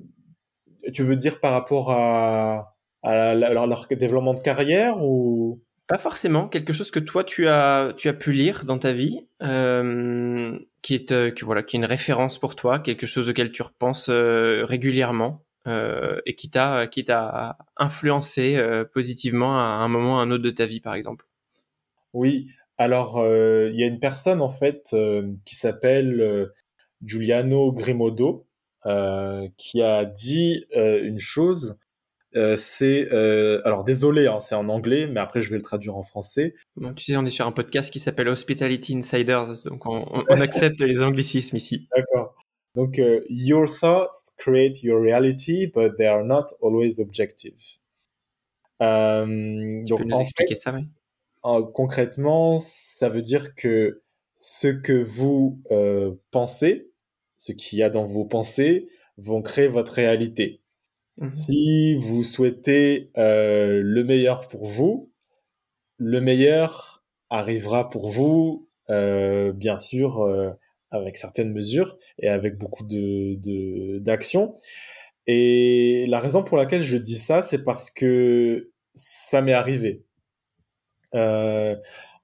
tu 0.93 1.03
veux 1.03 1.15
dire 1.15 1.39
par 1.39 1.53
rapport 1.53 1.91
à 1.91 2.75
à 3.03 3.33
leur 3.35 3.87
développement 3.87 4.33
de 4.33 4.41
carrière 4.41 4.97
ou? 5.01 5.61
Pas 5.91 5.97
forcément. 5.97 6.47
Quelque 6.47 6.71
chose 6.71 6.89
que 6.89 6.99
toi 6.99 7.25
tu 7.25 7.49
as 7.49 7.93
tu 7.97 8.07
as 8.07 8.13
pu 8.13 8.31
lire 8.31 8.63
dans 8.63 8.77
ta 8.77 8.93
vie, 8.93 9.27
euh, 9.43 10.57
qui 10.81 10.95
est 10.95 11.11
euh, 11.11 11.31
qui 11.31 11.43
voilà 11.43 11.63
qui 11.63 11.75
est 11.75 11.79
une 11.79 11.85
référence 11.85 12.37
pour 12.37 12.55
toi, 12.55 12.79
quelque 12.79 13.05
chose 13.05 13.27
auquel 13.27 13.51
tu 13.51 13.61
repenses 13.61 14.07
euh, 14.09 14.63
régulièrement 14.63 15.43
et 15.65 16.33
qui 16.33 16.49
t'a 16.49 16.87
qui 16.87 17.03
t'a 17.03 17.57
influencé 17.77 18.59
positivement 18.93 19.59
à 19.59 19.83
un 19.83 19.87
moment 19.89 20.15
ou 20.15 20.19
à 20.19 20.21
un 20.21 20.31
autre 20.31 20.43
de 20.43 20.49
ta 20.49 20.65
vie, 20.65 20.79
par 20.79 20.95
exemple? 20.95 21.27
Oui. 22.13 22.47
Alors 22.77 23.21
il 23.23 23.75
y 23.75 23.83
a 23.83 23.85
une 23.85 23.99
personne 23.99 24.41
en 24.41 24.49
fait 24.49 24.95
qui 25.45 25.55
s'appelle 25.55 26.49
Giuliano 27.03 27.73
Grimodo 27.73 28.47
qui 29.57 29.83
a 29.83 30.05
dit 30.05 30.65
une 30.73 31.19
chose 31.19 31.77
euh, 32.35 32.55
c'est 32.55 33.11
euh, 33.11 33.61
alors 33.65 33.83
désolé, 33.83 34.27
hein, 34.27 34.39
c'est 34.39 34.55
en 34.55 34.69
anglais, 34.69 35.07
mais 35.07 35.19
après 35.19 35.41
je 35.41 35.49
vais 35.49 35.57
le 35.57 35.61
traduire 35.61 35.97
en 35.97 36.03
français. 36.03 36.55
Bon, 36.75 36.93
tu 36.93 37.05
sais, 37.05 37.17
on 37.17 37.25
est 37.25 37.29
sur 37.29 37.45
un 37.45 37.51
podcast 37.51 37.91
qui 37.91 37.99
s'appelle 37.99 38.29
Hospitality 38.29 38.95
Insiders, 38.95 39.63
donc 39.65 39.85
on, 39.85 40.05
on, 40.29 40.41
accepte 40.41 40.79
les 40.81 41.01
anglicismes 41.01 41.57
ici. 41.57 41.87
D'accord. 41.95 42.35
Donc, 42.75 42.99
euh, 42.99 43.21
your 43.29 43.67
thoughts 43.67 44.33
create 44.37 44.81
your 44.81 45.01
reality, 45.01 45.67
but 45.67 45.97
they 45.97 46.05
are 46.05 46.23
not 46.23 46.45
always 46.61 47.01
objective. 47.01 47.59
Euh, 48.81 49.25
tu 49.25 49.89
donc, 49.89 49.99
peux 49.99 50.05
nous 50.05 50.21
expliquer 50.21 50.55
ça, 50.55 50.73
oui? 50.73 50.87
concrètement, 51.73 52.59
ça 52.59 53.09
veut 53.09 53.21
dire 53.21 53.55
que 53.55 54.03
ce 54.35 54.67
que 54.67 55.03
vous 55.03 55.61
euh, 55.71 56.13
pensez, 56.31 56.91
ce 57.35 57.51
qu'il 57.51 57.79
y 57.79 57.83
a 57.83 57.89
dans 57.89 58.05
vos 58.05 58.25
pensées, 58.25 58.87
vont 59.17 59.41
créer 59.41 59.67
votre 59.67 59.93
réalité. 59.93 60.60
Mmh 61.17 61.29
si 61.29 61.95
vous 61.95 62.23
souhaitez 62.23 63.11
euh, 63.17 63.81
le 63.83 64.03
meilleur 64.03 64.47
pour 64.47 64.65
vous, 64.65 65.11
le 65.97 66.21
meilleur 66.21 67.03
arrivera 67.29 67.89
pour 67.89 68.09
vous, 68.09 68.67
euh, 68.89 69.51
bien 69.53 69.77
sûr, 69.77 70.27
avec 70.89 71.17
certaines 71.17 71.53
mesures 71.53 71.97
et 72.17 72.27
avec 72.27 72.57
beaucoup 72.57 72.85
de 72.85 73.99
d'actions. 73.99 74.53
Et 75.27 76.05
la 76.07 76.19
raison 76.19 76.43
pour 76.43 76.57
laquelle 76.57 76.81
je 76.81 76.97
dis 76.97 77.17
ça, 77.17 77.41
c'est 77.41 77.63
parce 77.63 77.91
que 77.91 78.71
ça 78.95 79.41
m'est 79.41 79.53
arrivé. 79.53 80.03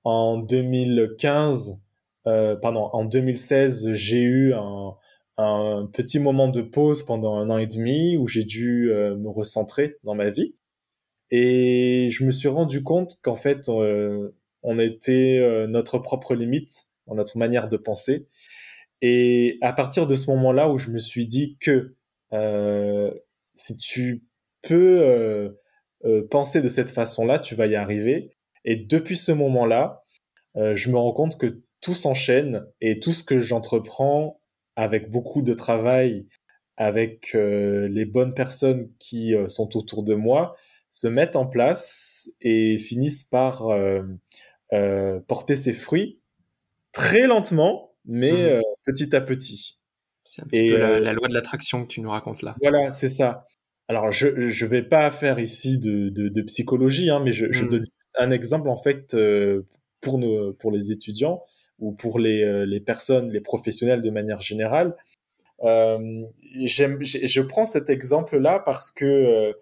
en 0.03 0.37
2015, 0.37 1.81
euh, 2.27 2.55
pardon, 2.57 2.89
en 2.91 3.05
2016, 3.05 3.93
j'ai 3.93 4.19
eu 4.19 4.53
un, 4.53 4.95
un, 5.37 5.89
petit 5.93 6.19
moment 6.19 6.47
de 6.47 6.61
pause 6.61 7.03
pendant 7.03 7.35
un 7.35 7.49
an 7.49 7.57
et 7.57 7.67
demi 7.67 8.17
où 8.17 8.27
j'ai 8.27 8.43
dû 8.43 8.91
euh, 8.91 9.15
me 9.15 9.29
recentrer 9.29 9.97
dans 10.03 10.15
ma 10.15 10.29
vie. 10.29 10.55
Et 11.29 12.09
je 12.11 12.23
me 12.25 12.31
suis 12.31 12.47
rendu 12.47 12.83
compte 12.83 13.19
qu'en 13.21 13.35
fait, 13.35 13.69
euh, 13.69 14.35
on 14.63 14.79
était 14.79 15.39
notre 15.67 15.99
propre 15.99 16.35
limite 16.35 16.85
dans 17.05 17.15
notre 17.15 17.37
manière 17.37 17.67
de 17.67 17.77
penser. 17.77 18.27
Et 19.01 19.57
à 19.61 19.73
partir 19.73 20.07
de 20.07 20.15
ce 20.15 20.29
moment-là 20.31 20.69
où 20.69 20.77
je 20.77 20.89
me 20.89 20.99
suis 20.99 21.27
dit 21.27 21.57
que 21.59 21.95
si 23.55 23.77
tu 23.77 24.23
peux 24.61 25.55
penser 26.29 26.61
de 26.61 26.69
cette 26.69 26.91
façon-là, 26.91 27.39
tu 27.39 27.55
vas 27.55 27.67
y 27.67 27.75
arriver. 27.75 28.35
Et 28.65 28.75
depuis 28.75 29.17
ce 29.17 29.31
moment-là, 29.33 30.01
je 30.55 30.89
me 30.89 30.97
rends 30.97 31.13
compte 31.13 31.37
que 31.37 31.61
tout 31.81 31.93
s'enchaîne 31.93 32.65
et 32.81 32.99
tout 32.99 33.11
ce 33.11 33.23
que 33.23 33.39
j'entreprends 33.39 34.41
avec 34.77 35.09
beaucoup 35.09 35.41
de 35.41 35.53
travail, 35.53 36.27
avec 36.77 37.31
euh, 37.33 37.87
les 37.89 38.05
bonnes 38.05 38.35
personnes 38.35 38.89
qui 38.99 39.35
euh, 39.35 39.47
sont 39.47 39.75
autour 39.75 40.03
de 40.03 40.13
moi, 40.13 40.55
se 40.91 41.07
mettent 41.07 41.35
en 41.35 41.47
place 41.47 42.29
et 42.41 42.77
finissent 42.77 43.23
par 43.23 43.67
euh, 43.67 45.19
porter 45.27 45.55
ses 45.55 45.73
fruits 45.73 46.21
très 46.91 47.25
lentement, 47.27 47.95
mais 48.05 48.57
mmh. 48.57 48.61
petit 48.85 49.15
à 49.15 49.21
petit. 49.21 49.79
C'est 50.23 50.43
un 50.43 50.45
petit 50.45 50.69
peu 50.69 50.77
la, 50.77 51.13
loi 51.13 51.27
de 51.27 51.33
l'attraction 51.33 51.83
que 51.83 51.87
tu 51.87 52.01
nous 52.01 52.09
racontes 52.09 52.41
là. 52.41 52.55
Voilà, 52.61 52.91
c'est 52.91 53.09
ça. 53.09 53.47
Alors, 53.87 54.11
je 54.11 54.27
ne 54.27 54.69
vais 54.69 54.83
pas 54.83 55.09
faire 55.11 55.39
ici 55.39 55.79
de, 55.79 56.09
de, 56.09 56.41
psychologie, 56.43 57.09
hein, 57.09 57.21
mais 57.23 57.31
je, 57.31 57.51
je, 57.51 57.63
mmh. 57.63 57.67
donne 57.67 57.83
un 58.17 58.31
exemple 58.31 58.69
en 58.69 58.77
fait 58.77 59.15
pour, 60.01 60.19
nos, 60.19 60.53
pour 60.53 60.71
les 60.71 60.91
étudiants 60.91 61.41
ou 61.79 61.91
pour 61.91 62.19
les, 62.19 62.43
euh, 62.43 62.65
les 62.65 62.79
personnes, 62.79 63.29
les 63.31 63.41
professionnels 63.41 64.01
de 64.01 64.09
manière 64.09 64.41
générale. 64.41 64.95
Euh, 65.63 66.23
je 66.65 67.41
prends 67.41 67.65
cet 67.65 67.89
exemple-là 67.89 68.59
parce 68.59 68.91
que 68.91 69.05
euh, 69.05 69.53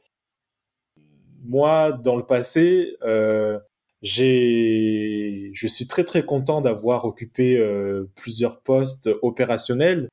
moi, 1.44 1.92
dans 1.92 2.16
le 2.16 2.26
passé, 2.26 2.98
euh, 3.04 3.60
je 4.02 5.50
suis 5.68 5.88
très 5.88 6.04
très 6.04 6.26
content 6.26 6.62
d'avoir 6.62 7.06
occupé 7.06 7.58
euh, 7.58 8.10
plusieurs 8.16 8.62
postes 8.62 9.10
opérationnels. 9.22 10.10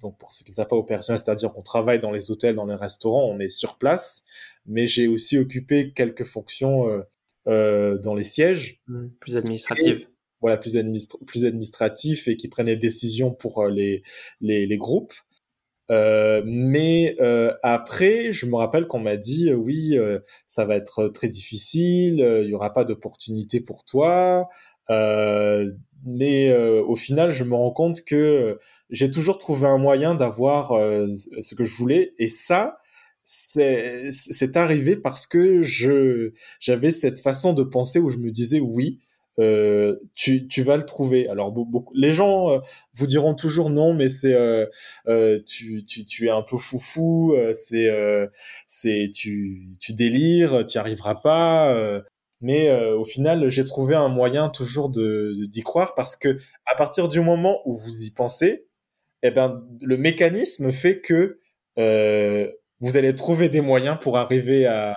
Donc 0.00 0.18
pour 0.18 0.32
ceux 0.32 0.44
qui 0.44 0.50
ne 0.50 0.56
savent 0.56 0.68
pas 0.68 0.76
opérationnel, 0.76 1.18
c'est-à-dire 1.18 1.52
qu'on 1.52 1.62
travaille 1.62 1.98
dans 1.98 2.10
les 2.10 2.30
hôtels, 2.30 2.54
dans 2.54 2.66
les 2.66 2.74
restaurants, 2.74 3.28
on 3.28 3.38
est 3.38 3.48
sur 3.48 3.78
place. 3.78 4.24
Mais 4.66 4.86
j'ai 4.86 5.08
aussi 5.08 5.38
occupé 5.38 5.92
quelques 5.92 6.24
fonctions 6.24 6.86
dans 7.46 8.14
les 8.14 8.22
sièges. 8.22 8.80
Mmh, 8.88 9.06
plus 9.20 9.36
administratives 9.36 10.06
voilà 10.46 10.58
plus, 10.58 10.78
plus 11.26 11.44
administratif 11.44 12.28
et 12.28 12.36
qui 12.36 12.46
prennent 12.46 12.66
des 12.66 12.76
décisions 12.76 13.32
pour 13.32 13.64
euh, 13.64 13.70
les, 13.70 14.76
groupes. 14.78 15.12
Euh, 15.90 16.42
mais 16.46 17.16
euh, 17.20 17.52
après, 17.64 18.32
je 18.32 18.46
me 18.46 18.54
rappelle 18.54 18.86
qu'on 18.86 19.00
m'a 19.00 19.16
dit 19.16 19.52
oui, 19.52 19.98
ça 20.46 20.64
va 20.64 20.76
être 20.76 21.08
très 21.08 21.28
difficile, 21.28 22.24
il 22.44 22.48
y 22.48 22.54
aura 22.54 22.72
pas 22.72 22.84
d'opportunité 22.84 23.60
pour 23.60 23.84
toi. 23.84 24.48
mais 26.04 26.54
au 26.54 26.94
final, 26.94 27.30
je 27.32 27.42
me 27.42 27.56
rends 27.56 27.72
compte 27.72 28.04
que 28.04 28.56
j'ai 28.90 29.10
toujours 29.10 29.38
trouvé 29.38 29.66
un 29.66 29.78
moyen 29.78 30.14
d'avoir 30.14 30.68
ce 30.68 31.54
que 31.56 31.64
je 31.64 31.74
voulais, 31.74 32.14
et 32.18 32.28
ça, 32.28 32.78
c'est 33.24 34.56
arrivé 34.56 34.94
parce 34.94 35.26
que 35.26 35.62
j'avais 36.60 36.92
cette 36.92 37.18
façon 37.18 37.52
de 37.52 37.64
penser 37.64 37.98
où 37.98 38.10
je 38.10 38.18
me 38.18 38.30
disais 38.30 38.60
oui, 38.60 39.00
euh, 39.38 39.96
tu, 40.14 40.48
tu 40.48 40.62
vas 40.62 40.76
le 40.76 40.84
trouver. 40.86 41.28
Alors 41.28 41.52
beaucoup, 41.52 41.92
les 41.94 42.12
gens 42.12 42.50
euh, 42.50 42.58
vous 42.94 43.06
diront 43.06 43.34
toujours 43.34 43.70
non, 43.70 43.94
mais 43.94 44.08
c'est 44.08 44.34
euh, 44.34 44.66
euh 45.08 45.40
tu, 45.44 45.84
tu, 45.84 46.04
tu 46.04 46.26
es 46.26 46.30
un 46.30 46.42
peu 46.42 46.56
foufou, 46.56 47.36
c'est 47.52 47.90
c'est 48.66 49.10
tu, 49.14 49.68
tu 49.80 49.92
délires, 49.92 50.64
tu 50.66 50.76
n'y 50.76 50.80
arriveras 50.80 51.16
pas. 51.16 52.02
mais 52.40 52.70
au 52.92 53.04
final, 53.04 53.50
j'ai 53.50 53.64
trouvé 53.64 53.94
un 53.94 54.08
moyen 54.08 54.48
toujours 54.48 54.90
de 54.90 55.46
d'y 55.46 55.62
croire 55.62 55.94
parce 55.94 56.16
que 56.16 56.38
à 56.66 56.74
partir 56.76 57.08
du 57.08 57.20
moment 57.20 57.60
où 57.66 57.74
vous 57.74 58.04
y 58.04 58.10
pensez, 58.10 58.66
eh 59.22 59.30
ben 59.30 59.62
le 59.82 59.96
mécanisme 59.98 60.72
fait 60.72 61.00
que 61.00 61.40
vous 62.80 62.96
allez 62.96 63.14
trouver 63.14 63.48
des 63.48 63.60
moyens 63.60 63.98
pour 64.00 64.18
arriver 64.18 64.66
à, 64.66 64.94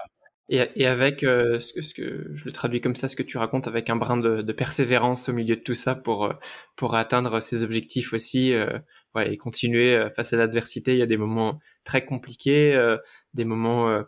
et, 0.49 0.67
et 0.75 0.87
avec 0.87 1.23
euh, 1.23 1.59
ce, 1.59 1.73
que, 1.73 1.81
ce, 1.81 1.93
que, 1.93 2.31
je 2.33 2.45
le 2.45 2.51
traduis 2.51 2.81
comme 2.81 2.95
ça, 2.95 3.07
ce 3.07 3.15
que 3.15 3.23
tu 3.23 3.37
racontes 3.37 3.67
avec 3.67 3.89
un 3.89 3.95
brin 3.95 4.17
de, 4.17 4.41
de 4.41 4.53
persévérance 4.53 5.29
au 5.29 5.33
milieu 5.33 5.55
de 5.55 5.61
tout 5.61 5.75
ça 5.75 5.95
pour 5.95 6.25
euh, 6.25 6.33
pour 6.75 6.95
atteindre 6.95 7.39
ses 7.39 7.63
objectifs 7.63 8.13
aussi, 8.13 8.53
euh, 8.53 8.79
ouais, 9.13 9.31
et 9.31 9.37
continuer 9.37 9.93
euh, 9.95 10.09
face 10.09 10.33
à 10.33 10.37
l'adversité. 10.37 10.93
Il 10.93 10.97
y 10.97 11.03
a 11.03 11.07
des 11.07 11.17
moments 11.17 11.59
très 11.83 12.03
compliqués, 12.03 12.97
des 13.33 13.45
moments 13.45 14.03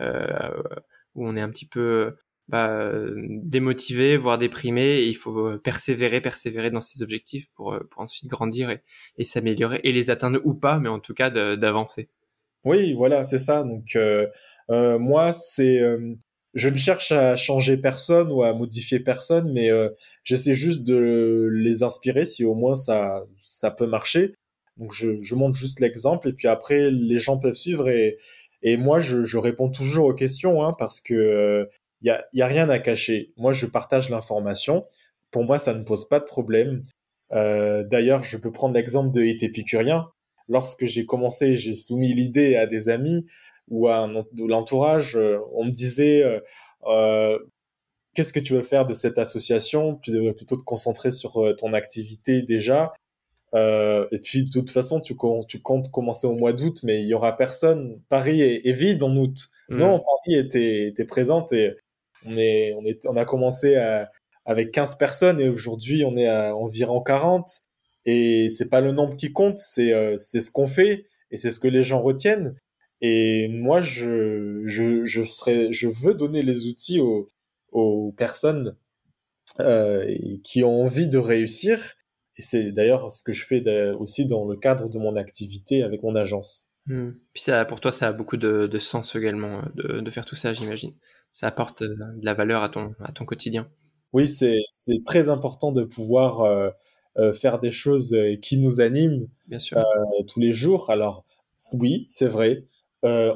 où 0.00 1.28
on 1.28 1.36
est 1.36 1.40
un 1.40 1.50
petit 1.50 1.66
peu 1.66 2.16
bah, 2.48 2.90
démotivé, 3.42 4.16
voire 4.16 4.38
déprimé, 4.38 4.98
et 4.98 5.08
il 5.08 5.16
faut 5.16 5.58
persévérer, 5.58 6.20
persévérer 6.20 6.70
dans 6.70 6.80
ses 6.80 7.02
objectifs 7.02 7.48
pour, 7.54 7.78
pour 7.90 8.02
ensuite 8.02 8.30
grandir 8.30 8.70
et, 8.70 8.82
et 9.18 9.24
s'améliorer 9.24 9.80
et 9.84 9.92
les 9.92 10.10
atteindre 10.10 10.40
ou 10.44 10.54
pas, 10.54 10.78
mais 10.78 10.88
en 10.88 11.00
tout 11.00 11.14
cas 11.14 11.30
d'avancer. 11.30 12.08
Oui, 12.64 12.94
voilà, 12.94 13.24
c'est 13.24 13.38
ça. 13.38 13.62
Donc 13.62 13.96
euh, 14.70 14.74
euh, 14.94 14.98
moi, 14.98 15.32
c'est 15.32 15.80
euh, 15.80 16.14
je 16.54 16.68
ne 16.68 16.76
cherche 16.76 17.12
à 17.12 17.36
changer 17.36 17.76
personne 17.76 18.30
ou 18.32 18.42
à 18.42 18.52
modifier 18.54 19.00
personne, 19.00 19.52
mais 19.52 19.70
j'essaie 20.24 20.54
juste 20.54 20.84
de 20.84 21.48
les 21.52 21.82
inspirer 21.82 22.24
si 22.24 22.44
au 22.44 22.54
moins 22.54 22.76
ça 22.76 23.24
ça 23.38 23.70
peut 23.70 23.86
marcher. 23.86 24.34
Donc 24.78 24.92
je, 24.94 25.22
je 25.22 25.34
montre 25.34 25.56
juste 25.56 25.80
l'exemple 25.80 26.28
et 26.30 26.32
puis 26.32 26.48
après 26.48 26.90
les 26.90 27.18
gens 27.18 27.38
peuvent 27.38 27.54
suivre 27.54 27.88
et 27.88 28.18
et 28.62 28.76
moi 28.78 29.00
je, 29.00 29.22
je 29.24 29.38
réponds 29.38 29.70
toujours 29.70 30.06
aux 30.06 30.14
questions 30.14 30.62
hein, 30.64 30.74
parce 30.78 31.00
que 31.00 31.68
il 32.02 32.06
y 32.08 32.10
a 32.10 32.24
y 32.32 32.42
a 32.42 32.46
rien 32.46 32.70
à 32.70 32.78
cacher. 32.78 33.32
Moi 33.36 33.52
je 33.52 33.66
partage 33.66 34.08
l'information. 34.10 34.84
Pour 35.30 35.44
moi 35.44 35.58
ça 35.58 35.74
ne 35.74 35.82
pose 35.84 36.08
pas 36.08 36.20
de 36.20 36.24
problème. 36.24 36.82
D'ailleurs 37.30 38.22
je 38.22 38.38
peux 38.38 38.52
prendre 38.52 38.74
l'exemple 38.74 39.12
de 39.12 39.22
Hit 39.22 39.42
épicurien 39.42 40.06
lorsque 40.48 40.86
j'ai 40.86 41.06
commencé, 41.06 41.56
j'ai 41.56 41.74
soumis 41.74 42.12
l'idée 42.14 42.56
à 42.56 42.66
des 42.66 42.88
amis 42.88 43.26
ou 43.68 43.88
à 43.88 44.08
l'entourage, 44.36 45.16
euh, 45.16 45.38
on 45.52 45.64
me 45.64 45.70
disait 45.70 46.22
euh, 46.22 46.40
euh, 46.86 47.38
qu'est-ce 48.14 48.32
que 48.32 48.40
tu 48.40 48.54
veux 48.54 48.62
faire 48.62 48.86
de 48.86 48.94
cette 48.94 49.18
association? 49.18 49.96
Tu 49.96 50.10
devrais 50.10 50.34
plutôt 50.34 50.56
te 50.56 50.64
concentrer 50.64 51.10
sur 51.10 51.54
ton 51.58 51.72
activité 51.72 52.42
déjà. 52.42 52.92
Euh, 53.54 54.06
et 54.12 54.18
puis 54.18 54.42
de 54.42 54.50
toute 54.50 54.70
façon, 54.70 55.00
tu, 55.00 55.14
tu 55.48 55.60
comptes 55.60 55.90
commencer 55.90 56.26
au 56.26 56.34
mois 56.34 56.52
d'août, 56.52 56.80
mais 56.82 57.02
il 57.02 57.08
y 57.08 57.14
aura 57.14 57.36
personne. 57.36 58.00
Paris 58.08 58.42
est, 58.42 58.66
est 58.66 58.72
vide 58.72 59.02
en 59.02 59.16
août. 59.16 59.36
Mmh. 59.68 59.78
Non, 59.78 59.98
Paris 60.00 60.38
était, 60.38 60.88
était 60.88 61.04
présente 61.04 61.52
et 61.52 61.74
on, 62.24 62.36
est, 62.36 62.74
on, 62.74 62.84
est, 62.84 63.06
on 63.06 63.16
a 63.16 63.24
commencé 63.24 63.76
à, 63.76 64.10
avec 64.44 64.72
15 64.72 64.96
personnes 64.96 65.40
et 65.40 65.48
aujourd'hui 65.48 66.04
on 66.04 66.16
est 66.16 66.28
à 66.28 66.54
environ 66.54 67.00
40. 67.00 67.48
Et 68.04 68.48
c'est 68.48 68.68
pas 68.68 68.80
le 68.80 68.92
nombre 68.92 69.16
qui 69.16 69.32
compte, 69.32 69.58
c'est 69.58 69.92
euh, 69.92 70.16
c'est 70.16 70.40
ce 70.40 70.50
qu'on 70.50 70.68
fait 70.68 71.06
et 71.30 71.36
c'est 71.36 71.50
ce 71.50 71.58
que 71.58 71.68
les 71.68 71.82
gens 71.82 72.00
retiennent. 72.00 72.54
Et 73.00 73.48
moi, 73.48 73.80
je, 73.80 74.62
je, 74.66 75.04
je, 75.04 75.22
serais, 75.22 75.72
je 75.72 75.88
veux 75.88 76.14
donner 76.14 76.42
les 76.42 76.66
outils 76.66 77.00
aux, 77.00 77.28
aux 77.72 78.12
personnes 78.16 78.76
euh, 79.60 80.14
qui 80.42 80.64
ont 80.64 80.82
envie 80.82 81.08
de 81.08 81.18
réussir. 81.18 81.94
Et 82.36 82.42
c'est 82.42 82.72
d'ailleurs 82.72 83.10
ce 83.10 83.22
que 83.22 83.32
je 83.32 83.44
fais 83.44 83.62
aussi 83.98 84.26
dans 84.26 84.46
le 84.46 84.56
cadre 84.56 84.88
de 84.88 84.98
mon 84.98 85.16
activité 85.16 85.82
avec 85.82 86.02
mon 86.02 86.14
agence. 86.14 86.70
Mmh. 86.86 87.10
Puis 87.32 87.42
ça, 87.42 87.64
pour 87.64 87.80
toi, 87.80 87.92
ça 87.92 88.08
a 88.08 88.12
beaucoup 88.12 88.36
de, 88.36 88.66
de 88.66 88.78
sens 88.78 89.14
également 89.14 89.62
de, 89.74 90.00
de, 90.00 90.10
faire 90.10 90.24
tout 90.24 90.36
ça, 90.36 90.54
j'imagine. 90.54 90.92
Ça 91.32 91.48
apporte 91.48 91.82
euh, 91.82 91.88
de 91.88 92.24
la 92.24 92.34
valeur 92.34 92.62
à 92.62 92.68
ton, 92.68 92.94
à 93.00 93.12
ton 93.12 93.24
quotidien. 93.24 93.68
Oui, 94.12 94.28
c'est 94.28 94.62
très 95.04 95.28
important 95.28 95.72
de 95.72 95.82
pouvoir 95.82 96.42
euh, 96.42 96.70
euh, 97.18 97.32
faire 97.32 97.58
des 97.58 97.70
choses 97.70 98.12
euh, 98.12 98.36
qui 98.36 98.58
nous 98.58 98.80
animent 98.80 99.26
Bien 99.46 99.58
sûr. 99.58 99.78
Euh, 99.78 100.22
tous 100.28 100.38
les 100.38 100.52
jours. 100.52 100.90
Alors 100.90 101.24
oui, 101.72 102.04
c'est 102.08 102.26
vrai, 102.26 102.66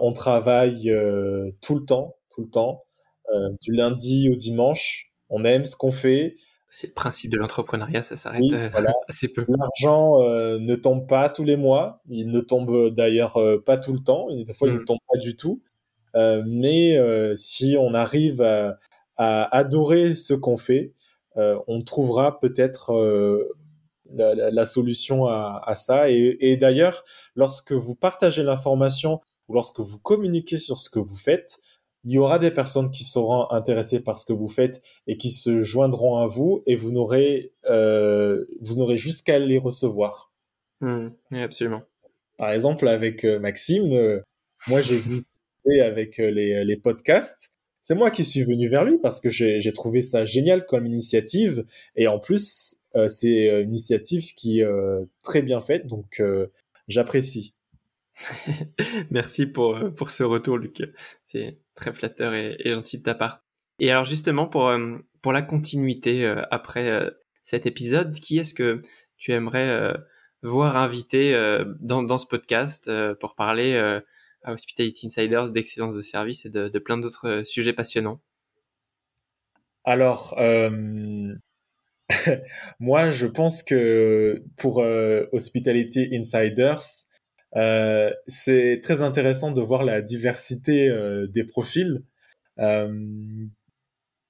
on 0.01 0.13
travaille 0.13 0.93
tout 1.61 1.75
le 1.75 1.85
temps, 1.85 2.17
tout 2.31 2.43
le 2.43 2.51
temps, 2.51 2.85
du 3.61 3.73
lundi 3.73 4.29
au 4.31 4.35
dimanche. 4.35 5.13
On 5.29 5.45
aime 5.45 5.65
ce 5.65 5.77
qu'on 5.77 5.93
fait. 5.93 6.37
C'est 6.73 6.89
le 6.89 6.93
principe 6.93 7.33
de 7.33 7.37
l'entrepreneuriat, 7.37 8.03
ça 8.03 8.17
s'arrête 8.17 8.43
assez 9.09 9.29
peu. 9.33 9.45
L'argent 9.49 10.19
ne 10.59 10.75
tombe 10.77 11.09
pas 11.09 11.29
tous 11.29 11.45
les 11.45 11.57
mois, 11.57 12.01
il 12.07 12.31
ne 12.31 12.41
tombe 12.41 12.91
d'ailleurs 12.91 13.39
pas 13.65 13.77
tout 13.77 13.93
le 13.93 14.01
temps, 14.01 14.29
des 14.31 14.55
fois 14.55 14.69
il 14.69 14.75
ne 14.75 14.81
mm. 14.81 14.85
tombe 14.85 14.99
pas 15.11 15.19
du 15.19 15.37
tout. 15.37 15.63
mais 16.15 16.97
si 17.37 17.77
on 17.79 17.95
arrive 17.95 18.43
à, 18.43 18.79
adorer 19.17 20.15
ce 20.15 20.35
qu'on 20.35 20.57
fait, 20.57 20.95
on 21.37 21.83
trouvera 21.83 22.39
peut-être 22.41 22.93
la, 24.15 24.67
solution 24.67 25.27
à, 25.27 25.75
ça. 25.75 26.11
Et, 26.11 26.57
d'ailleurs, 26.57 27.05
lorsque 27.35 27.73
vous 27.73 27.95
partagez 27.95 28.43
l'information 28.43 29.21
ou 29.51 29.55
lorsque 29.55 29.81
vous 29.81 29.99
communiquez 29.99 30.59
sur 30.59 30.79
ce 30.79 30.89
que 30.89 31.01
vous 31.01 31.17
faites, 31.17 31.59
il 32.05 32.13
y 32.13 32.19
aura 32.19 32.39
des 32.39 32.53
personnes 32.53 32.91
qui 32.91 33.05
seront 33.05 33.51
intéressées 33.51 34.01
par 34.01 34.19
ce 34.19 34.25
que 34.25 34.33
vous 34.33 34.49
faites 34.49 34.81
et 35.07 35.17
qui 35.17 35.31
se 35.31 35.61
joindront 35.61 36.19
à 36.19 36.27
vous 36.27 36.63
et 36.67 36.77
vous 36.77 36.93
n'aurez 36.93 37.53
euh, 37.67 38.45
vous 38.61 38.77
n'aurez 38.77 38.97
juste 38.97 39.27
qu'à 39.27 39.39
les 39.39 39.59
recevoir. 39.59 40.33
Mmh. 40.81 41.09
oui, 41.33 41.41
absolument. 41.41 41.83
Par 42.39 42.53
exemple, 42.53 42.89
avec 42.89 43.25
euh, 43.25 43.39
Maxime, 43.39 43.93
euh, 43.93 44.23
moi 44.69 44.81
j'ai 44.81 44.97
vu 44.97 45.21
avec 45.83 46.19
les, 46.19 46.65
les 46.65 46.77
podcasts. 46.77 47.51
C'est 47.83 47.95
moi 47.95 48.11
qui 48.11 48.25
suis 48.25 48.45
venu 48.45 48.69
vers 48.69 48.85
lui 48.85 48.99
parce 48.99 49.21
que 49.21 49.29
j'ai 49.31 49.73
trouvé 49.73 50.01
ça 50.01 50.25
génial 50.25 50.65
comme 50.67 50.87
initiative 50.87 51.67
et 51.97 52.07
en 52.07 52.19
plus 52.19 52.77
euh, 52.95 53.09
c'est 53.09 53.63
une 53.63 53.71
initiative 53.71 54.35
qui 54.35 54.61
est 54.61 54.67
très 55.25 55.43
bien 55.43 55.61
faite, 55.61 55.87
donc 55.87 56.23
j'apprécie. 56.89 57.55
Merci 59.11 59.47
pour, 59.47 59.79
pour 59.97 60.11
ce 60.11 60.23
retour, 60.23 60.59
Luc. 60.59 60.83
C'est 61.23 61.59
très 61.75 61.93
flatteur 61.93 62.35
et, 62.35 62.59
gentil 62.65 62.99
de 62.99 63.03
ta 63.03 63.15
part. 63.15 63.43
Et 63.79 63.91
alors 63.91 64.05
justement, 64.05 64.47
pour, 64.47 64.71
pour 65.23 65.33
la 65.33 65.43
continuité 65.43 66.27
après 66.51 67.11
cet 67.43 67.67
épisode, 67.67 68.13
qui 68.13 68.39
est-ce 68.39 68.53
que 68.53 68.81
tu 69.17 69.33
aimerais 69.33 69.97
voir 70.43 70.77
invité 70.77 71.33
dans, 71.81 72.03
dans 72.03 72.19
ce 72.19 72.27
podcast 72.27 72.91
pour 73.21 73.35
parler 73.35 73.77
à 74.43 74.53
Hospitality 74.53 75.07
Insiders 75.07 75.51
d'excellence 75.51 75.97
de 75.97 76.03
service 76.03 76.45
et 76.45 76.51
de, 76.51 76.79
plein 76.79 76.99
d'autres 76.99 77.43
sujets 77.47 77.73
passionnants? 77.73 78.21
Alors, 79.85 80.37
Moi, 82.81 83.11
je 83.11 83.27
pense 83.27 83.63
que 83.63 84.43
pour 84.57 84.81
euh, 84.81 85.27
Hospitality 85.33 86.09
Insiders, 86.13 86.83
euh, 87.57 88.11
c'est 88.27 88.81
très 88.83 89.03
intéressant 89.03 89.51
de 89.51 89.61
voir 89.61 89.85
la 89.85 90.03
diversité 90.03 90.89
euh, 90.89 91.27
des 91.27 91.45
profils. 91.45 92.03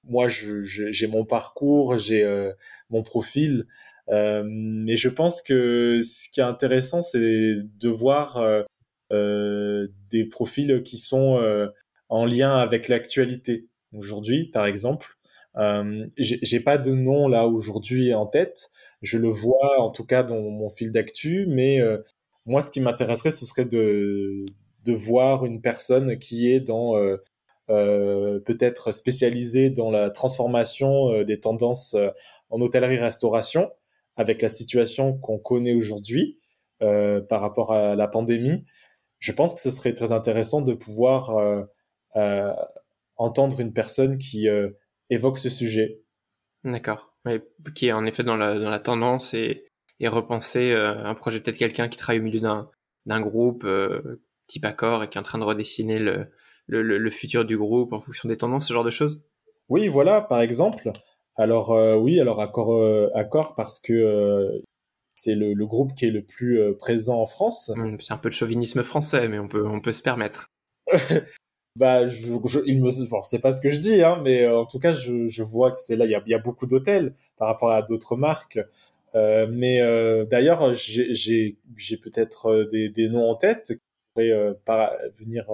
moi, 0.03 0.27
j'ai 0.27 1.07
mon 1.07 1.25
parcours, 1.25 1.97
j'ai 1.97 2.51
mon 2.89 3.03
profil, 3.03 3.67
et 4.09 4.97
je 4.97 5.09
pense 5.09 5.41
que 5.41 6.01
ce 6.03 6.29
qui 6.29 6.39
est 6.39 6.43
intéressant, 6.43 7.01
c'est 7.01 7.55
de 7.79 7.89
voir 7.89 8.65
des 9.11 10.25
profils 10.25 10.83
qui 10.83 10.97
sont 10.97 11.69
en 12.09 12.25
lien 12.25 12.57
avec 12.57 12.87
l'actualité. 12.87 13.67
Aujourd'hui, 13.93 14.49
par 14.51 14.65
exemple, 14.65 15.17
euh, 15.57 16.05
j'ai 16.17 16.59
pas 16.59 16.77
de 16.77 16.91
nom 16.91 17.27
là 17.27 17.47
aujourd'hui 17.47 18.13
en 18.13 18.25
tête. 18.25 18.69
Je 19.01 19.17
le 19.17 19.27
vois 19.27 19.79
en 19.81 19.91
tout 19.91 20.05
cas 20.05 20.23
dans 20.23 20.39
mon 20.39 20.69
fil 20.69 20.91
d'actu, 20.91 21.45
mais 21.47 21.81
euh, 21.81 21.97
moi, 22.45 22.61
ce 22.61 22.69
qui 22.69 22.81
m'intéresserait, 22.81 23.31
ce 23.31 23.45
serait 23.45 23.65
de, 23.65 24.45
de 24.85 24.93
voir 24.93 25.45
une 25.45 25.61
personne 25.61 26.17
qui 26.17 26.51
est 26.51 26.59
dans 26.59 26.95
euh, 26.97 27.17
euh 27.69 28.39
peut-être 28.39 28.91
spécialisée 28.91 29.69
dans 29.69 29.91
la 29.91 30.09
transformation 30.09 31.23
des 31.23 31.39
tendances 31.39 31.95
en 32.49 32.61
hôtellerie-restauration, 32.61 33.71
avec 34.15 34.41
la 34.41 34.49
situation 34.49 35.17
qu'on 35.17 35.37
connaît 35.39 35.73
aujourd'hui 35.73 36.37
par 36.79 37.41
rapport 37.41 37.71
à 37.71 37.95
la 37.95 38.07
pandémie. 38.07 38.65
Je 39.19 39.31
pense 39.31 39.53
que 39.53 39.59
ce 39.59 39.69
serait 39.69 39.93
très 39.93 40.11
intéressant 40.11 40.61
de 40.61 40.73
pouvoir 40.73 41.67
entendre 43.15 43.59
une 43.59 43.71
personne 43.71 44.17
qui 44.17 44.49
évoque 45.09 45.37
ce 45.37 45.49
sujet. 45.49 46.01
D'accord. 46.63 47.15
qui 47.75 47.87
est 47.87 47.91
en 47.91 48.05
effet 48.05 48.23
dans 48.23 48.35
la, 48.35 48.59
dans 48.59 48.69
la 48.69 48.79
tendance 48.79 49.33
et, 49.33 49.70
et 50.01 50.07
repenser 50.07 50.71
euh, 50.71 51.05
un 51.05 51.13
projet, 51.13 51.39
peut-être 51.39 51.57
quelqu'un 51.57 51.87
qui 51.87 51.97
travaille 51.97 52.19
au 52.19 52.23
milieu 52.23 52.41
d'un, 52.41 52.69
d'un 53.05 53.21
groupe 53.21 53.63
euh, 53.63 54.21
type 54.47 54.65
accord 54.65 55.03
et 55.03 55.09
qui 55.09 55.17
est 55.17 55.21
en 55.21 55.23
train 55.23 55.37
de 55.37 55.43
redessiner 55.43 55.99
le, 55.99 56.27
le, 56.67 56.81
le, 56.81 57.09
futur 57.11 57.45
du 57.45 57.57
groupe 57.57 57.93
en 57.93 58.01
fonction 58.01 58.27
des 58.27 58.35
tendances, 58.35 58.67
ce 58.67 58.73
genre 58.73 58.83
de 58.83 58.89
choses 58.89 59.29
Oui, 59.69 59.87
voilà, 59.87 60.19
par 60.19 60.41
exemple. 60.41 60.91
Alors 61.35 61.71
euh, 61.71 61.95
oui, 61.95 62.19
alors 62.19 62.41
accord, 62.41 62.83
accord 63.15 63.55
parce 63.55 63.79
que 63.79 64.61
c'est 65.15 65.35
le, 65.35 65.53
le, 65.53 65.65
groupe 65.67 65.93
qui 65.93 66.07
est 66.07 66.11
le 66.11 66.25
plus 66.25 66.59
présent 66.79 67.21
en 67.21 67.27
France. 67.27 67.71
Mmh, 67.75 67.97
c'est 67.99 68.13
un 68.13 68.17
peu 68.17 68.29
de 68.29 68.33
chauvinisme 68.33 68.81
français, 68.81 69.29
mais 69.29 69.37
on 69.37 69.47
peut, 69.47 69.65
on 69.65 69.81
peut 69.81 69.91
se 69.91 70.01
permettre. 70.01 70.47
bah 71.77 72.05
je, 72.05 72.59
il 72.65 72.81
me 72.81 72.89
c'est 73.23 73.39
pas 73.39 73.53
ce 73.53 73.61
que 73.61 73.71
je 73.71 73.79
dis 73.79 74.03
hein 74.03 74.19
mais 74.21 74.43
euh, 74.43 74.59
en 74.59 74.65
tout 74.65 74.79
cas 74.79 74.91
je, 74.91 75.29
je 75.29 75.43
vois 75.43 75.71
que 75.71 75.79
c'est 75.79 75.95
là 75.95 76.05
il 76.05 76.11
y 76.11 76.15
a, 76.15 76.21
y 76.25 76.33
a, 76.33 76.39
beaucoup 76.39 76.67
d'hôtels 76.67 77.15
par 77.37 77.47
rapport 77.47 77.71
à 77.71 77.81
d'autres 77.81 78.17
marques 78.17 78.59
euh, 79.15 79.47
mais 79.49 79.81
euh, 79.81 80.25
d'ailleurs 80.25 80.73
j'ai 80.73 81.57
peut-être 82.03 82.47
euh, 82.47 82.65
des, 82.65 82.89
des 82.89 83.09
noms 83.09 83.29
en 83.29 83.35
tête 83.35 83.73
qui 83.73 83.81
pourraient 84.13 84.31
euh, 84.31 84.53
par, 84.65 84.93
venir 85.19 85.45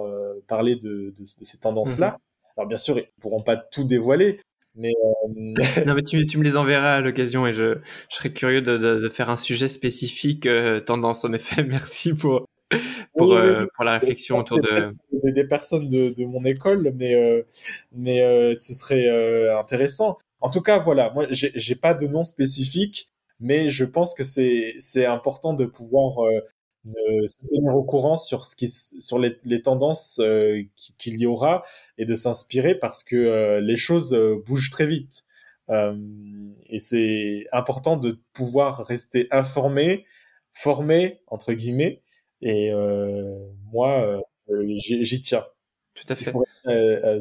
parler 0.46 0.76
de, 0.76 1.12
de, 1.16 1.20
de, 1.20 1.44
ces 1.44 1.58
tendances 1.58 1.98
là 1.98 2.10
mhm. 2.10 2.16
alors 2.56 2.68
bien 2.68 2.76
sûr 2.76 2.98
ils 2.98 3.08
pourront 3.20 3.42
pas 3.42 3.56
tout 3.56 3.84
dévoiler 3.84 4.40
mais 4.74 4.92
non 5.86 5.94
mais 5.94 6.02
tu, 6.02 6.24
tu 6.26 6.38
me 6.38 6.44
les 6.44 6.56
enverras 6.56 6.96
à 6.96 7.00
l'occasion 7.00 7.46
et 7.46 7.52
je, 7.52 7.78
je 8.10 8.16
serais 8.16 8.32
curieux 8.32 8.62
de, 8.62 9.08
faire 9.08 9.30
un 9.30 9.36
sujet 9.36 9.68
spécifique 9.68 10.48
tendance 10.86 11.24
en 11.24 11.32
effet. 11.32 11.64
Merci 11.68 12.14
pour 12.14 12.46
pour, 13.16 13.32
euh, 13.32 13.64
pour 13.74 13.84
la 13.84 13.98
réflexion 13.98 14.36
autour 14.36 14.60
de 14.60 14.94
des, 15.12 15.44
personnes 15.44 15.88
de, 15.88 16.14
de, 16.14 16.24
mon 16.24 16.44
école, 16.44 16.92
mais 16.94 17.14
euh, 17.14 17.42
mais 17.92 18.22
euh, 18.22 18.54
ce 18.54 18.72
serait 18.72 19.08
intéressant. 19.50 20.18
En 20.40 20.50
tout 20.50 20.60
cas, 20.60 20.78
voilà, 20.78 21.10
moi 21.10 21.26
j'ai 21.30 21.74
pas 21.74 21.94
de 21.94 22.06
nom 22.06 22.24
spécifique, 22.24 23.08
mais 23.40 23.68
je 23.68 23.84
pense 23.84 24.14
que 24.14 24.22
c'est 24.22 25.06
important 25.06 25.54
de 25.54 25.66
pouvoir 25.66 26.14
se 26.84 27.34
tenir 27.48 27.76
au 27.76 27.84
courant 27.84 28.16
sur 28.16 28.44
ce 28.44 28.56
qui 28.56 28.68
sur 28.68 29.18
les, 29.18 29.38
les 29.44 29.62
tendances 29.62 30.20
qu'il 30.98 31.18
y 31.20 31.26
aura 31.26 31.64
et 31.98 32.04
de 32.04 32.14
s'inspirer 32.14 32.74
parce 32.74 33.04
que 33.04 33.58
les 33.60 33.76
choses 33.76 34.16
bougent 34.46 34.70
très 34.70 34.86
vite. 34.86 35.24
et 35.70 36.78
c'est 36.78 37.46
important 37.52 37.96
de 37.96 38.18
pouvoir 38.32 38.84
rester 38.86 39.28
informé, 39.30 40.04
formé 40.52 41.20
entre 41.26 41.52
guillemets, 41.52 42.02
et 42.40 42.70
euh, 42.72 43.38
moi, 43.72 44.20
euh, 44.48 44.62
j'y 44.76 45.20
tiens. 45.20 45.44
Tout 45.94 46.04
à 46.08 46.14
fait. 46.14 46.26
Il 46.26 46.32
faut, 46.32 46.44
euh, 46.66 47.20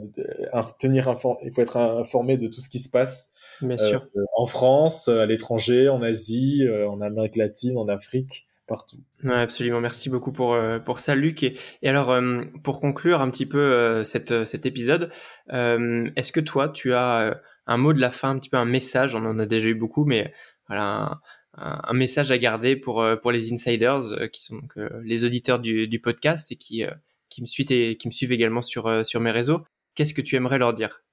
tenir 0.80 1.14
il 1.44 1.52
faut 1.52 1.62
être 1.62 1.78
informé 1.78 2.38
de 2.38 2.48
tout 2.48 2.62
ce 2.62 2.70
qui 2.70 2.80
se 2.80 2.90
passe. 2.90 3.34
Bien 3.62 3.78
sûr. 3.78 4.08
en 4.36 4.46
France, 4.46 5.08
à 5.08 5.26
l'étranger, 5.26 5.90
en 5.90 6.02
Asie, 6.02 6.64
en 6.88 7.02
Amérique 7.02 7.36
latine, 7.36 7.78
en 7.78 7.88
Afrique 7.88 8.48
partout. 8.68 8.98
Ouais, 9.24 9.34
absolument. 9.34 9.80
Merci 9.80 10.10
beaucoup 10.10 10.32
pour 10.32 10.58
pour 10.86 11.00
ça, 11.00 11.16
Luc. 11.16 11.42
Et, 11.44 11.58
et 11.82 11.90
alors, 11.90 12.16
pour 12.64 12.82
conclure 12.82 13.22
un 13.22 13.32
petit 13.32 13.46
peu 13.46 14.04
cette, 14.04 14.46
cet 14.46 14.66
épisode, 14.66 15.10
est-ce 15.50 16.32
que 16.32 16.40
toi, 16.40 16.70
tu 16.70 16.94
as 16.94 17.40
un 17.68 17.78
mot 17.78 17.94
de 17.94 18.00
la 18.00 18.12
fin, 18.12 18.32
un 18.32 18.40
petit 18.40 18.50
peu 18.50 18.58
un 18.58 18.66
message 18.66 19.16
On 19.16 19.26
en 19.26 19.40
a 19.40 19.46
déjà 19.46 19.70
eu 19.70 19.76
beaucoup, 19.76 20.06
mais 20.06 20.34
voilà, 20.68 21.20
un, 21.58 21.94
message 21.94 22.32
à 22.32 22.38
garder 22.38 22.76
pour 22.76 23.02
euh, 23.02 23.16
pour 23.16 23.32
les 23.32 23.52
insiders 23.52 24.14
euh, 24.14 24.28
qui 24.28 24.44
sont 24.44 24.56
donc, 24.58 24.78
euh, 24.78 24.90
les 25.04 25.26
auditeurs 25.26 25.60
du, 25.60 25.88
du 25.88 26.00
podcast 26.00 26.52
et 26.52 26.56
qui 26.56 26.84
qui 27.30 27.42
me 27.42 27.48
suivent 27.48 27.72
et 27.72 27.98
qui 27.98 28.08
me 28.08 28.14
suivent 28.14 28.32
également 28.32 28.62
sur 28.62 29.06
sur 29.06 29.20
mes 29.20 29.32
réseaux. 29.32 29.66
Qu'est-ce 29.96 30.14
que 30.14 30.22
tu 30.22 30.36
aimerais 30.36 30.60
leur 30.60 30.74
dire? 30.74 31.04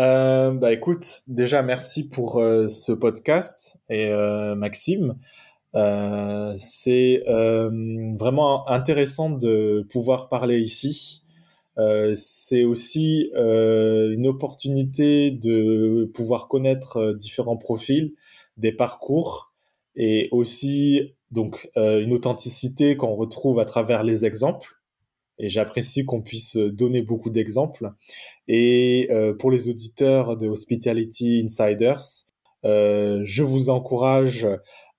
Euh, 0.00 0.52
bah 0.52 0.72
écoute, 0.72 1.22
déjà 1.28 1.62
merci 1.62 2.08
pour 2.08 2.42
ce 2.68 2.92
podcast 2.92 3.78
et 3.88 4.06
euh, 4.06 4.54
Maxime. 4.54 5.16
Euh, 5.76 6.54
c'est 6.56 7.22
vraiment 8.18 8.68
intéressant 8.68 9.30
de 9.30 9.86
pouvoir 9.90 10.28
parler 10.28 10.60
ici. 10.60 11.22
c'est 12.14 12.64
aussi 12.64 13.30
une 13.34 14.26
opportunité 14.26 15.30
de 15.30 16.10
pouvoir 16.14 16.48
connaître 16.48 17.12
différents 17.12 17.56
profils 17.56 18.14
des 18.56 18.72
parcours 18.72 19.50
et 19.96 20.28
aussi 20.32 21.14
donc 21.30 21.70
euh, 21.76 22.02
une 22.02 22.12
authenticité 22.12 22.96
qu'on 22.96 23.14
retrouve 23.14 23.58
à 23.58 23.64
travers 23.64 24.02
les 24.02 24.24
exemples. 24.24 24.79
Et 25.40 25.48
j'apprécie 25.48 26.04
qu'on 26.04 26.20
puisse 26.20 26.56
donner 26.56 27.02
beaucoup 27.02 27.30
d'exemples. 27.30 27.90
Et 28.46 29.08
euh, 29.10 29.34
pour 29.34 29.50
les 29.50 29.68
auditeurs 29.68 30.36
de 30.36 30.46
Hospitality 30.46 31.42
Insiders, 31.44 32.26
euh, 32.64 33.20
je 33.24 33.42
vous 33.42 33.70
encourage 33.70 34.46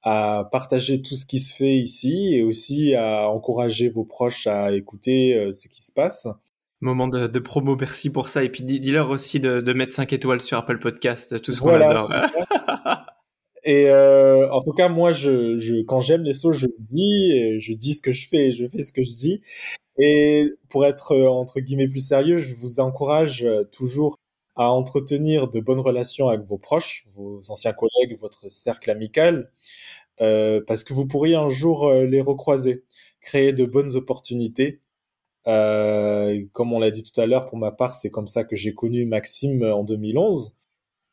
à 0.03 0.49
partager 0.51 1.03
tout 1.03 1.15
ce 1.15 1.27
qui 1.27 1.39
se 1.39 1.53
fait 1.53 1.75
ici 1.75 2.33
et 2.33 2.41
aussi 2.41 2.95
à 2.95 3.29
encourager 3.29 3.87
vos 3.87 4.03
proches 4.03 4.47
à 4.47 4.73
écouter 4.73 5.49
ce 5.53 5.67
qui 5.67 5.83
se 5.83 5.91
passe. 5.91 6.27
Moment 6.81 7.07
de, 7.07 7.37
promo, 7.37 7.75
merci 7.75 8.09
pour 8.09 8.27
ça. 8.29 8.43
Et 8.43 8.49
puis 8.49 8.63
dis-leur 8.63 9.11
aussi 9.11 9.39
de, 9.39 9.73
mettre 9.73 9.93
5 9.93 10.11
étoiles 10.13 10.41
sur 10.41 10.57
Apple 10.57 10.79
Podcast, 10.79 11.39
tout 11.39 11.53
ce 11.53 11.61
qu'on 11.61 11.69
adore. 11.69 12.11
et 13.63 13.87
euh, 13.91 14.51
en 14.51 14.63
tout 14.63 14.71
cas, 14.71 14.89
moi, 14.89 15.11
je, 15.11 15.83
quand 15.83 15.99
j'aime 15.99 16.23
les 16.23 16.33
sauces, 16.33 16.57
je 16.57 16.65
dis, 16.79 17.59
je 17.59 17.73
dis 17.73 17.93
ce 17.93 18.01
que 18.01 18.11
je 18.11 18.27
fais, 18.27 18.51
je 18.51 18.65
fais 18.65 18.79
ce 18.79 18.91
que 18.91 19.03
je 19.03 19.15
dis. 19.15 19.41
Et 20.01 20.51
pour 20.69 20.85
être 20.85 21.13
euh, 21.13 21.29
entre 21.29 21.59
guillemets 21.59 21.87
plus 21.87 22.05
sérieux, 22.05 22.37
je 22.37 22.55
vous 22.55 22.79
encourage 22.79 23.43
euh, 23.43 23.63
toujours 23.65 24.17
à 24.55 24.71
entretenir 24.71 25.47
de 25.49 25.59
bonnes 25.59 25.79
relations 25.79 26.27
avec 26.29 26.45
vos 26.45 26.57
proches, 26.57 27.05
vos 27.11 27.39
anciens 27.49 27.73
collègues, 27.73 28.17
votre 28.19 28.49
cercle 28.51 28.91
amical, 28.91 29.49
parce 30.19 30.83
que 30.83 30.93
vous 30.93 31.07
pourriez 31.07 31.35
un 31.35 31.49
jour 31.49 31.91
les 31.91 32.21
recroiser, 32.21 32.83
créer 33.21 33.53
de 33.53 33.65
bonnes 33.65 33.95
opportunités 33.95 34.81
euh, 35.47 36.45
comme 36.53 36.73
on 36.73 36.79
l'a 36.79 36.91
dit 36.91 37.03
tout 37.03 37.19
à 37.19 37.25
l'heure, 37.25 37.47
pour 37.47 37.57
ma 37.57 37.71
part, 37.71 37.95
c'est 37.95 38.09
comme 38.11 38.27
ça 38.27 38.43
que 38.43 38.55
j'ai 38.55 38.73
connu 38.73 39.05
Maxime 39.05 39.63
en 39.63 39.83
2011. 39.83 40.55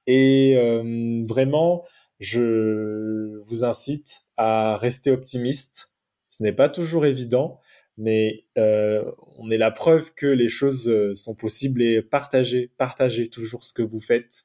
Et 0.06 0.54
euh, 0.56 1.24
vraiment, 1.26 1.84
je 2.20 3.38
vous 3.38 3.64
incite 3.64 4.22
à 4.36 4.76
rester 4.78 5.10
optimiste. 5.10 5.94
Ce 6.28 6.42
n'est 6.42 6.52
pas 6.52 6.68
toujours 6.68 7.06
évident, 7.06 7.60
mais 7.98 8.44
euh, 8.56 9.04
on 9.36 9.50
est 9.50 9.58
la 9.58 9.72
preuve 9.72 10.14
que 10.14 10.26
les 10.26 10.48
choses 10.48 10.88
euh, 10.88 11.14
sont 11.16 11.34
possibles 11.34 11.82
et 11.82 12.00
partagez, 12.00 12.70
partagez 12.78 13.28
toujours 13.28 13.64
ce 13.64 13.72
que 13.72 13.82
vous 13.82 14.00
faites. 14.00 14.44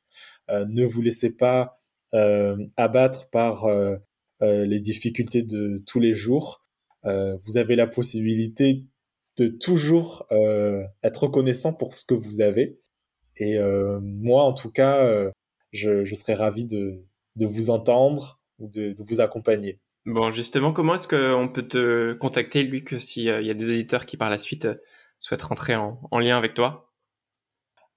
Euh, 0.50 0.66
ne 0.68 0.84
vous 0.84 1.02
laissez 1.02 1.30
pas 1.30 1.80
abattre 2.78 3.28
par 3.32 3.66
les 4.40 4.80
difficultés 4.80 5.42
de 5.42 5.82
tous 5.88 6.00
les 6.00 6.14
jours. 6.14 6.64
vous 7.04 7.58
avez 7.58 7.76
la 7.76 7.88
possibilité 7.88 8.86
de 9.38 9.48
toujours 9.48 10.28
être 11.02 11.24
reconnaissant 11.24 11.74
pour 11.74 11.96
ce 11.96 12.06
que 12.06 12.14
vous 12.14 12.42
avez. 12.42 12.80
Et 13.38 13.58
moi, 14.00 14.44
en 14.44 14.54
tout 14.54 14.70
cas, 14.70 15.32
je, 15.72 16.06
serais 16.14 16.36
ravi 16.36 16.66
de, 16.66 17.04
vous 17.36 17.72
entendre 17.72 18.40
ou 18.60 18.68
de, 18.68 18.94
vous 19.00 19.20
accompagner. 19.20 19.80
Bon, 20.06 20.32
justement, 20.32 20.74
comment 20.74 20.96
est-ce 20.96 21.08
qu'on 21.08 21.48
peut 21.48 21.68
te 21.68 22.14
contacter, 22.14 22.64
lui, 22.64 22.84
que 22.84 23.00
s'il 23.00 23.24
y 23.24 23.30
a 23.30 23.54
des 23.54 23.70
auditeurs 23.70 24.06
qui 24.06 24.18
par 24.18 24.30
la 24.30 24.38
suite 24.38 24.68
souhaitent 25.20 25.44
rentrer 25.44 25.76
en, 25.76 26.00
en 26.12 26.20
lien 26.20 26.38
avec 26.38 26.54
toi? 26.54 26.92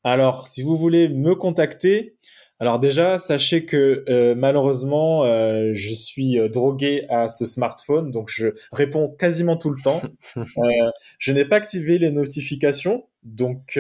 Alors, 0.05 0.47
si 0.47 0.63
vous 0.63 0.77
voulez 0.77 1.09
me 1.09 1.35
contacter, 1.35 2.17
alors 2.59 2.79
déjà, 2.79 3.19
sachez 3.19 3.67
que 3.67 4.05
euh, 4.09 4.35
malheureusement, 4.35 5.25
euh, 5.25 5.73
je 5.75 5.93
suis 5.93 6.39
euh, 6.39 6.49
drogué 6.49 7.05
à 7.11 7.29
ce 7.29 7.45
smartphone, 7.45 8.11
donc 8.11 8.31
je 8.31 8.49
réponds 8.73 9.15
quasiment 9.19 9.57
tout 9.57 9.71
le 9.71 9.83
temps. 9.83 10.01
je 11.19 11.33
n'ai 11.33 11.45
pas 11.45 11.57
activé 11.57 11.99
les 11.99 12.11
notifications, 12.11 13.09
donc 13.23 13.79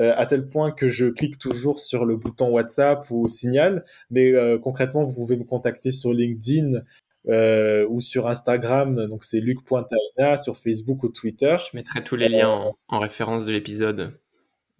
à 0.00 0.26
tel 0.26 0.46
point 0.46 0.70
que 0.70 0.88
je 0.88 1.06
clique 1.06 1.38
toujours 1.38 1.80
sur 1.80 2.04
le 2.04 2.16
bouton 2.16 2.50
WhatsApp 2.50 3.10
ou 3.10 3.26
Signal. 3.26 3.84
Mais 4.10 4.32
concrètement, 4.62 5.02
vous 5.02 5.14
pouvez 5.14 5.36
me 5.36 5.44
contacter 5.44 5.90
sur 5.90 6.12
LinkedIn 6.12 6.82
ou 7.28 8.00
sur 8.00 8.26
Instagram, 8.26 9.06
donc 9.06 9.24
c'est 9.24 9.40
luc.taina, 9.40 10.36
sur 10.36 10.56
Facebook 10.56 11.02
ou 11.04 11.08
Twitter. 11.08 11.56
Je 11.70 11.76
mettrai 11.76 12.02
tous 12.02 12.16
les 12.16 12.28
liens 12.28 12.72
en 12.88 12.98
référence 12.98 13.44
de 13.44 13.52
l'épisode. 13.52 14.18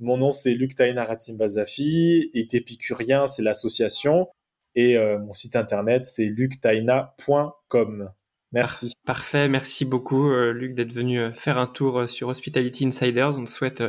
Mon 0.00 0.16
nom, 0.16 0.30
c'est 0.30 0.54
Luc 0.54 0.74
Taina 0.74 1.04
Ratim 1.04 1.34
Bazafi. 1.34 2.30
Et 2.32 2.46
Épicurien, 2.52 3.26
c'est 3.26 3.42
l'association. 3.42 4.28
Et 4.74 4.96
euh, 4.96 5.18
mon 5.18 5.32
site 5.32 5.56
internet, 5.56 6.06
c'est 6.06 6.26
luctaina.com. 6.26 8.10
Merci. 8.52 8.92
Parfait. 9.04 9.48
Merci 9.48 9.84
beaucoup, 9.84 10.30
euh, 10.30 10.52
Luc, 10.52 10.74
d'être 10.74 10.92
venu 10.92 11.20
euh, 11.20 11.32
faire 11.32 11.58
un 11.58 11.66
tour 11.66 12.08
sur 12.08 12.28
Hospitality 12.28 12.86
Insiders. 12.86 13.38
On 13.38 13.44
te 13.44 13.50
souhaite 13.50 13.82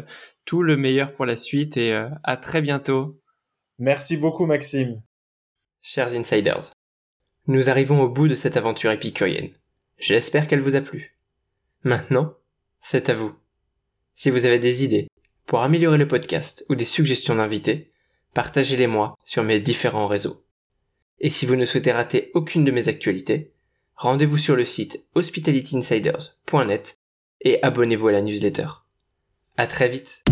tout 0.46 0.64
le 0.64 0.78
meilleur 0.78 1.14
pour 1.14 1.26
la 1.26 1.36
suite 1.36 1.78
et 1.78 1.94
à 1.94 2.38
très 2.38 2.62
bientôt. 2.62 3.14
Merci 3.78 4.18
beaucoup, 4.18 4.48
Maxime. 4.48 5.02
Chers 5.82 6.16
Insiders, 6.16 6.72
nous 7.50 7.68
arrivons 7.68 8.02
au 8.02 8.08
bout 8.08 8.28
de 8.28 8.36
cette 8.36 8.58
aventure 8.58 8.92
épicurienne. 8.92 9.50
J'espère 9.98 10.48
qu'elle 10.48 10.62
vous 10.62 10.76
a 10.76 10.82
plu. 10.82 11.16
Maintenant, 11.84 12.36
c'est 12.80 13.10
à 13.10 13.16
vous. 13.16 13.34
Si 14.14 14.30
vous 14.30 14.46
avez 14.46 14.60
des 14.60 14.84
idées, 14.86 15.08
pour 15.48 15.62
améliorer 15.62 15.98
le 15.98 16.08
podcast 16.08 16.64
ou 16.70 16.76
des 16.76 16.86
suggestions 16.86 17.36
d'invités, 17.36 17.92
partagez-les 18.36 18.86
moi 18.86 19.18
sur 19.24 19.44
mes 19.44 19.60
différents 19.60 20.08
réseaux. 20.08 20.46
Et 21.20 21.32
si 21.32 21.48
vous 21.48 21.56
ne 21.56 21.66
souhaitez 21.66 21.92
rater 21.92 22.30
aucune 22.36 22.66
de 22.66 22.72
mes 22.72 22.88
actualités, 22.88 23.52
rendez-vous 23.96 24.38
sur 24.38 24.56
le 24.56 24.64
site 24.64 25.04
hospitalityinsiders.net 25.16 27.00
et 27.42 27.64
abonnez-vous 27.64 28.10
à 28.10 28.12
la 28.12 28.22
newsletter. 28.22 28.68
À 29.58 29.66
très 29.66 29.88
vite! 29.88 30.29